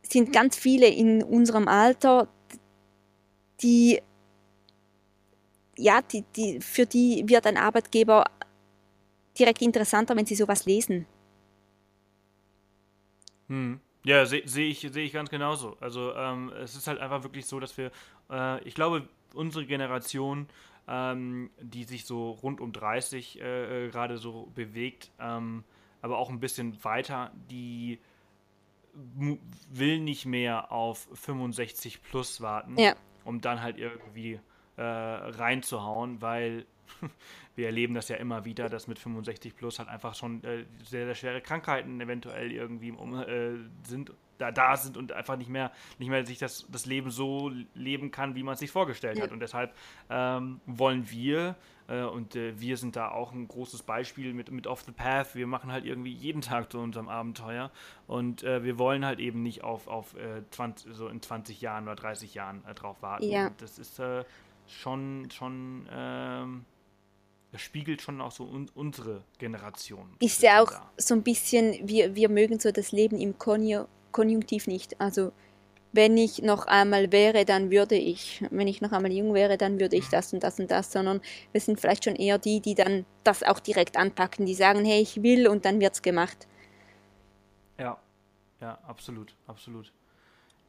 Es 0.02 0.10
sind 0.10 0.32
ganz 0.32 0.56
viele 0.56 0.88
in 0.88 1.22
unserem 1.22 1.68
Alter, 1.68 2.28
die, 3.62 4.00
ja, 5.76 6.00
die, 6.00 6.24
die, 6.34 6.60
für 6.60 6.86
die 6.86 7.28
wird 7.28 7.46
ein 7.46 7.58
Arbeitgeber 7.58 8.24
direkt 9.40 9.62
interessanter, 9.62 10.14
wenn 10.16 10.26
sie 10.26 10.34
sowas 10.34 10.66
lesen. 10.66 11.06
Hm. 13.48 13.80
Ja, 14.04 14.24
sehe 14.24 14.42
seh 14.46 14.68
ich, 14.68 14.80
seh 14.80 15.02
ich 15.02 15.12
ganz 15.12 15.28
genauso. 15.28 15.76
Also 15.80 16.14
ähm, 16.14 16.50
es 16.62 16.74
ist 16.74 16.86
halt 16.86 17.00
einfach 17.00 17.22
wirklich 17.22 17.46
so, 17.46 17.60
dass 17.60 17.76
wir, 17.76 17.90
äh, 18.30 18.62
ich 18.64 18.74
glaube, 18.74 19.08
unsere 19.34 19.66
Generation, 19.66 20.48
ähm, 20.88 21.50
die 21.60 21.84
sich 21.84 22.06
so 22.06 22.30
rund 22.30 22.60
um 22.60 22.72
30 22.72 23.40
äh, 23.40 23.86
äh, 23.86 23.90
gerade 23.90 24.16
so 24.16 24.50
bewegt, 24.54 25.10
ähm, 25.20 25.64
aber 26.00 26.18
auch 26.18 26.30
ein 26.30 26.40
bisschen 26.40 26.82
weiter, 26.82 27.30
die 27.50 27.98
will 28.94 30.00
nicht 30.00 30.26
mehr 30.26 30.72
auf 30.72 31.08
65 31.14 32.02
plus 32.02 32.40
warten, 32.40 32.76
ja. 32.78 32.94
um 33.24 33.40
dann 33.40 33.62
halt 33.62 33.78
irgendwie 33.78 34.40
äh, 34.76 34.82
reinzuhauen, 34.82 36.20
weil 36.22 36.66
wir 37.56 37.66
erleben 37.66 37.94
das 37.94 38.08
ja 38.08 38.16
immer 38.16 38.44
wieder, 38.44 38.68
dass 38.68 38.86
mit 38.86 38.98
65 38.98 39.56
plus 39.56 39.78
halt 39.78 39.88
einfach 39.88 40.14
schon 40.14 40.42
äh, 40.44 40.64
sehr, 40.84 41.06
sehr 41.06 41.14
schwere 41.14 41.40
Krankheiten 41.40 42.00
eventuell 42.00 42.52
irgendwie 42.52 42.92
um, 42.92 43.14
äh, 43.14 43.54
sind, 43.86 44.12
da, 44.38 44.50
da 44.50 44.76
sind 44.76 44.96
und 44.96 45.12
einfach 45.12 45.36
nicht 45.36 45.50
mehr, 45.50 45.70
nicht 45.98 46.08
mehr 46.08 46.24
sich 46.24 46.38
das, 46.38 46.66
das 46.70 46.86
Leben 46.86 47.10
so 47.10 47.50
leben 47.74 48.10
kann, 48.10 48.34
wie 48.34 48.42
man 48.42 48.54
es 48.54 48.60
sich 48.60 48.70
vorgestellt 48.70 49.18
ja. 49.18 49.24
hat. 49.24 49.32
Und 49.32 49.40
deshalb 49.40 49.74
ähm, 50.08 50.60
wollen 50.66 51.10
wir, 51.10 51.56
äh, 51.88 52.02
und 52.02 52.36
äh, 52.36 52.58
wir 52.58 52.76
sind 52.76 52.96
da 52.96 53.10
auch 53.10 53.32
ein 53.32 53.46
großes 53.48 53.82
Beispiel 53.82 54.32
mit, 54.32 54.50
mit 54.50 54.66
Off 54.66 54.82
the 54.82 54.92
Path, 54.92 55.34
wir 55.34 55.46
machen 55.46 55.70
halt 55.70 55.84
irgendwie 55.84 56.12
jeden 56.12 56.40
Tag 56.40 56.72
zu 56.72 56.78
unserem 56.78 57.08
Abenteuer 57.08 57.70
und 58.06 58.42
äh, 58.42 58.64
wir 58.64 58.78
wollen 58.78 59.04
halt 59.04 59.20
eben 59.20 59.42
nicht 59.42 59.62
auf, 59.62 59.88
auf 59.88 60.14
20, 60.50 60.90
äh, 60.90 60.94
so 60.94 61.08
in 61.08 61.20
20 61.20 61.60
Jahren 61.60 61.84
oder 61.84 61.96
30 61.96 62.34
Jahren 62.34 62.62
drauf 62.74 63.02
warten. 63.02 63.24
Ja. 63.24 63.50
Das 63.58 63.78
ist 63.78 64.00
schon, 64.66 65.28
schon 65.30 65.88
ähm, 65.90 66.64
das 67.52 67.62
spiegelt 67.62 68.00
schon 68.00 68.20
auch 68.20 68.32
so 68.32 68.44
un 68.44 68.68
unsere 68.74 69.24
Generation. 69.38 70.14
Ist 70.20 70.42
ja 70.42 70.62
auch 70.62 70.70
da. 70.70 70.90
so 70.96 71.14
ein 71.14 71.22
bisschen, 71.22 71.88
wir, 71.88 72.14
wir 72.14 72.28
mögen 72.28 72.60
so 72.60 72.70
das 72.70 72.92
Leben 72.92 73.18
im 73.18 73.38
Konju 73.38 73.86
Konjunktiv 74.12 74.66
nicht. 74.66 75.00
Also 75.00 75.32
wenn 75.92 76.16
ich 76.16 76.42
noch 76.42 76.66
einmal 76.66 77.10
wäre, 77.12 77.44
dann 77.44 77.70
würde 77.70 77.96
ich, 77.96 78.44
wenn 78.50 78.68
ich 78.68 78.80
noch 78.80 78.92
einmal 78.92 79.12
jung 79.12 79.34
wäre, 79.34 79.56
dann 79.56 79.80
würde 79.80 79.96
ich 79.96 80.06
mhm. 80.06 80.10
das 80.10 80.32
und 80.32 80.42
das 80.42 80.58
und 80.60 80.70
das, 80.70 80.92
sondern 80.92 81.20
wir 81.52 81.60
sind 81.60 81.80
vielleicht 81.80 82.04
schon 82.04 82.16
eher 82.16 82.38
die, 82.38 82.60
die 82.60 82.74
dann 82.74 83.04
das 83.24 83.42
auch 83.42 83.60
direkt 83.60 83.96
anpacken, 83.96 84.46
die 84.46 84.54
sagen, 84.54 84.84
hey, 84.84 85.00
ich 85.00 85.22
will 85.22 85.48
und 85.48 85.64
dann 85.64 85.80
wird 85.80 85.94
es 85.94 86.02
gemacht. 86.02 86.46
Ja, 87.78 87.98
ja, 88.60 88.78
absolut, 88.86 89.34
absolut. 89.46 89.92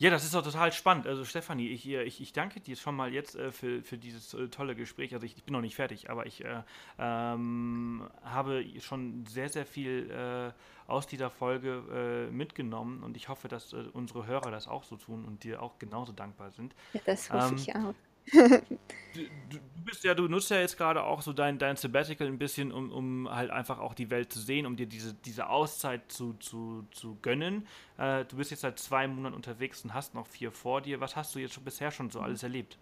Ja, 0.02 0.10
das 0.10 0.24
ist 0.24 0.34
doch 0.34 0.42
total 0.42 0.72
spannend. 0.72 1.06
Also 1.06 1.24
Stefanie, 1.26 1.70
ich, 1.70 1.88
äh, 1.88 2.02
ich, 2.02 2.22
ich 2.22 2.34
danke 2.34 2.60
dir 2.60 2.76
schon 2.76 2.96
mal 2.96 3.14
jetzt 3.14 3.36
äh, 3.36 3.52
für, 3.52 3.84
für 3.84 4.00
dieses 4.00 4.34
äh, 4.34 4.48
tolle 4.48 4.74
Gespräch. 4.74 5.14
Also 5.14 5.28
ich, 5.28 5.38
ich, 5.38 5.44
bin 5.44 5.54
noch 5.54 5.62
nicht 5.62 5.76
fertig, 5.76 6.10
aber 6.10 6.26
ich 6.26 6.44
äh, 6.44 6.64
ähm, 6.98 8.10
habe 8.24 8.66
schon 8.80 9.28
sehr, 9.28 9.48
sehr 9.48 9.64
viel 9.64 10.10
äh, 10.10 10.92
aus 10.92 11.06
dieser 11.06 11.30
Folge 11.30 12.28
äh, 12.32 12.32
mitgenommen 12.32 13.04
und 13.04 13.16
ich 13.16 13.30
hoffe, 13.30 13.48
dass 13.48 13.74
unsere 13.94 14.26
Hörer 14.26 14.50
das 14.50 14.68
auch 14.68 14.84
so 14.84 14.98
tun 14.98 15.24
und 15.24 15.44
dir 15.44 15.62
auch 15.62 15.78
genauso 15.78 16.14
dankbar 16.14 16.50
sind. 16.50 16.74
Ja, 16.94 17.02
das 17.06 17.32
hoffe 17.32 17.54
ähm, 17.54 17.58
ich 17.58 17.76
auch 17.76 17.94
du, 18.32 19.84
bist 19.86 20.04
ja, 20.04 20.14
du 20.14 20.28
nutzt 20.28 20.50
ja 20.50 20.60
jetzt 20.60 20.78
gerade 20.78 21.04
auch 21.04 21.22
so 21.22 21.34
dein, 21.34 21.58
dein 21.58 21.76
Sabbatical 21.76 22.28
ein 22.28 22.38
bisschen, 22.38 22.72
um, 22.72 22.92
um 22.92 23.30
halt 23.30 23.50
einfach 23.52 23.80
auch 23.80 23.94
die 23.94 24.10
Welt 24.10 24.32
zu 24.32 24.40
sehen, 24.40 24.66
um 24.66 24.76
dir 24.76 24.86
diese, 24.86 25.14
diese 25.14 25.50
Auszeit 25.50 26.12
zu, 26.12 26.34
zu, 26.40 26.86
zu 26.92 27.18
gönnen. 27.22 27.68
Äh, 27.98 28.26
du 28.26 28.38
bist 28.38 28.52
jetzt 28.52 28.62
seit 28.62 28.80
zwei 28.80 29.08
Monaten 29.08 29.36
unterwegs 29.36 29.84
und 29.84 29.94
hast 29.94 30.14
noch 30.14 30.28
vier 30.28 30.52
vor 30.52 30.82
dir. 30.82 31.00
Was 31.02 31.16
hast 31.16 31.36
du 31.36 31.40
jetzt 31.40 31.54
schon 31.54 31.64
bisher 31.64 31.92
schon 31.92 32.10
so 32.10 32.20
alles 32.20 32.44
erlebt? 32.44 32.78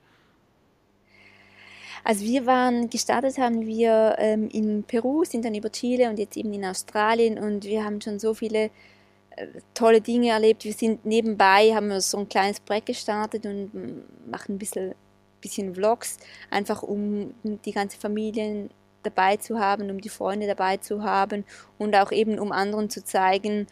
Also 2.03 2.25
wir 2.25 2.45
waren, 2.45 2.89
gestartet 2.89 3.37
haben 3.37 3.65
wir 3.65 4.15
ähm, 4.19 4.47
in 4.49 4.83
Peru, 4.83 5.25
sind 5.25 5.43
dann 5.43 5.55
über 5.55 5.71
Chile 5.71 6.09
und 6.09 6.17
jetzt 6.17 6.37
eben 6.37 6.53
in 6.53 6.63
Australien 6.63 7.37
und 7.37 7.65
wir 7.65 7.83
haben 7.83 7.99
schon 7.99 8.19
so 8.19 8.33
viele 8.33 8.69
äh, 9.31 9.47
tolle 9.73 9.99
Dinge 9.99 10.29
erlebt. 10.29 10.63
Wir 10.63 10.73
sind 10.73 11.05
nebenbei, 11.05 11.73
haben 11.73 11.89
wir 11.89 12.01
so 12.01 12.17
ein 12.19 12.29
kleines 12.29 12.59
Projekt 12.59 12.87
gestartet 12.87 13.45
und 13.45 13.71
machen 14.29 14.55
ein 14.55 14.57
bisschen 14.59 14.95
bisschen 15.41 15.73
Vlogs, 15.73 16.17
einfach 16.49 16.83
um 16.83 17.33
die 17.43 17.71
ganze 17.71 17.97
Familie 17.97 18.69
dabei 19.03 19.37
zu 19.37 19.59
haben, 19.59 19.89
um 19.89 20.01
die 20.01 20.09
Freunde 20.09 20.47
dabei 20.47 20.77
zu 20.77 21.03
haben 21.03 21.45
und 21.77 21.95
auch 21.95 22.11
eben 22.11 22.37
um 22.39 22.51
anderen 22.51 22.89
zu 22.89 23.03
zeigen, 23.03 23.67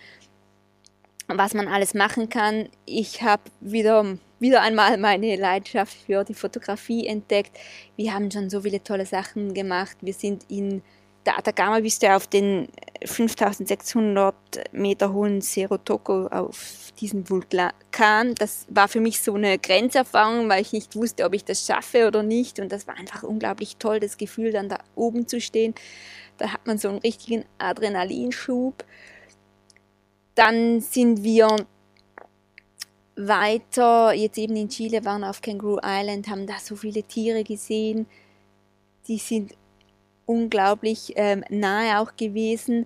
was 1.28 1.54
man 1.54 1.68
alles 1.68 1.94
machen 1.94 2.30
kann. 2.30 2.70
Ich 2.86 3.22
habe 3.22 3.44
wieder, 3.60 4.18
wieder 4.40 4.62
einmal 4.62 4.98
meine 4.98 5.36
Leidenschaft 5.36 5.94
für 6.06 6.24
die 6.24 6.34
Fotografie 6.34 7.08
entdeckt. 7.08 7.58
Wir 7.98 8.14
haben 8.14 8.32
schon 8.32 8.50
so 8.50 8.62
viele 8.62 8.82
tolle 8.82 9.06
Sachen 9.06 9.54
gemacht. 9.54 9.98
Wir 10.02 10.14
sind 10.14 10.46
in 10.50 10.82
der 11.26 11.38
Atacama 11.38 11.82
bist 11.82 12.02
du 12.04 12.16
auf 12.16 12.28
den 12.28 12.70
5600 13.08 14.36
Meter 14.72 15.14
hohen 15.14 15.42
Cerro 15.42 15.78
Toco 15.78 16.28
auf 16.28 16.92
diesem 17.00 17.30
Vulkan. 17.30 18.36
Das 18.36 18.66
war 18.70 18.88
für 18.88 19.00
mich 19.00 19.22
so 19.22 19.36
eine 19.36 19.58
Grenzerfahrung, 19.58 20.50
weil 20.50 20.62
ich 20.62 20.74
nicht 20.74 20.96
wusste, 20.96 21.26
ob 21.26 21.34
ich 21.34 21.46
das 21.46 21.66
schaffe 21.66 22.08
oder 22.08 22.24
nicht. 22.24 22.60
Und 22.60 22.72
das 22.72 22.88
war 22.88 22.96
einfach 22.96 23.24
unglaublich 23.24 23.78
toll, 23.78 24.00
das 24.00 24.18
Gefühl, 24.18 24.52
dann 24.52 24.70
da 24.70 24.78
oben 24.96 25.28
zu 25.28 25.42
stehen. 25.42 25.74
Da 26.38 26.54
hat 26.54 26.68
man 26.68 26.78
so 26.78 26.90
einen 26.90 27.00
richtigen 27.00 27.46
Adrenalinschub. 27.58 28.86
Dann 30.36 30.82
sind 30.82 31.24
wir 31.24 31.56
weiter, 33.16 34.14
jetzt 34.14 34.38
eben 34.38 34.56
in 34.56 34.70
Chile, 34.70 35.04
waren 35.04 35.24
auf 35.24 35.42
Kangaroo 35.42 35.80
Island, 35.84 36.28
haben 36.28 36.46
da 36.46 36.60
so 36.60 36.76
viele 36.76 37.04
Tiere 37.04 37.44
gesehen. 37.44 38.06
Die 39.08 39.18
sind 39.18 39.54
unglaublich 40.28 41.14
ähm, 41.16 41.44
nahe 41.50 42.00
auch 42.00 42.16
gewesen. 42.16 42.86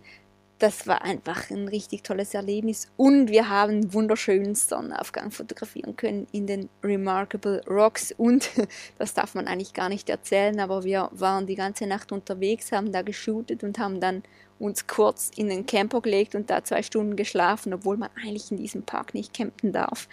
Das 0.59 0.85
war 0.85 1.01
einfach 1.01 1.49
ein 1.49 1.67
richtig 1.67 2.03
tolles 2.03 2.35
Erlebnis 2.35 2.87
und 2.95 3.31
wir 3.31 3.49
haben 3.49 3.71
einen 3.71 3.93
wunderschönen 3.93 4.53
Sonnenaufgang 4.53 5.31
fotografieren 5.31 5.95
können 5.95 6.27
in 6.31 6.45
den 6.45 6.69
Remarkable 6.83 7.63
Rocks 7.67 8.13
und 8.15 8.47
das 8.99 9.15
darf 9.15 9.33
man 9.33 9.47
eigentlich 9.47 9.73
gar 9.73 9.89
nicht 9.89 10.07
erzählen, 10.07 10.59
aber 10.59 10.83
wir 10.83 11.09
waren 11.13 11.47
die 11.47 11.55
ganze 11.55 11.87
Nacht 11.87 12.11
unterwegs, 12.11 12.71
haben 12.71 12.91
da 12.91 13.01
geshootet 13.01 13.63
und 13.63 13.79
haben 13.79 13.99
dann 13.99 14.21
uns 14.59 14.85
kurz 14.85 15.31
in 15.35 15.49
den 15.49 15.65
Camper 15.65 15.99
gelegt 15.99 16.35
und 16.35 16.51
da 16.51 16.63
zwei 16.63 16.83
Stunden 16.83 17.15
geschlafen, 17.15 17.73
obwohl 17.73 17.97
man 17.97 18.11
eigentlich 18.23 18.51
in 18.51 18.57
diesem 18.57 18.83
Park 18.83 19.15
nicht 19.15 19.33
campen 19.33 19.73
darf. 19.73 20.07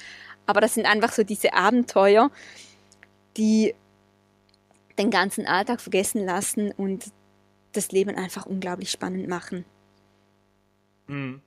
Aber 0.47 0.63
das 0.63 0.73
sind 0.73 0.87
einfach 0.87 1.13
so 1.13 1.25
diese 1.25 1.53
Abenteuer, 1.53 2.31
die 3.37 3.75
den 4.99 5.11
ganzen 5.11 5.47
Alltag 5.47 5.83
vergessen 5.83 6.25
lassen 6.25 6.73
und 6.73 7.05
das 7.79 7.93
Leben 7.93 8.17
einfach 8.17 8.47
unglaublich 8.47 8.91
spannend 8.91 9.29
machen. 9.29 9.65
Mhm. 11.07 11.41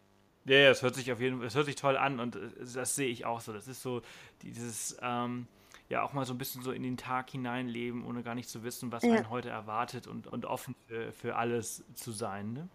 Ja, 0.46 0.58
ja, 0.58 0.70
es 0.72 0.82
hört 0.82 0.96
sich 0.96 1.12
auf 1.12 1.20
jeden 1.20 1.38
Fall, 1.38 1.48
es 1.48 1.56
hört 1.56 1.68
sich 1.68 1.76
toll 1.76 1.98
an 1.98 2.20
und 2.20 2.36
äh, 2.36 2.50
das 2.74 2.96
sehe 2.96 3.10
ich 3.10 3.26
auch 3.26 3.42
so. 3.42 3.54
Das 3.54 3.68
ist 3.68 3.82
so 3.82 4.02
dieses, 4.42 4.98
ähm, 5.02 5.48
ja, 5.90 6.04
auch 6.04 6.14
mal 6.14 6.26
so 6.26 6.34
ein 6.34 6.38
bisschen 6.38 6.64
so 6.64 6.72
in 6.72 6.84
den 6.84 6.98
Tag 6.98 7.30
hineinleben, 7.30 8.06
ohne 8.06 8.24
gar 8.24 8.34
nicht 8.34 8.50
zu 8.50 8.64
wissen, 8.64 8.92
was 8.92 9.04
ja. 9.04 9.14
einen 9.14 9.30
heute 9.30 9.50
erwartet 9.50 10.08
und, 10.08 10.28
und 10.28 10.46
offen 10.46 10.74
für, 10.88 11.12
für 11.12 11.36
alles 11.36 11.84
zu 11.94 12.12
sein. 12.12 12.54
Ne? 12.54 12.70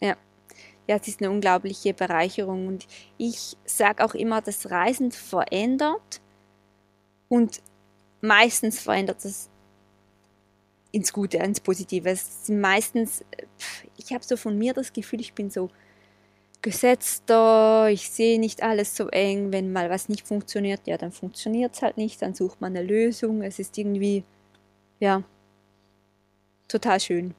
Ja. 0.00 0.16
Ja, 0.86 0.96
es 0.96 1.08
ist 1.08 1.22
eine 1.22 1.30
unglaubliche 1.30 1.94
Bereicherung 1.94 2.66
und 2.66 2.86
ich 3.16 3.56
sage 3.64 4.04
auch 4.04 4.14
immer, 4.14 4.42
das 4.42 4.70
Reisen 4.70 5.12
verändert 5.12 6.20
und 7.28 7.62
meistens 8.20 8.80
verändert 8.80 9.24
es 9.24 9.48
ins 10.94 11.12
Gute, 11.12 11.38
ins 11.38 11.60
Positive. 11.60 12.08
Es 12.08 12.46
sind 12.46 12.60
meistens, 12.60 13.24
ich 13.96 14.12
habe 14.12 14.24
so 14.24 14.36
von 14.36 14.56
mir 14.56 14.72
das 14.72 14.92
Gefühl, 14.92 15.20
ich 15.20 15.34
bin 15.34 15.50
so 15.50 15.70
gesetzter, 16.62 17.88
ich 17.90 18.08
sehe 18.08 18.38
nicht 18.38 18.62
alles 18.62 18.96
so 18.96 19.08
eng. 19.08 19.52
Wenn 19.52 19.72
mal 19.72 19.90
was 19.90 20.08
nicht 20.08 20.26
funktioniert, 20.26 20.86
ja, 20.86 20.96
dann 20.96 21.10
funktioniert 21.10 21.74
es 21.74 21.82
halt 21.82 21.96
nicht, 21.96 22.22
dann 22.22 22.34
sucht 22.34 22.60
man 22.60 22.76
eine 22.76 22.86
Lösung. 22.86 23.42
Es 23.42 23.58
ist 23.58 23.76
irgendwie, 23.76 24.24
ja, 25.00 25.24
total 26.68 27.00
schön. 27.00 27.34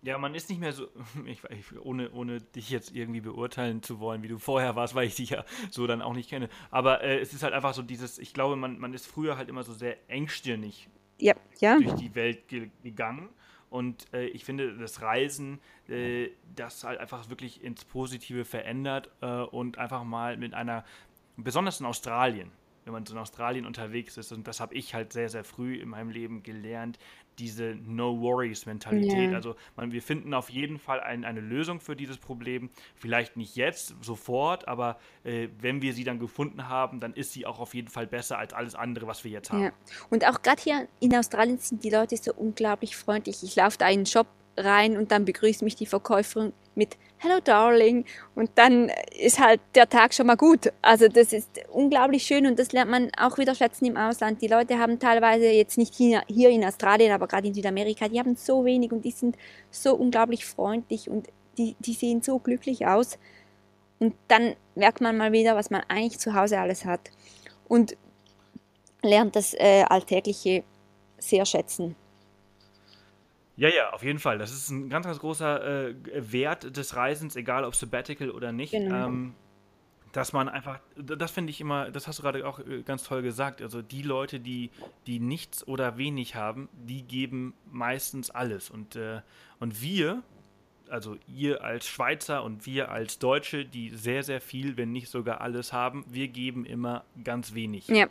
Ja, 0.00 0.16
man 0.16 0.34
ist 0.34 0.48
nicht 0.48 0.60
mehr 0.60 0.72
so, 0.72 0.88
ich, 1.26 1.42
ohne, 1.82 2.10
ohne 2.12 2.40
dich 2.40 2.70
jetzt 2.70 2.94
irgendwie 2.94 3.20
beurteilen 3.20 3.82
zu 3.82 4.00
wollen, 4.00 4.22
wie 4.22 4.28
du 4.28 4.38
vorher 4.38 4.76
warst, 4.76 4.94
weil 4.94 5.06
ich 5.06 5.16
dich 5.16 5.30
ja 5.30 5.44
so 5.70 5.86
dann 5.86 6.00
auch 6.00 6.14
nicht 6.14 6.30
kenne. 6.30 6.48
Aber 6.70 7.02
äh, 7.02 7.18
es 7.18 7.34
ist 7.34 7.42
halt 7.42 7.52
einfach 7.52 7.74
so 7.74 7.82
dieses, 7.82 8.18
ich 8.18 8.32
glaube, 8.32 8.56
man, 8.56 8.78
man 8.78 8.94
ist 8.94 9.06
früher 9.06 9.36
halt 9.36 9.50
immer 9.50 9.62
so 9.62 9.74
sehr 9.74 9.98
engstirnig 10.08 10.88
ja, 11.18 11.34
ja. 11.60 11.78
durch 11.78 11.94
die 11.94 12.14
Welt 12.14 12.48
ge 12.48 12.70
gegangen. 12.82 13.28
Und 13.70 14.12
äh, 14.14 14.26
ich 14.28 14.44
finde, 14.44 14.76
das 14.78 15.02
Reisen, 15.02 15.60
äh, 15.88 16.30
das 16.56 16.84
halt 16.84 17.00
einfach 17.00 17.28
wirklich 17.28 17.62
ins 17.62 17.84
Positive 17.84 18.44
verändert 18.44 19.10
äh, 19.20 19.26
und 19.26 19.76
einfach 19.78 20.04
mal 20.04 20.36
mit 20.38 20.54
einer, 20.54 20.84
besonders 21.36 21.80
in 21.80 21.86
Australien, 21.86 22.50
wenn 22.84 22.94
man 22.94 23.04
so 23.04 23.12
in 23.12 23.18
Australien 23.18 23.66
unterwegs 23.66 24.16
ist. 24.16 24.32
Und 24.32 24.48
das 24.48 24.60
habe 24.60 24.74
ich 24.74 24.94
halt 24.94 25.12
sehr, 25.12 25.28
sehr 25.28 25.44
früh 25.44 25.74
in 25.74 25.90
meinem 25.90 26.08
Leben 26.08 26.42
gelernt, 26.42 26.98
diese 27.38 27.76
No-Worries-Mentalität. 27.84 29.30
Ja. 29.30 29.36
Also 29.36 29.56
man, 29.76 29.92
wir 29.92 30.02
finden 30.02 30.34
auf 30.34 30.50
jeden 30.50 30.78
Fall 30.78 31.00
ein, 31.00 31.24
eine 31.24 31.40
Lösung 31.40 31.80
für 31.80 31.96
dieses 31.96 32.18
Problem. 32.18 32.70
Vielleicht 32.96 33.36
nicht 33.36 33.56
jetzt, 33.56 33.94
sofort, 34.00 34.66
aber 34.68 34.98
äh, 35.24 35.48
wenn 35.60 35.82
wir 35.82 35.94
sie 35.94 36.04
dann 36.04 36.18
gefunden 36.18 36.68
haben, 36.68 37.00
dann 37.00 37.14
ist 37.14 37.32
sie 37.32 37.46
auch 37.46 37.60
auf 37.60 37.74
jeden 37.74 37.88
Fall 37.88 38.06
besser 38.06 38.38
als 38.38 38.52
alles 38.52 38.74
andere, 38.74 39.06
was 39.06 39.24
wir 39.24 39.30
jetzt 39.30 39.50
haben. 39.50 39.64
Ja. 39.64 39.72
Und 40.10 40.26
auch 40.26 40.42
gerade 40.42 40.62
hier 40.62 40.88
in 41.00 41.14
Australien 41.14 41.58
sind 41.58 41.84
die 41.84 41.90
Leute 41.90 42.16
so 42.16 42.32
unglaublich 42.34 42.96
freundlich. 42.96 43.42
Ich 43.42 43.56
laufe 43.56 43.78
da 43.78 43.88
in 43.88 43.98
einen 43.98 44.06
Shop 44.06 44.26
rein 44.56 44.96
und 44.96 45.12
dann 45.12 45.24
begrüßt 45.24 45.62
mich 45.62 45.76
die 45.76 45.86
Verkäuferin 45.86 46.52
mit 46.74 46.96
Hello 47.20 47.40
Darling 47.42 48.04
und 48.36 48.48
dann 48.54 48.92
ist 49.18 49.40
halt 49.40 49.60
der 49.74 49.88
Tag 49.88 50.14
schon 50.14 50.28
mal 50.28 50.36
gut. 50.36 50.72
Also 50.82 51.08
das 51.08 51.32
ist 51.32 51.50
unglaublich 51.68 52.22
schön 52.22 52.46
und 52.46 52.56
das 52.60 52.70
lernt 52.70 52.92
man 52.92 53.10
auch 53.18 53.38
wieder 53.38 53.56
schätzen 53.56 53.86
im 53.86 53.96
Ausland. 53.96 54.40
Die 54.40 54.46
Leute 54.46 54.78
haben 54.78 55.00
teilweise 55.00 55.46
jetzt 55.46 55.78
nicht 55.78 55.96
hier, 55.96 56.22
in 56.28 56.64
Australien, 56.64 57.10
aber 57.10 57.26
gerade 57.26 57.48
in 57.48 57.54
Südamerika, 57.54 58.06
die 58.06 58.20
haben 58.20 58.36
so 58.36 58.64
wenig 58.64 58.92
und 58.92 59.04
die 59.04 59.10
sind 59.10 59.36
so 59.72 59.96
unglaublich 59.96 60.46
freundlich 60.46 61.10
und 61.10 61.26
die, 61.56 61.74
die 61.80 61.94
sehen 61.94 62.22
so 62.22 62.38
glücklich 62.38 62.86
aus. 62.86 63.18
Und 63.98 64.14
dann 64.28 64.54
merkt 64.76 65.00
man 65.00 65.16
mal 65.16 65.32
wieder, 65.32 65.56
was 65.56 65.70
man 65.70 65.82
eigentlich 65.88 66.20
zu 66.20 66.34
Hause 66.34 66.60
alles 66.60 66.84
hat 66.84 67.10
und 67.66 67.96
lernt 69.02 69.34
das 69.34 69.54
äh, 69.54 69.82
Alltägliche 69.88 70.62
sehr 71.18 71.44
schätzen. 71.44 71.96
Ja, 73.58 73.68
ja, 73.68 73.90
auf 73.90 74.04
jeden 74.04 74.20
Fall. 74.20 74.38
Das 74.38 74.52
ist 74.52 74.70
ein 74.70 74.88
ganz, 74.88 75.04
ganz 75.04 75.18
großer 75.18 75.88
äh, 75.88 75.94
Wert 76.32 76.76
des 76.76 76.94
Reisens, 76.94 77.34
egal 77.34 77.64
ob 77.64 77.74
Sabbatical 77.74 78.30
oder 78.30 78.52
nicht. 78.52 78.70
Genau. 78.70 79.06
Ähm, 79.06 79.34
dass 80.12 80.32
man 80.32 80.48
einfach, 80.48 80.78
das 80.96 81.32
finde 81.32 81.50
ich 81.50 81.60
immer, 81.60 81.90
das 81.90 82.06
hast 82.06 82.20
du 82.20 82.22
gerade 82.22 82.46
auch 82.46 82.60
äh, 82.60 82.82
ganz 82.82 83.02
toll 83.02 83.20
gesagt. 83.20 83.60
Also 83.60 83.82
die 83.82 84.02
Leute, 84.02 84.38
die, 84.38 84.70
die 85.08 85.18
nichts 85.18 85.66
oder 85.66 85.98
wenig 85.98 86.36
haben, 86.36 86.68
die 86.72 87.02
geben 87.02 87.52
meistens 87.70 88.30
alles. 88.30 88.70
Und, 88.70 88.94
äh, 88.94 89.22
und 89.58 89.82
wir, 89.82 90.22
also 90.88 91.16
ihr 91.26 91.62
als 91.64 91.88
Schweizer 91.88 92.44
und 92.44 92.64
wir 92.64 92.92
als 92.92 93.18
Deutsche, 93.18 93.64
die 93.64 93.90
sehr, 93.90 94.22
sehr 94.22 94.40
viel, 94.40 94.76
wenn 94.76 94.92
nicht 94.92 95.08
sogar 95.08 95.40
alles 95.40 95.72
haben, 95.72 96.04
wir 96.08 96.28
geben 96.28 96.64
immer 96.64 97.04
ganz 97.24 97.54
wenig. 97.54 97.88
Ja. 97.88 98.06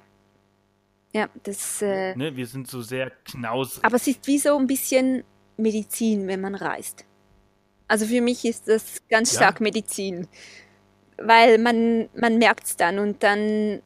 Ja, 1.14 1.30
das. 1.44 1.82
Äh, 1.82 2.16
ne, 2.18 2.36
wir 2.36 2.46
sind 2.46 2.68
so 2.68 2.82
sehr 2.82 3.12
knausrig. 3.24 3.84
Aber 3.84 3.96
es 3.96 4.06
ist 4.08 4.28
wie 4.28 4.38
so 4.38 4.58
ein 4.58 4.68
bisschen 4.68 5.24
Medizin, 5.58 6.28
wenn 6.28 6.42
man 6.42 6.56
reist. 6.56 7.06
Also 7.88 8.06
für 8.06 8.22
mich 8.22 8.46
ist 8.46 8.68
das 8.68 9.02
ganz 9.10 9.32
ja. 9.34 9.38
stark 9.38 9.62
Medizin, 9.62 10.28
weil 11.18 11.58
man, 11.58 12.10
man 12.16 12.38
merkt 12.38 12.66
es 12.66 12.76
dann 12.76 13.00
und 13.00 13.24
dann 13.24 13.82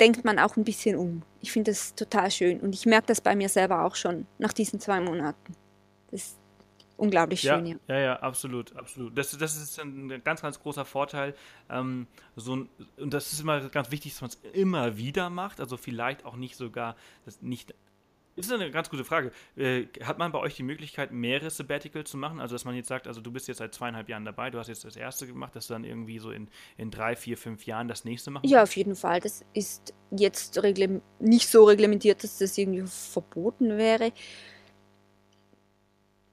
denkt 0.00 0.24
man 0.24 0.38
auch 0.38 0.56
ein 0.56 0.64
bisschen 0.64 0.96
um. 0.96 1.22
Ich 1.40 1.52
finde 1.52 1.70
das 1.70 1.94
total 1.94 2.30
schön 2.30 2.60
und 2.60 2.74
ich 2.74 2.86
merke 2.86 3.06
das 3.06 3.20
bei 3.20 3.36
mir 3.36 3.48
selber 3.48 3.84
auch 3.84 3.94
schon 3.94 4.26
nach 4.38 4.52
diesen 4.52 4.80
zwei 4.80 5.00
Monaten. 5.00 5.54
Das 6.10 6.22
ist 6.22 6.38
unglaublich 6.96 7.40
schön, 7.40 7.66
ja. 7.66 7.76
Ja, 7.86 7.98
ja, 7.98 8.16
absolut, 8.20 8.74
absolut. 8.76 9.16
Das, 9.16 9.36
das 9.36 9.56
ist 9.56 9.78
ein 9.78 10.20
ganz, 10.24 10.42
ganz 10.42 10.60
großer 10.60 10.84
Vorteil. 10.84 11.34
Ähm, 11.70 12.06
so 12.34 12.52
und 12.52 13.14
das 13.14 13.32
ist 13.32 13.40
immer 13.40 13.68
ganz 13.68 13.90
wichtig, 13.90 14.12
dass 14.12 14.20
man 14.20 14.30
es 14.30 14.38
immer 14.52 14.96
wieder 14.96 15.30
macht. 15.30 15.60
Also 15.60 15.76
vielleicht 15.76 16.24
auch 16.24 16.36
nicht 16.36 16.56
sogar, 16.56 16.96
das 17.24 17.40
nicht 17.40 17.74
ist 18.46 18.52
eine 18.52 18.70
ganz 18.70 18.90
gute 18.90 19.04
Frage. 19.04 19.32
Äh, 19.56 19.86
hat 20.02 20.18
man 20.18 20.32
bei 20.32 20.38
euch 20.38 20.54
die 20.54 20.62
Möglichkeit, 20.62 21.12
mehrere 21.12 21.50
Sabbaticals 21.50 22.10
zu 22.10 22.16
machen? 22.16 22.40
Also, 22.40 22.54
dass 22.54 22.64
man 22.64 22.74
jetzt 22.74 22.88
sagt, 22.88 23.06
also 23.06 23.20
du 23.20 23.30
bist 23.30 23.48
jetzt 23.48 23.58
seit 23.58 23.74
zweieinhalb 23.74 24.08
Jahren 24.08 24.24
dabei, 24.24 24.50
du 24.50 24.58
hast 24.58 24.68
jetzt 24.68 24.84
das 24.84 24.96
erste 24.96 25.26
gemacht, 25.26 25.56
dass 25.56 25.66
du 25.66 25.74
dann 25.74 25.84
irgendwie 25.84 26.18
so 26.18 26.30
in, 26.30 26.48
in 26.76 26.90
drei, 26.90 27.16
vier, 27.16 27.36
fünf 27.36 27.66
Jahren 27.66 27.88
das 27.88 28.04
nächste 28.04 28.30
machen 28.30 28.46
Ja, 28.46 28.62
auf 28.62 28.76
jeden 28.76 28.96
Fall. 28.96 29.20
Das 29.20 29.44
ist 29.54 29.94
jetzt 30.10 30.60
nicht 31.18 31.48
so 31.48 31.64
reglementiert, 31.64 32.24
dass 32.24 32.38
das 32.38 32.56
irgendwie 32.56 32.84
verboten 32.86 33.76
wäre. 33.76 34.12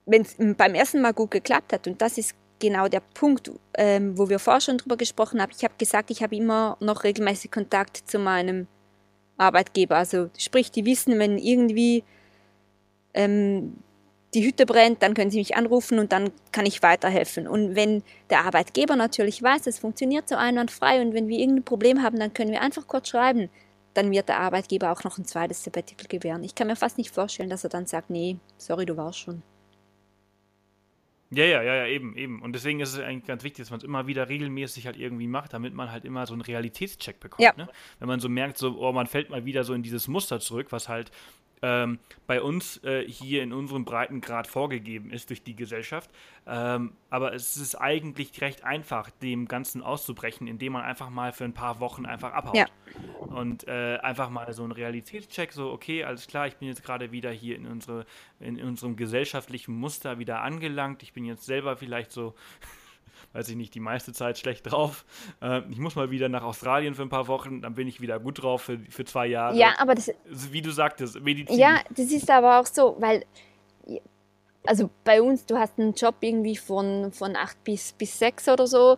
Wenn 0.05 0.21
es 0.21 0.35
beim 0.37 0.75
ersten 0.75 1.01
Mal 1.01 1.13
gut 1.13 1.31
geklappt 1.31 1.73
hat, 1.73 1.87
und 1.87 2.01
das 2.01 2.17
ist 2.17 2.35
genau 2.59 2.87
der 2.87 3.01
Punkt, 3.01 3.51
ähm, 3.75 4.17
wo 4.17 4.29
wir 4.29 4.39
vorher 4.39 4.61
schon 4.61 4.77
drüber 4.77 4.97
gesprochen 4.97 5.41
haben. 5.41 5.51
Ich 5.55 5.63
habe 5.63 5.73
gesagt, 5.77 6.11
ich 6.11 6.23
habe 6.23 6.35
immer 6.35 6.77
noch 6.79 7.03
regelmäßig 7.03 7.51
Kontakt 7.51 7.97
zu 7.97 8.19
meinem 8.19 8.67
Arbeitgeber. 9.37 9.97
Also 9.97 10.29
sprich, 10.37 10.71
die 10.71 10.85
wissen, 10.85 11.19
wenn 11.19 11.37
irgendwie 11.37 12.03
ähm, 13.13 13.77
die 14.33 14.45
Hütte 14.45 14.65
brennt, 14.65 15.01
dann 15.01 15.13
können 15.13 15.31
sie 15.31 15.39
mich 15.39 15.55
anrufen 15.55 15.97
und 15.97 16.11
dann 16.11 16.31
kann 16.51 16.65
ich 16.65 16.83
weiterhelfen. 16.83 17.47
Und 17.47 17.75
wenn 17.75 18.03
der 18.29 18.45
Arbeitgeber 18.45 18.95
natürlich 18.95 19.41
weiß, 19.41 19.67
es 19.67 19.79
funktioniert 19.79 20.27
so 20.29 20.35
einwandfrei 20.35 21.01
und 21.01 21.13
wenn 21.13 21.27
wir 21.27 21.39
irgendein 21.39 21.63
Problem 21.63 22.03
haben, 22.03 22.19
dann 22.19 22.33
können 22.33 22.51
wir 22.51 22.61
einfach 22.61 22.87
kurz 22.87 23.09
schreiben. 23.09 23.49
Dann 23.93 24.11
wird 24.11 24.27
der 24.27 24.39
Arbeitgeber 24.39 24.91
auch 24.91 25.03
noch 25.05 25.17
ein 25.17 25.25
zweites 25.25 25.63
Sabbatical 25.63 26.07
gewähren. 26.07 26.43
Ich 26.43 26.53
kann 26.53 26.67
mir 26.67 26.75
fast 26.75 26.97
nicht 26.97 27.11
vorstellen, 27.11 27.49
dass 27.49 27.63
er 27.63 27.69
dann 27.69 27.85
sagt, 27.85 28.09
nee, 28.09 28.37
sorry, 28.57 28.85
du 28.85 28.97
warst 28.97 29.19
schon. 29.19 29.41
Ja, 31.31 31.43
ja, 31.43 31.61
ja, 31.63 31.75
ja, 31.75 31.87
eben, 31.87 32.15
eben. 32.15 32.41
Und 32.41 32.53
deswegen 32.53 32.79
ist 32.79 32.93
es 32.93 32.99
eigentlich 32.99 33.25
ganz 33.25 33.43
wichtig, 33.43 33.63
dass 33.63 33.71
man 33.71 33.79
es 33.79 33.83
immer 33.83 34.07
wieder 34.07 34.29
regelmäßig 34.29 34.85
halt 34.85 34.97
irgendwie 34.97 35.27
macht, 35.27 35.53
damit 35.53 35.73
man 35.73 35.91
halt 35.91 36.05
immer 36.05 36.25
so 36.27 36.33
einen 36.33 36.41
Realitätscheck 36.41 37.19
bekommt. 37.19 37.41
Ja. 37.41 37.53
Ne? 37.57 37.67
Wenn 37.99 38.07
man 38.07 38.19
so 38.19 38.29
merkt, 38.29 38.57
so, 38.57 38.77
oh, 38.79 38.91
man 38.91 39.07
fällt 39.07 39.31
mal 39.31 39.43
wieder 39.45 39.63
so 39.63 39.73
in 39.73 39.81
dieses 39.81 40.07
Muster 40.07 40.39
zurück, 40.39 40.67
was 40.71 40.87
halt 40.87 41.11
ähm, 41.65 41.97
bei 42.27 42.43
uns 42.43 42.83
äh, 42.83 43.07
hier 43.07 43.41
in 43.41 43.51
unserem 43.51 43.85
Breitengrad 43.85 44.45
vorgegeben 44.45 45.09
ist 45.09 45.31
durch 45.31 45.41
die 45.41 45.55
Gesellschaft. 45.55 46.11
Ähm, 46.45 46.93
aber 47.09 47.33
es 47.33 47.57
ist 47.57 47.73
eigentlich 47.73 48.39
recht 48.39 48.63
einfach, 48.63 49.09
dem 49.09 49.47
Ganzen 49.47 49.81
auszubrechen, 49.81 50.45
indem 50.45 50.73
man 50.73 50.83
einfach 50.83 51.09
mal 51.09 51.33
für 51.33 51.43
ein 51.43 51.53
paar 51.53 51.79
Wochen 51.79 52.05
einfach 52.05 52.33
abhaut. 52.33 52.55
Ja. 52.55 52.67
Und 53.19 53.67
äh, 53.67 53.97
einfach 53.97 54.29
mal 54.29 54.53
so 54.53 54.61
einen 54.61 54.73
Realitätscheck, 54.73 55.53
so, 55.53 55.71
okay, 55.71 56.03
alles 56.03 56.27
klar, 56.27 56.45
ich 56.45 56.57
bin 56.57 56.67
jetzt 56.67 56.83
gerade 56.83 57.11
wieder 57.11 57.31
hier 57.31 57.55
in, 57.55 57.65
unsere, 57.65 58.05
in 58.39 58.61
unserem 58.61 58.95
gesellschaftlichen 58.95 59.73
Muster 59.73 60.19
wieder 60.19 60.41
angelangt. 60.41 61.01
Ich 61.01 61.13
bin 61.13 61.25
jetzt 61.25 61.45
selber 61.45 61.77
vielleicht 61.77 62.11
so 62.11 62.35
weiß 63.35 63.49
ich 63.49 63.55
nicht, 63.55 63.75
die 63.75 63.79
meiste 63.79 64.13
Zeit 64.13 64.37
schlecht 64.37 64.71
drauf. 64.71 65.05
Äh, 65.41 65.61
ich 65.69 65.77
muss 65.77 65.95
mal 65.95 66.09
wieder 66.09 66.29
nach 66.29 66.43
Australien 66.43 66.95
für 66.95 67.01
ein 67.01 67.09
paar 67.09 67.27
Wochen, 67.27 67.61
dann 67.61 67.75
bin 67.75 67.87
ich 67.87 67.99
wieder 67.99 68.19
gut 68.19 68.41
drauf 68.41 68.63
für, 68.63 68.79
für 68.89 69.03
zwei 69.03 69.27
Jahre. 69.27 69.57
Ja, 69.57 69.73
aber 69.77 69.93
das. 69.95 70.11
Wie 70.25 70.61
du 70.61 70.71
sagtest, 70.71 71.19
Medizin. 71.21 71.57
Ja, 71.57 71.81
das 71.89 72.11
ist 72.11 72.29
aber 72.29 72.59
auch 72.59 72.65
so, 72.65 72.95
weil. 72.99 73.25
Also 74.67 74.89
bei 75.03 75.21
uns, 75.21 75.45
du 75.45 75.59
hast 75.59 75.77
einen 75.77 75.93
Job 75.93 76.15
irgendwie 76.21 76.55
von, 76.55 77.11
von 77.11 77.35
acht 77.35 77.63
bis, 77.63 77.93
bis 77.93 78.17
sechs 78.17 78.49
oder 78.49 78.65
so 78.65 78.97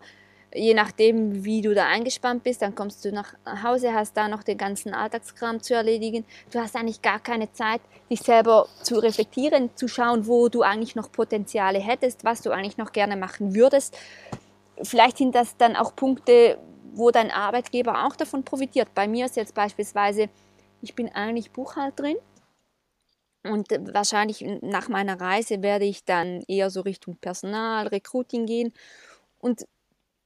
je 0.53 0.73
nachdem, 0.73 1.43
wie 1.43 1.61
du 1.61 1.73
da 1.73 1.87
eingespannt 1.87 2.43
bist, 2.43 2.61
dann 2.61 2.75
kommst 2.75 3.03
du 3.03 3.11
nach 3.11 3.33
Hause, 3.63 3.93
hast 3.93 4.15
da 4.15 4.27
noch 4.27 4.43
den 4.43 4.57
ganzen 4.57 4.93
Alltagskram 4.93 5.61
zu 5.61 5.73
erledigen. 5.73 6.25
Du 6.51 6.59
hast 6.59 6.75
eigentlich 6.75 7.01
gar 7.01 7.19
keine 7.19 7.51
Zeit, 7.51 7.81
dich 8.09 8.21
selber 8.21 8.67
zu 8.81 8.99
reflektieren, 8.99 9.69
zu 9.75 9.87
schauen, 9.87 10.27
wo 10.27 10.49
du 10.49 10.61
eigentlich 10.61 10.95
noch 10.95 11.11
Potenziale 11.11 11.79
hättest, 11.79 12.23
was 12.23 12.41
du 12.41 12.51
eigentlich 12.51 12.77
noch 12.77 12.91
gerne 12.91 13.17
machen 13.17 13.55
würdest. 13.55 13.97
Vielleicht 14.81 15.17
sind 15.17 15.35
das 15.35 15.57
dann 15.57 15.75
auch 15.75 15.95
Punkte, 15.95 16.57
wo 16.93 17.11
dein 17.11 17.31
Arbeitgeber 17.31 18.05
auch 18.05 18.15
davon 18.15 18.43
profitiert. 18.43 18.89
Bei 18.95 19.07
mir 19.07 19.25
ist 19.25 19.35
jetzt 19.35 19.53
beispielsweise, 19.53 20.29
ich 20.81 20.95
bin 20.95 21.09
eigentlich 21.09 21.51
Buchhalterin 21.51 22.17
und 23.43 23.67
wahrscheinlich 23.93 24.45
nach 24.61 24.87
meiner 24.87 25.19
Reise 25.19 25.61
werde 25.61 25.85
ich 25.85 26.05
dann 26.05 26.41
eher 26.47 26.69
so 26.69 26.81
Richtung 26.81 27.17
Personal, 27.17 27.87
Recruiting 27.87 28.45
gehen. 28.45 28.73
Und 29.39 29.65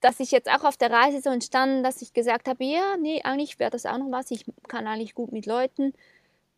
dass 0.02 0.20
ich 0.20 0.32
jetzt 0.32 0.50
auch 0.50 0.64
auf 0.64 0.78
der 0.78 0.92
Reise 0.92 1.22
so 1.22 1.30
entstanden, 1.30 1.84
dass 1.84 2.02
ich 2.02 2.14
gesagt 2.14 2.48
habe, 2.48 2.64
ja, 2.64 2.98
nee, 2.98 3.22
eigentlich 3.24 3.60
wäre 3.60 3.70
das 3.70 3.86
auch 3.86 3.98
noch 3.98 4.12
was. 4.12 4.32
Ich 4.32 4.46
kann 4.68 4.88
eigentlich 4.88 5.14
gut 5.14 5.32
mit 5.32 5.46
Leuten. 5.46 5.94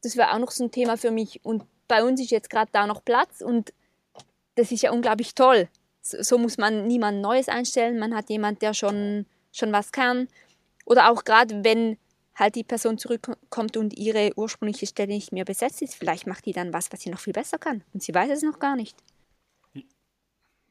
Das 0.01 0.17
wäre 0.17 0.33
auch 0.33 0.39
noch 0.39 0.51
so 0.51 0.63
ein 0.63 0.71
Thema 0.71 0.97
für 0.97 1.11
mich. 1.11 1.43
Und 1.43 1.63
bei 1.87 2.03
uns 2.03 2.21
ist 2.21 2.31
jetzt 2.31 2.49
gerade 2.49 2.71
da 2.71 2.87
noch 2.87 3.03
Platz 3.03 3.41
und 3.41 3.73
das 4.55 4.71
ist 4.71 4.81
ja 4.81 4.91
unglaublich 4.91 5.35
toll. 5.35 5.67
So, 6.01 6.21
so 6.23 6.37
muss 6.37 6.57
man 6.57 6.87
niemand 6.87 7.21
Neues 7.21 7.49
einstellen. 7.49 7.99
Man 7.99 8.15
hat 8.15 8.29
jemand, 8.29 8.61
der 8.61 8.73
schon, 8.73 9.25
schon 9.51 9.71
was 9.73 9.91
kann. 9.91 10.27
Oder 10.85 11.11
auch 11.11 11.23
gerade, 11.23 11.63
wenn 11.63 11.97
halt 12.35 12.55
die 12.55 12.63
Person 12.63 12.97
zurückkommt 12.97 13.77
und 13.77 13.97
ihre 13.97 14.31
ursprüngliche 14.35 14.87
Stelle 14.87 15.13
nicht 15.13 15.31
mehr 15.31 15.45
besetzt 15.45 15.81
ist, 15.81 15.95
vielleicht 15.95 16.27
macht 16.27 16.45
die 16.45 16.53
dann 16.53 16.73
was, 16.73 16.91
was 16.91 17.01
sie 17.01 17.09
noch 17.09 17.19
viel 17.19 17.33
besser 17.33 17.57
kann. 17.57 17.83
Und 17.93 18.03
sie 18.03 18.13
weiß 18.13 18.31
es 18.31 18.41
noch 18.41 18.59
gar 18.59 18.75
nicht. 18.75 18.97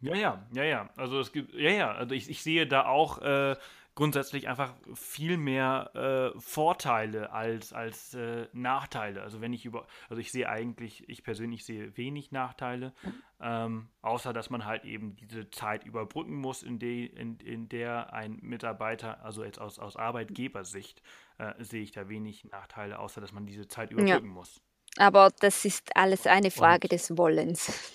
Ja, 0.03 0.17
ja, 0.17 0.47
ja, 0.53 0.65
ja. 0.65 0.91
Also 0.97 1.21
es 1.21 1.33
gibt, 1.33 1.55
ja, 1.55 1.71
ja, 1.71 1.93
also 1.93 2.15
ich, 2.15 2.29
ich 2.29 2.43
sehe 2.43 2.67
da 2.67 2.87
auch 2.87 3.23
äh, 3.23 3.57
grundsätzlich 3.95 4.49
einfach 4.49 4.75
viel 4.95 5.37
mehr 5.37 6.33
äh, 6.35 6.41
Vorteile 6.41 7.31
als, 7.31 7.73
als 7.73 8.13
äh, 8.15 8.49
Nachteile. 8.53 9.23
Also 9.23 9.41
wenn 9.41 9.53
ich 9.53 9.65
über, 9.65 9.87
also 10.09 10.21
ich 10.21 10.33
sehe 10.33 10.49
eigentlich, 10.49 11.09
ich 11.09 11.23
persönlich 11.23 11.65
sehe 11.65 11.97
wenig 11.97 12.33
Nachteile, 12.33 12.93
ähm, 13.41 13.91
außer 14.01 14.33
dass 14.33 14.51
man 14.51 14.65
halt 14.65 14.85
eben 14.85 15.15
diese 15.15 15.51
Zeit 15.51 15.85
überbrücken 15.85 16.35
muss, 16.35 16.65
in, 16.65 16.81
de, 16.81 17.07
in, 17.07 17.39
in 17.39 17.69
der 17.69 18.13
ein 18.13 18.39
Mitarbeiter, 18.43 19.23
also 19.25 19.45
jetzt 19.45 19.61
aus, 19.61 19.79
aus 19.79 19.97
Arbeitgebersicht, 19.97 21.01
äh, 21.39 21.53
sehe 21.59 21.83
ich 21.83 21.93
da 21.93 22.09
wenig 22.09 22.45
Nachteile, 22.47 22.99
außer 22.99 23.21
dass 23.21 23.33
man 23.33 23.47
diese 23.47 23.69
Zeit 23.69 23.93
überbrücken 23.93 24.27
ja. 24.27 24.33
muss. 24.33 24.61
Aber 24.97 25.31
das 25.41 25.65
ist 25.65 25.97
alles 25.97 26.27
eine 26.27 26.51
Frage 26.51 26.87
Und, 26.87 26.93
des 26.93 27.17
Wollens 27.17 27.93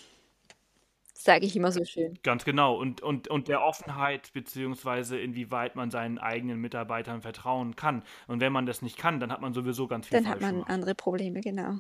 sage 1.24 1.46
ich 1.46 1.56
immer 1.56 1.72
so 1.72 1.84
schön. 1.86 2.18
Ganz 2.24 2.46
genau. 2.46 2.76
Und, 2.76 3.02
und, 3.02 3.28
und 3.28 3.48
der 3.48 3.62
Offenheit, 3.64 4.32
beziehungsweise 4.34 5.20
inwieweit 5.20 5.76
man 5.76 5.92
seinen 5.92 6.18
eigenen 6.20 6.60
Mitarbeitern 6.60 7.22
vertrauen 7.22 7.76
kann. 7.76 8.04
Und 8.28 8.40
wenn 8.40 8.54
man 8.54 8.66
das 8.66 8.82
nicht 8.82 8.98
kann, 8.98 9.20
dann 9.20 9.32
hat 9.32 9.42
man 9.42 9.54
sowieso 9.54 9.88
ganz 9.88 10.08
viel 10.08 10.18
Dann 10.18 10.30
hat 10.30 10.42
man 10.42 10.56
gemacht. 10.56 10.70
andere 10.70 10.96
Probleme, 10.96 11.42
genau. 11.42 11.80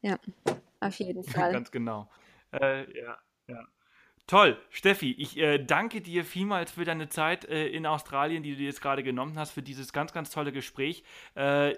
Ja, 0.00 0.18
auf 0.80 0.98
jeden 0.98 1.24
Fall. 1.24 1.52
ganz 1.52 1.70
genau. 1.70 2.08
Äh, 2.52 2.80
ja, 2.98 3.18
ja. 3.48 3.68
Toll, 4.26 4.58
Steffi, 4.68 5.12
ich 5.12 5.38
äh, 5.38 5.58
danke 5.58 6.02
dir 6.02 6.22
vielmals 6.22 6.72
für 6.72 6.84
deine 6.84 7.08
Zeit 7.08 7.46
äh, 7.46 7.66
in 7.68 7.86
Australien, 7.86 8.42
die 8.42 8.50
du 8.50 8.56
dir 8.56 8.66
jetzt 8.66 8.82
gerade 8.82 9.02
genommen 9.02 9.38
hast, 9.38 9.52
für 9.52 9.62
dieses 9.62 9.92
ganz, 9.92 10.12
ganz 10.12 10.30
tolle 10.30 10.52
Gespräch. 10.52 11.02
Äh, 11.34 11.72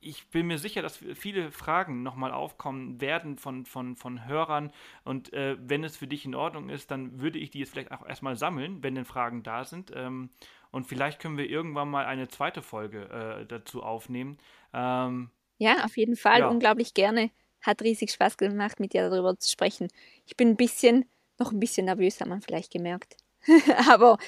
ich 0.00 0.28
bin 0.28 0.46
mir 0.46 0.58
sicher, 0.58 0.82
dass 0.82 0.98
viele 1.14 1.50
Fragen 1.50 2.02
nochmal 2.02 2.32
aufkommen 2.32 3.00
werden 3.00 3.36
von, 3.36 3.66
von, 3.66 3.96
von 3.96 4.26
Hörern. 4.26 4.72
Und 5.04 5.32
äh, 5.32 5.56
wenn 5.60 5.84
es 5.84 5.96
für 5.96 6.06
dich 6.06 6.24
in 6.24 6.34
Ordnung 6.34 6.68
ist, 6.68 6.90
dann 6.90 7.20
würde 7.20 7.38
ich 7.38 7.50
die 7.50 7.60
jetzt 7.60 7.72
vielleicht 7.72 7.92
auch 7.92 8.06
erstmal 8.06 8.36
sammeln, 8.36 8.82
wenn 8.82 8.94
denn 8.94 9.04
Fragen 9.04 9.42
da 9.42 9.64
sind. 9.64 9.92
Ähm, 9.94 10.30
und 10.70 10.86
vielleicht 10.86 11.20
können 11.20 11.36
wir 11.36 11.48
irgendwann 11.48 11.90
mal 11.90 12.06
eine 12.06 12.28
zweite 12.28 12.62
Folge 12.62 13.08
äh, 13.10 13.46
dazu 13.46 13.82
aufnehmen. 13.82 14.38
Ähm, 14.72 15.30
ja, 15.58 15.84
auf 15.84 15.96
jeden 15.96 16.16
Fall. 16.16 16.40
Ja. 16.40 16.48
Unglaublich 16.48 16.94
gerne. 16.94 17.30
Hat 17.60 17.82
riesig 17.82 18.10
Spaß 18.10 18.38
gemacht, 18.38 18.80
mit 18.80 18.94
dir 18.94 19.10
darüber 19.10 19.38
zu 19.38 19.50
sprechen. 19.50 19.88
Ich 20.24 20.36
bin 20.36 20.48
ein 20.48 20.56
bisschen 20.56 21.04
noch 21.38 21.52
ein 21.52 21.60
bisschen 21.60 21.86
nervös, 21.86 22.20
hat 22.20 22.28
man 22.28 22.40
vielleicht 22.40 22.72
gemerkt. 22.72 23.16
Aber 23.90 24.18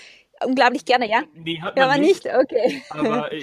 unglaublich 0.46 0.84
gerne, 0.84 1.08
ja? 1.08 1.22
Nee, 1.34 1.60
hat 1.60 1.76
man 1.76 1.88
ja, 1.90 1.98
nicht. 1.98 2.24
nicht. 2.24 2.36
Okay. 2.36 2.82
Aber 2.90 3.32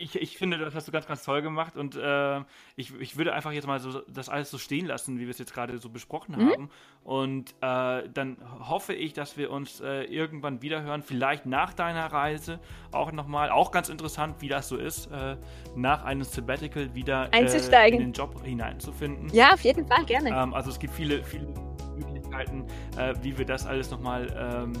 ich, 0.00 0.16
ich 0.16 0.38
finde, 0.38 0.56
das 0.56 0.74
hast 0.74 0.88
du 0.88 0.92
ganz, 0.92 1.06
ganz 1.06 1.22
toll 1.22 1.42
gemacht 1.42 1.76
und 1.76 1.94
äh, 1.94 2.38
ich, 2.76 2.98
ich 3.00 3.18
würde 3.18 3.34
einfach 3.34 3.52
jetzt 3.52 3.66
mal 3.66 3.80
so 3.80 4.00
das 4.08 4.30
alles 4.30 4.50
so 4.50 4.56
stehen 4.56 4.86
lassen, 4.86 5.18
wie 5.18 5.24
wir 5.24 5.30
es 5.30 5.38
jetzt 5.38 5.52
gerade 5.52 5.76
so 5.78 5.90
besprochen 5.90 6.36
mhm. 6.36 6.50
haben. 6.50 6.70
Und 7.04 7.50
äh, 7.60 8.08
dann 8.12 8.38
hoffe 8.60 8.94
ich, 8.94 9.12
dass 9.12 9.36
wir 9.36 9.50
uns 9.50 9.80
äh, 9.80 10.04
irgendwann 10.04 10.62
wiederhören, 10.62 11.02
vielleicht 11.02 11.44
nach 11.44 11.74
deiner 11.74 12.06
Reise 12.06 12.60
auch 12.92 13.12
nochmal, 13.12 13.50
auch 13.50 13.72
ganz 13.72 13.90
interessant, 13.90 14.36
wie 14.40 14.48
das 14.48 14.68
so 14.68 14.76
ist, 14.76 15.06
äh, 15.06 15.36
nach 15.76 16.04
einem 16.04 16.24
Sabbatical 16.24 16.94
wieder 16.94 17.28
äh, 17.32 17.88
in 17.88 17.98
den 17.98 18.12
Job 18.12 18.42
hineinzufinden. 18.42 19.28
Ja, 19.34 19.52
auf 19.52 19.60
jeden 19.60 19.86
Fall, 19.86 20.04
gerne. 20.06 20.30
Ähm, 20.30 20.54
also 20.54 20.70
es 20.70 20.78
gibt 20.78 20.94
viele, 20.94 21.22
viele 21.22 21.46
Möglichkeiten, 21.94 22.66
äh, 22.96 23.14
wie 23.22 23.36
wir 23.36 23.44
das 23.44 23.66
alles 23.66 23.90
nochmal 23.90 24.26
ähm, 24.36 24.72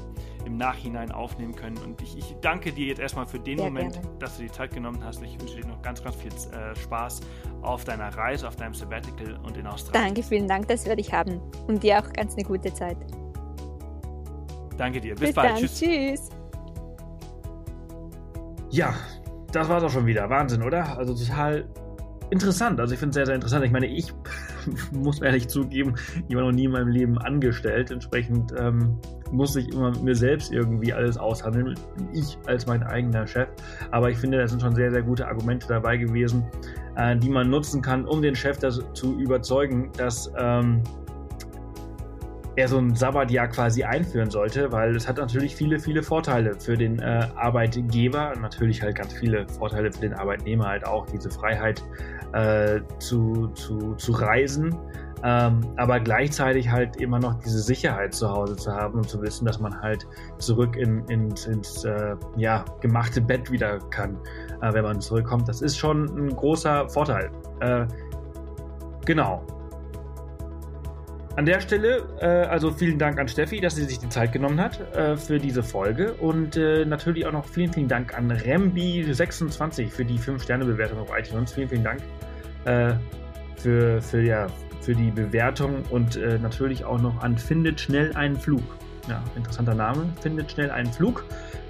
im 0.44 0.56
Nachhinein 0.56 1.12
aufnehmen 1.12 1.54
können. 1.54 1.78
Und 1.78 2.00
ich, 2.02 2.16
ich, 2.16 2.36
danke 2.40 2.72
dir 2.72 2.86
jetzt 2.86 3.00
erstmal 3.00 3.26
für 3.26 3.38
den 3.38 3.58
Sehr 3.58 3.66
Moment, 3.66 3.94
gerne. 3.94 4.08
dass 4.18 4.36
du 4.36 4.42
die 4.42 4.50
Zeit 4.50 4.72
genommen 4.72 5.02
hast. 5.04 5.22
Ich 5.22 5.40
wünsche 5.40 5.56
dir 5.56 5.66
noch 5.66 5.82
ganz, 5.82 6.02
ganz 6.02 6.16
viel 6.16 6.32
äh, 6.32 6.74
Spaß 6.76 7.20
auf 7.62 7.84
deiner 7.84 8.08
Reise, 8.08 8.48
auf 8.48 8.56
deinem 8.56 8.74
Sabbatical 8.74 9.38
und 9.42 9.56
in 9.56 9.66
Australien. 9.66 10.14
Danke, 10.14 10.22
vielen 10.22 10.48
Dank, 10.48 10.68
das 10.68 10.86
werde 10.86 11.00
ich 11.00 11.12
haben. 11.12 11.40
Und 11.66 11.82
dir 11.82 11.98
auch 11.98 12.12
ganz 12.12 12.34
eine 12.34 12.44
gute 12.44 12.72
Zeit. 12.72 12.96
Danke 14.76 15.00
dir. 15.00 15.14
Bis, 15.14 15.20
Bis 15.20 15.34
bald. 15.34 15.50
Dann. 15.50 15.56
Tschüss. 15.56 15.78
Tschüss. 15.78 16.28
Ja, 18.70 18.94
das 19.52 19.68
war's 19.68 19.82
auch 19.82 19.90
schon 19.90 20.06
wieder. 20.06 20.30
Wahnsinn, 20.30 20.62
oder? 20.62 20.96
Also 20.96 21.14
total 21.14 21.68
interessant. 22.30 22.80
Also 22.80 22.94
ich 22.94 22.98
finde 22.98 23.10
es 23.10 23.14
sehr, 23.16 23.26
sehr 23.26 23.34
interessant. 23.34 23.64
Ich 23.64 23.72
meine, 23.72 23.86
ich 23.86 24.12
muss 24.92 25.20
ehrlich 25.20 25.48
zugeben, 25.48 25.94
ich 26.28 26.36
war 26.36 26.44
noch 26.44 26.52
nie 26.52 26.64
in 26.64 26.70
meinem 26.70 26.88
Leben 26.88 27.18
angestellt. 27.18 27.90
Entsprechend 27.90 28.54
ähm, 28.58 28.98
muss 29.32 29.56
ich 29.56 29.72
immer 29.72 29.90
mit 29.90 30.02
mir 30.02 30.14
selbst 30.14 30.52
irgendwie 30.52 30.92
alles 30.92 31.16
aushandeln. 31.16 31.74
Ich 32.12 32.38
als 32.46 32.66
mein 32.66 32.82
eigener 32.82 33.26
Chef. 33.26 33.48
Aber 33.90 34.10
ich 34.10 34.18
finde, 34.18 34.38
da 34.38 34.48
sind 34.48 34.60
schon 34.60 34.74
sehr, 34.74 34.90
sehr 34.90 35.02
gute 35.02 35.26
Argumente 35.26 35.66
dabei 35.68 35.96
gewesen, 35.96 36.44
äh, 36.96 37.16
die 37.16 37.30
man 37.30 37.50
nutzen 37.50 37.82
kann, 37.82 38.04
um 38.06 38.22
den 38.22 38.34
Chef 38.34 38.58
das 38.58 38.82
zu 38.94 39.18
überzeugen, 39.18 39.90
dass 39.96 40.32
ähm, 40.38 40.82
er 42.56 42.68
so 42.68 42.78
ein 42.78 42.94
Sabbatjahr 42.94 43.48
quasi 43.48 43.84
einführen 43.84 44.30
sollte, 44.30 44.70
weil 44.72 44.94
es 44.94 45.08
hat 45.08 45.18
natürlich 45.18 45.54
viele, 45.54 45.78
viele 45.78 46.02
Vorteile 46.02 46.58
für 46.58 46.76
den 46.76 46.98
äh, 46.98 47.26
Arbeitgeber, 47.36 48.34
natürlich 48.40 48.82
halt 48.82 48.96
ganz 48.96 49.12
viele 49.12 49.46
Vorteile 49.48 49.92
für 49.92 50.00
den 50.00 50.14
Arbeitnehmer 50.14 50.66
halt 50.66 50.86
auch, 50.86 51.06
diese 51.06 51.30
Freiheit 51.30 51.82
äh, 52.32 52.80
zu, 52.98 53.48
zu, 53.48 53.94
zu 53.94 54.12
reisen, 54.12 54.74
ähm, 55.22 55.60
aber 55.76 56.00
gleichzeitig 56.00 56.70
halt 56.70 56.96
immer 56.96 57.18
noch 57.18 57.34
diese 57.40 57.60
Sicherheit 57.60 58.14
zu 58.14 58.30
Hause 58.30 58.56
zu 58.56 58.72
haben 58.72 58.98
und 58.98 59.08
zu 59.08 59.20
wissen, 59.20 59.44
dass 59.44 59.60
man 59.60 59.78
halt 59.80 60.06
zurück 60.38 60.76
in, 60.76 61.04
in, 61.08 61.28
ins 61.50 61.84
äh, 61.84 62.16
ja, 62.36 62.64
gemachte 62.80 63.20
Bett 63.20 63.50
wieder 63.50 63.78
kann, 63.90 64.16
äh, 64.62 64.72
wenn 64.72 64.84
man 64.84 65.00
zurückkommt. 65.00 65.48
Das 65.48 65.60
ist 65.60 65.76
schon 65.76 66.06
ein 66.06 66.34
großer 66.34 66.88
Vorteil. 66.88 67.30
Äh, 67.60 67.86
genau. 69.04 69.44
An 71.36 71.46
der 71.46 71.60
Stelle, 71.60 72.02
äh, 72.20 72.26
also 72.26 72.70
vielen 72.70 72.98
Dank 72.98 73.18
an 73.18 73.28
Steffi, 73.28 73.60
dass 73.60 73.76
sie 73.76 73.84
sich 73.84 73.98
die 73.98 74.08
Zeit 74.08 74.32
genommen 74.32 74.60
hat 74.60 74.80
äh, 74.96 75.16
für 75.16 75.38
diese 75.38 75.62
Folge 75.62 76.14
und 76.14 76.56
äh, 76.56 76.84
natürlich 76.84 77.26
auch 77.26 77.32
noch 77.32 77.44
vielen, 77.44 77.72
vielen 77.72 77.88
Dank 77.88 78.16
an 78.16 78.32
Rembi26 78.32 79.90
für 79.90 80.04
die 80.04 80.18
5-Sterne-Bewertung 80.18 80.98
auf 80.98 81.10
iTunes. 81.16 81.52
Vielen, 81.52 81.68
vielen 81.68 81.84
Dank 81.84 82.00
für, 83.56 84.02
für, 84.02 84.20
ja, 84.20 84.48
für 84.80 84.94
die 84.94 85.10
Bewertung 85.10 85.82
und 85.90 86.16
äh, 86.16 86.38
natürlich 86.38 86.84
auch 86.84 87.00
noch 87.00 87.22
an 87.22 87.36
Findet 87.36 87.80
schnell 87.80 88.14
einen 88.14 88.36
Flug. 88.36 88.62
Ja, 89.08 89.22
interessanter 89.36 89.74
Name. 89.74 90.06
Findet 90.20 90.52
schnell 90.52 90.70
einen 90.70 90.92
Flug 90.92 91.24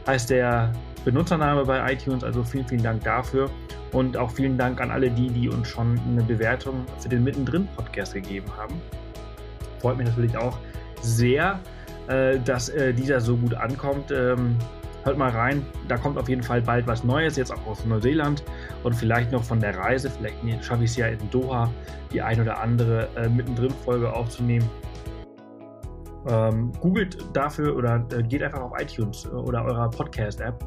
heißt 0.07 0.31
der 0.31 0.73
Benutzername 1.05 1.65
bei 1.65 1.93
iTunes. 1.93 2.25
Also 2.25 2.43
vielen, 2.43 2.67
vielen 2.67 2.83
Dank 2.83 3.05
dafür. 3.05 3.51
Und 3.93 4.17
auch 4.17 4.31
vielen 4.31 4.57
Dank 4.57 4.81
an 4.81 4.91
alle 4.91 5.11
die, 5.11 5.29
die 5.29 5.49
uns 5.49 5.69
schon 5.69 5.99
eine 6.09 6.23
Bewertung 6.23 6.85
für 6.99 7.09
den 7.09 7.25
Mittendrin-Podcast 7.25 8.15
gegeben 8.15 8.47
haben 8.57 8.81
freut 9.81 9.97
mich 9.97 10.07
natürlich 10.07 10.37
auch 10.37 10.59
sehr, 11.01 11.59
äh, 12.09 12.39
dass 12.41 12.69
äh, 12.69 12.93
dieser 12.93 13.21
so 13.21 13.37
gut 13.37 13.55
ankommt. 13.55 14.11
Ähm, 14.11 14.57
hört 15.05 15.19
mal 15.19 15.31
rein, 15.31 15.65
da 15.89 15.97
kommt 15.97 16.19
auf 16.19 16.29
jeden 16.29 16.43
Fall 16.43 16.63
bald 16.63 16.87
was 16.87 17.05
Neues, 17.05 17.37
jetzt 17.37 17.53
auch 17.53 17.67
aus 17.67 17.85
Neuseeland 17.85 18.43
und 18.83 18.95
vielleicht 18.95 19.33
noch 19.33 19.43
von 19.43 19.61
der 19.61 19.77
Reise. 19.77 20.11
Vielleicht 20.11 20.65
schaffe 20.65 20.85
ich 20.85 20.91
es 20.91 20.97
ja 20.97 21.07
in 21.07 21.31
Doha, 21.31 21.71
die 22.13 22.21
ein 22.21 22.41
oder 22.41 22.61
andere 22.61 23.09
äh, 23.17 23.29
mittendrin 23.29 23.71
Folge 23.85 24.13
aufzunehmen. 24.13 24.69
Ähm, 26.29 26.71
googelt 26.81 27.17
dafür 27.33 27.75
oder 27.77 28.05
äh, 28.13 28.23
geht 28.23 28.43
einfach 28.43 28.61
auf 28.61 28.73
iTunes 28.79 29.25
äh, 29.25 29.29
oder 29.29 29.65
eurer 29.65 29.89
Podcast-App 29.89 30.63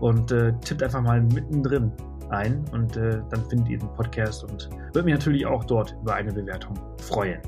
und 0.00 0.30
äh, 0.32 0.52
tippt 0.60 0.82
einfach 0.82 1.00
mal 1.00 1.22
mittendrin 1.22 1.90
ein 2.28 2.62
und 2.72 2.94
äh, 2.98 3.22
dann 3.30 3.44
findet 3.48 3.68
ihr 3.68 3.78
den 3.78 3.92
Podcast 3.94 4.44
und 4.44 4.68
würde 4.92 5.04
mich 5.04 5.14
natürlich 5.14 5.46
auch 5.46 5.64
dort 5.64 5.96
über 6.02 6.14
eine 6.14 6.30
Bewertung 6.30 6.78
freuen 7.00 7.40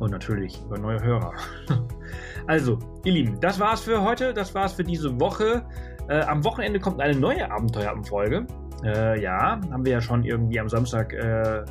und 0.00 0.10
natürlich 0.10 0.62
über 0.64 0.78
neue 0.78 1.02
Hörer. 1.02 1.32
also, 2.46 2.78
ihr 3.04 3.12
Lieben, 3.12 3.40
das 3.40 3.58
war's 3.60 3.82
für 3.82 4.02
heute, 4.02 4.32
das 4.34 4.54
war's 4.54 4.72
für 4.72 4.84
diese 4.84 5.18
Woche. 5.20 5.64
Äh, 6.08 6.20
am 6.22 6.44
Wochenende 6.44 6.78
kommt 6.78 7.00
eine 7.00 7.18
neue 7.18 7.50
Abenteuerfolge. 7.50 8.46
Äh, 8.84 9.22
ja, 9.22 9.60
haben 9.70 9.84
wir 9.84 9.92
ja 9.92 10.00
schon 10.00 10.24
irgendwie 10.24 10.60
am 10.60 10.68
Samstag 10.68 11.12
äh, 11.12 11.64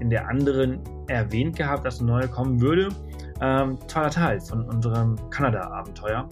in 0.00 0.10
der 0.10 0.28
anderen 0.28 0.80
erwähnt 1.08 1.56
gehabt, 1.56 1.84
dass 1.84 2.00
eine 2.00 2.10
neue 2.10 2.28
kommen 2.28 2.60
würde. 2.60 2.88
Ähm, 3.40 3.78
toller 3.86 4.10
Teil 4.10 4.40
von 4.40 4.64
unserem 4.68 5.16
Kanada-Abenteuer. 5.30 6.28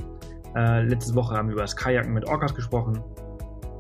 Äh, 0.56 0.82
letzte 0.82 1.14
Woche 1.14 1.36
haben 1.36 1.48
wir 1.48 1.54
über 1.54 1.62
das 1.62 1.76
Kajaken 1.76 2.12
mit 2.12 2.26
Orcas 2.26 2.54
gesprochen. 2.54 3.02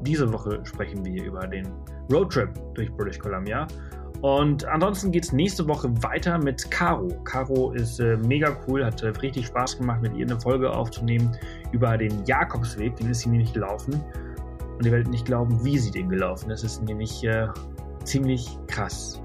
Diese 0.02 0.30
Woche 0.32 0.60
sprechen 0.64 1.04
wir 1.04 1.24
über 1.24 1.46
den 1.46 1.66
Roadtrip 2.12 2.50
durch 2.74 2.92
British 2.96 3.18
Columbia. 3.18 3.66
Und 4.24 4.64
ansonsten 4.64 5.12
geht 5.12 5.24
es 5.24 5.32
nächste 5.32 5.68
Woche 5.68 6.02
weiter 6.02 6.38
mit 6.38 6.70
Caro. 6.70 7.08
Caro 7.24 7.72
ist 7.72 8.00
äh, 8.00 8.16
mega 8.16 8.56
cool, 8.66 8.82
hat 8.82 9.02
äh, 9.02 9.08
richtig 9.08 9.48
Spaß 9.48 9.76
gemacht, 9.76 10.00
mit 10.00 10.16
ihr 10.16 10.24
eine 10.24 10.40
Folge 10.40 10.72
aufzunehmen 10.72 11.36
über 11.72 11.98
den 11.98 12.24
Jakobsweg. 12.24 12.96
Den 12.96 13.10
ist 13.10 13.20
sie 13.20 13.28
nämlich 13.28 13.52
gelaufen. 13.52 14.02
Und 14.78 14.86
ihr 14.86 14.92
werdet 14.92 15.08
nicht 15.08 15.26
glauben, 15.26 15.62
wie 15.62 15.76
sie 15.76 15.90
den 15.90 16.08
gelaufen 16.08 16.50
ist. 16.50 16.64
Das 16.64 16.72
ist 16.72 16.84
nämlich 16.84 17.22
äh, 17.24 17.48
ziemlich 18.04 18.58
krass. 18.66 19.20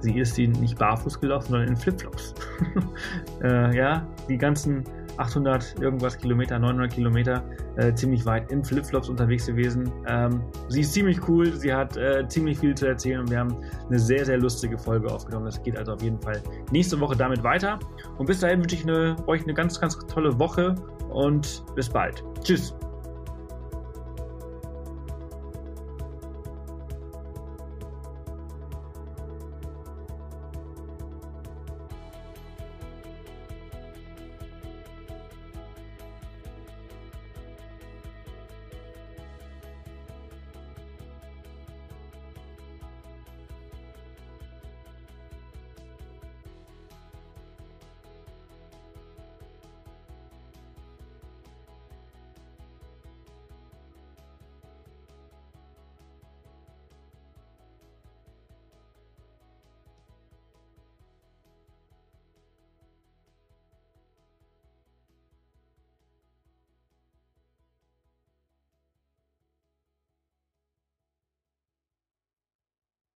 Sie 0.00 0.18
ist 0.18 0.36
den 0.36 0.50
nicht 0.50 0.76
barfuß 0.76 1.20
gelaufen, 1.20 1.50
sondern 1.50 1.68
in 1.68 1.76
Flipflops. 1.76 2.34
äh, 3.44 3.76
ja, 3.76 4.04
die 4.28 4.36
ganzen 4.36 4.82
800 5.20 5.80
irgendwas 5.80 6.16
Kilometer, 6.16 6.58
900 6.58 6.92
Kilometer, 6.92 7.44
äh, 7.76 7.94
ziemlich 7.94 8.24
weit 8.24 8.50
in 8.50 8.64
Flipflops 8.64 9.08
unterwegs 9.08 9.46
gewesen. 9.46 9.92
Ähm, 10.06 10.42
sie 10.68 10.80
ist 10.80 10.92
ziemlich 10.92 11.28
cool, 11.28 11.52
sie 11.52 11.72
hat 11.72 11.96
äh, 11.96 12.26
ziemlich 12.28 12.58
viel 12.58 12.74
zu 12.74 12.86
erzählen 12.86 13.20
und 13.20 13.30
wir 13.30 13.38
haben 13.38 13.54
eine 13.88 13.98
sehr, 13.98 14.24
sehr 14.24 14.38
lustige 14.38 14.78
Folge 14.78 15.08
aufgenommen. 15.08 15.46
Das 15.46 15.62
geht 15.62 15.76
also 15.76 15.92
auf 15.92 16.02
jeden 16.02 16.20
Fall 16.20 16.42
nächste 16.72 16.98
Woche 17.00 17.16
damit 17.16 17.42
weiter. 17.42 17.78
Und 18.18 18.26
bis 18.26 18.40
dahin 18.40 18.60
wünsche 18.60 18.76
ich 18.76 18.82
eine, 18.82 19.16
euch 19.26 19.42
eine 19.42 19.54
ganz, 19.54 19.80
ganz 19.80 19.98
tolle 20.06 20.38
Woche 20.38 20.74
und 21.10 21.64
bis 21.74 21.88
bald. 21.88 22.24
Tschüss. 22.42 22.74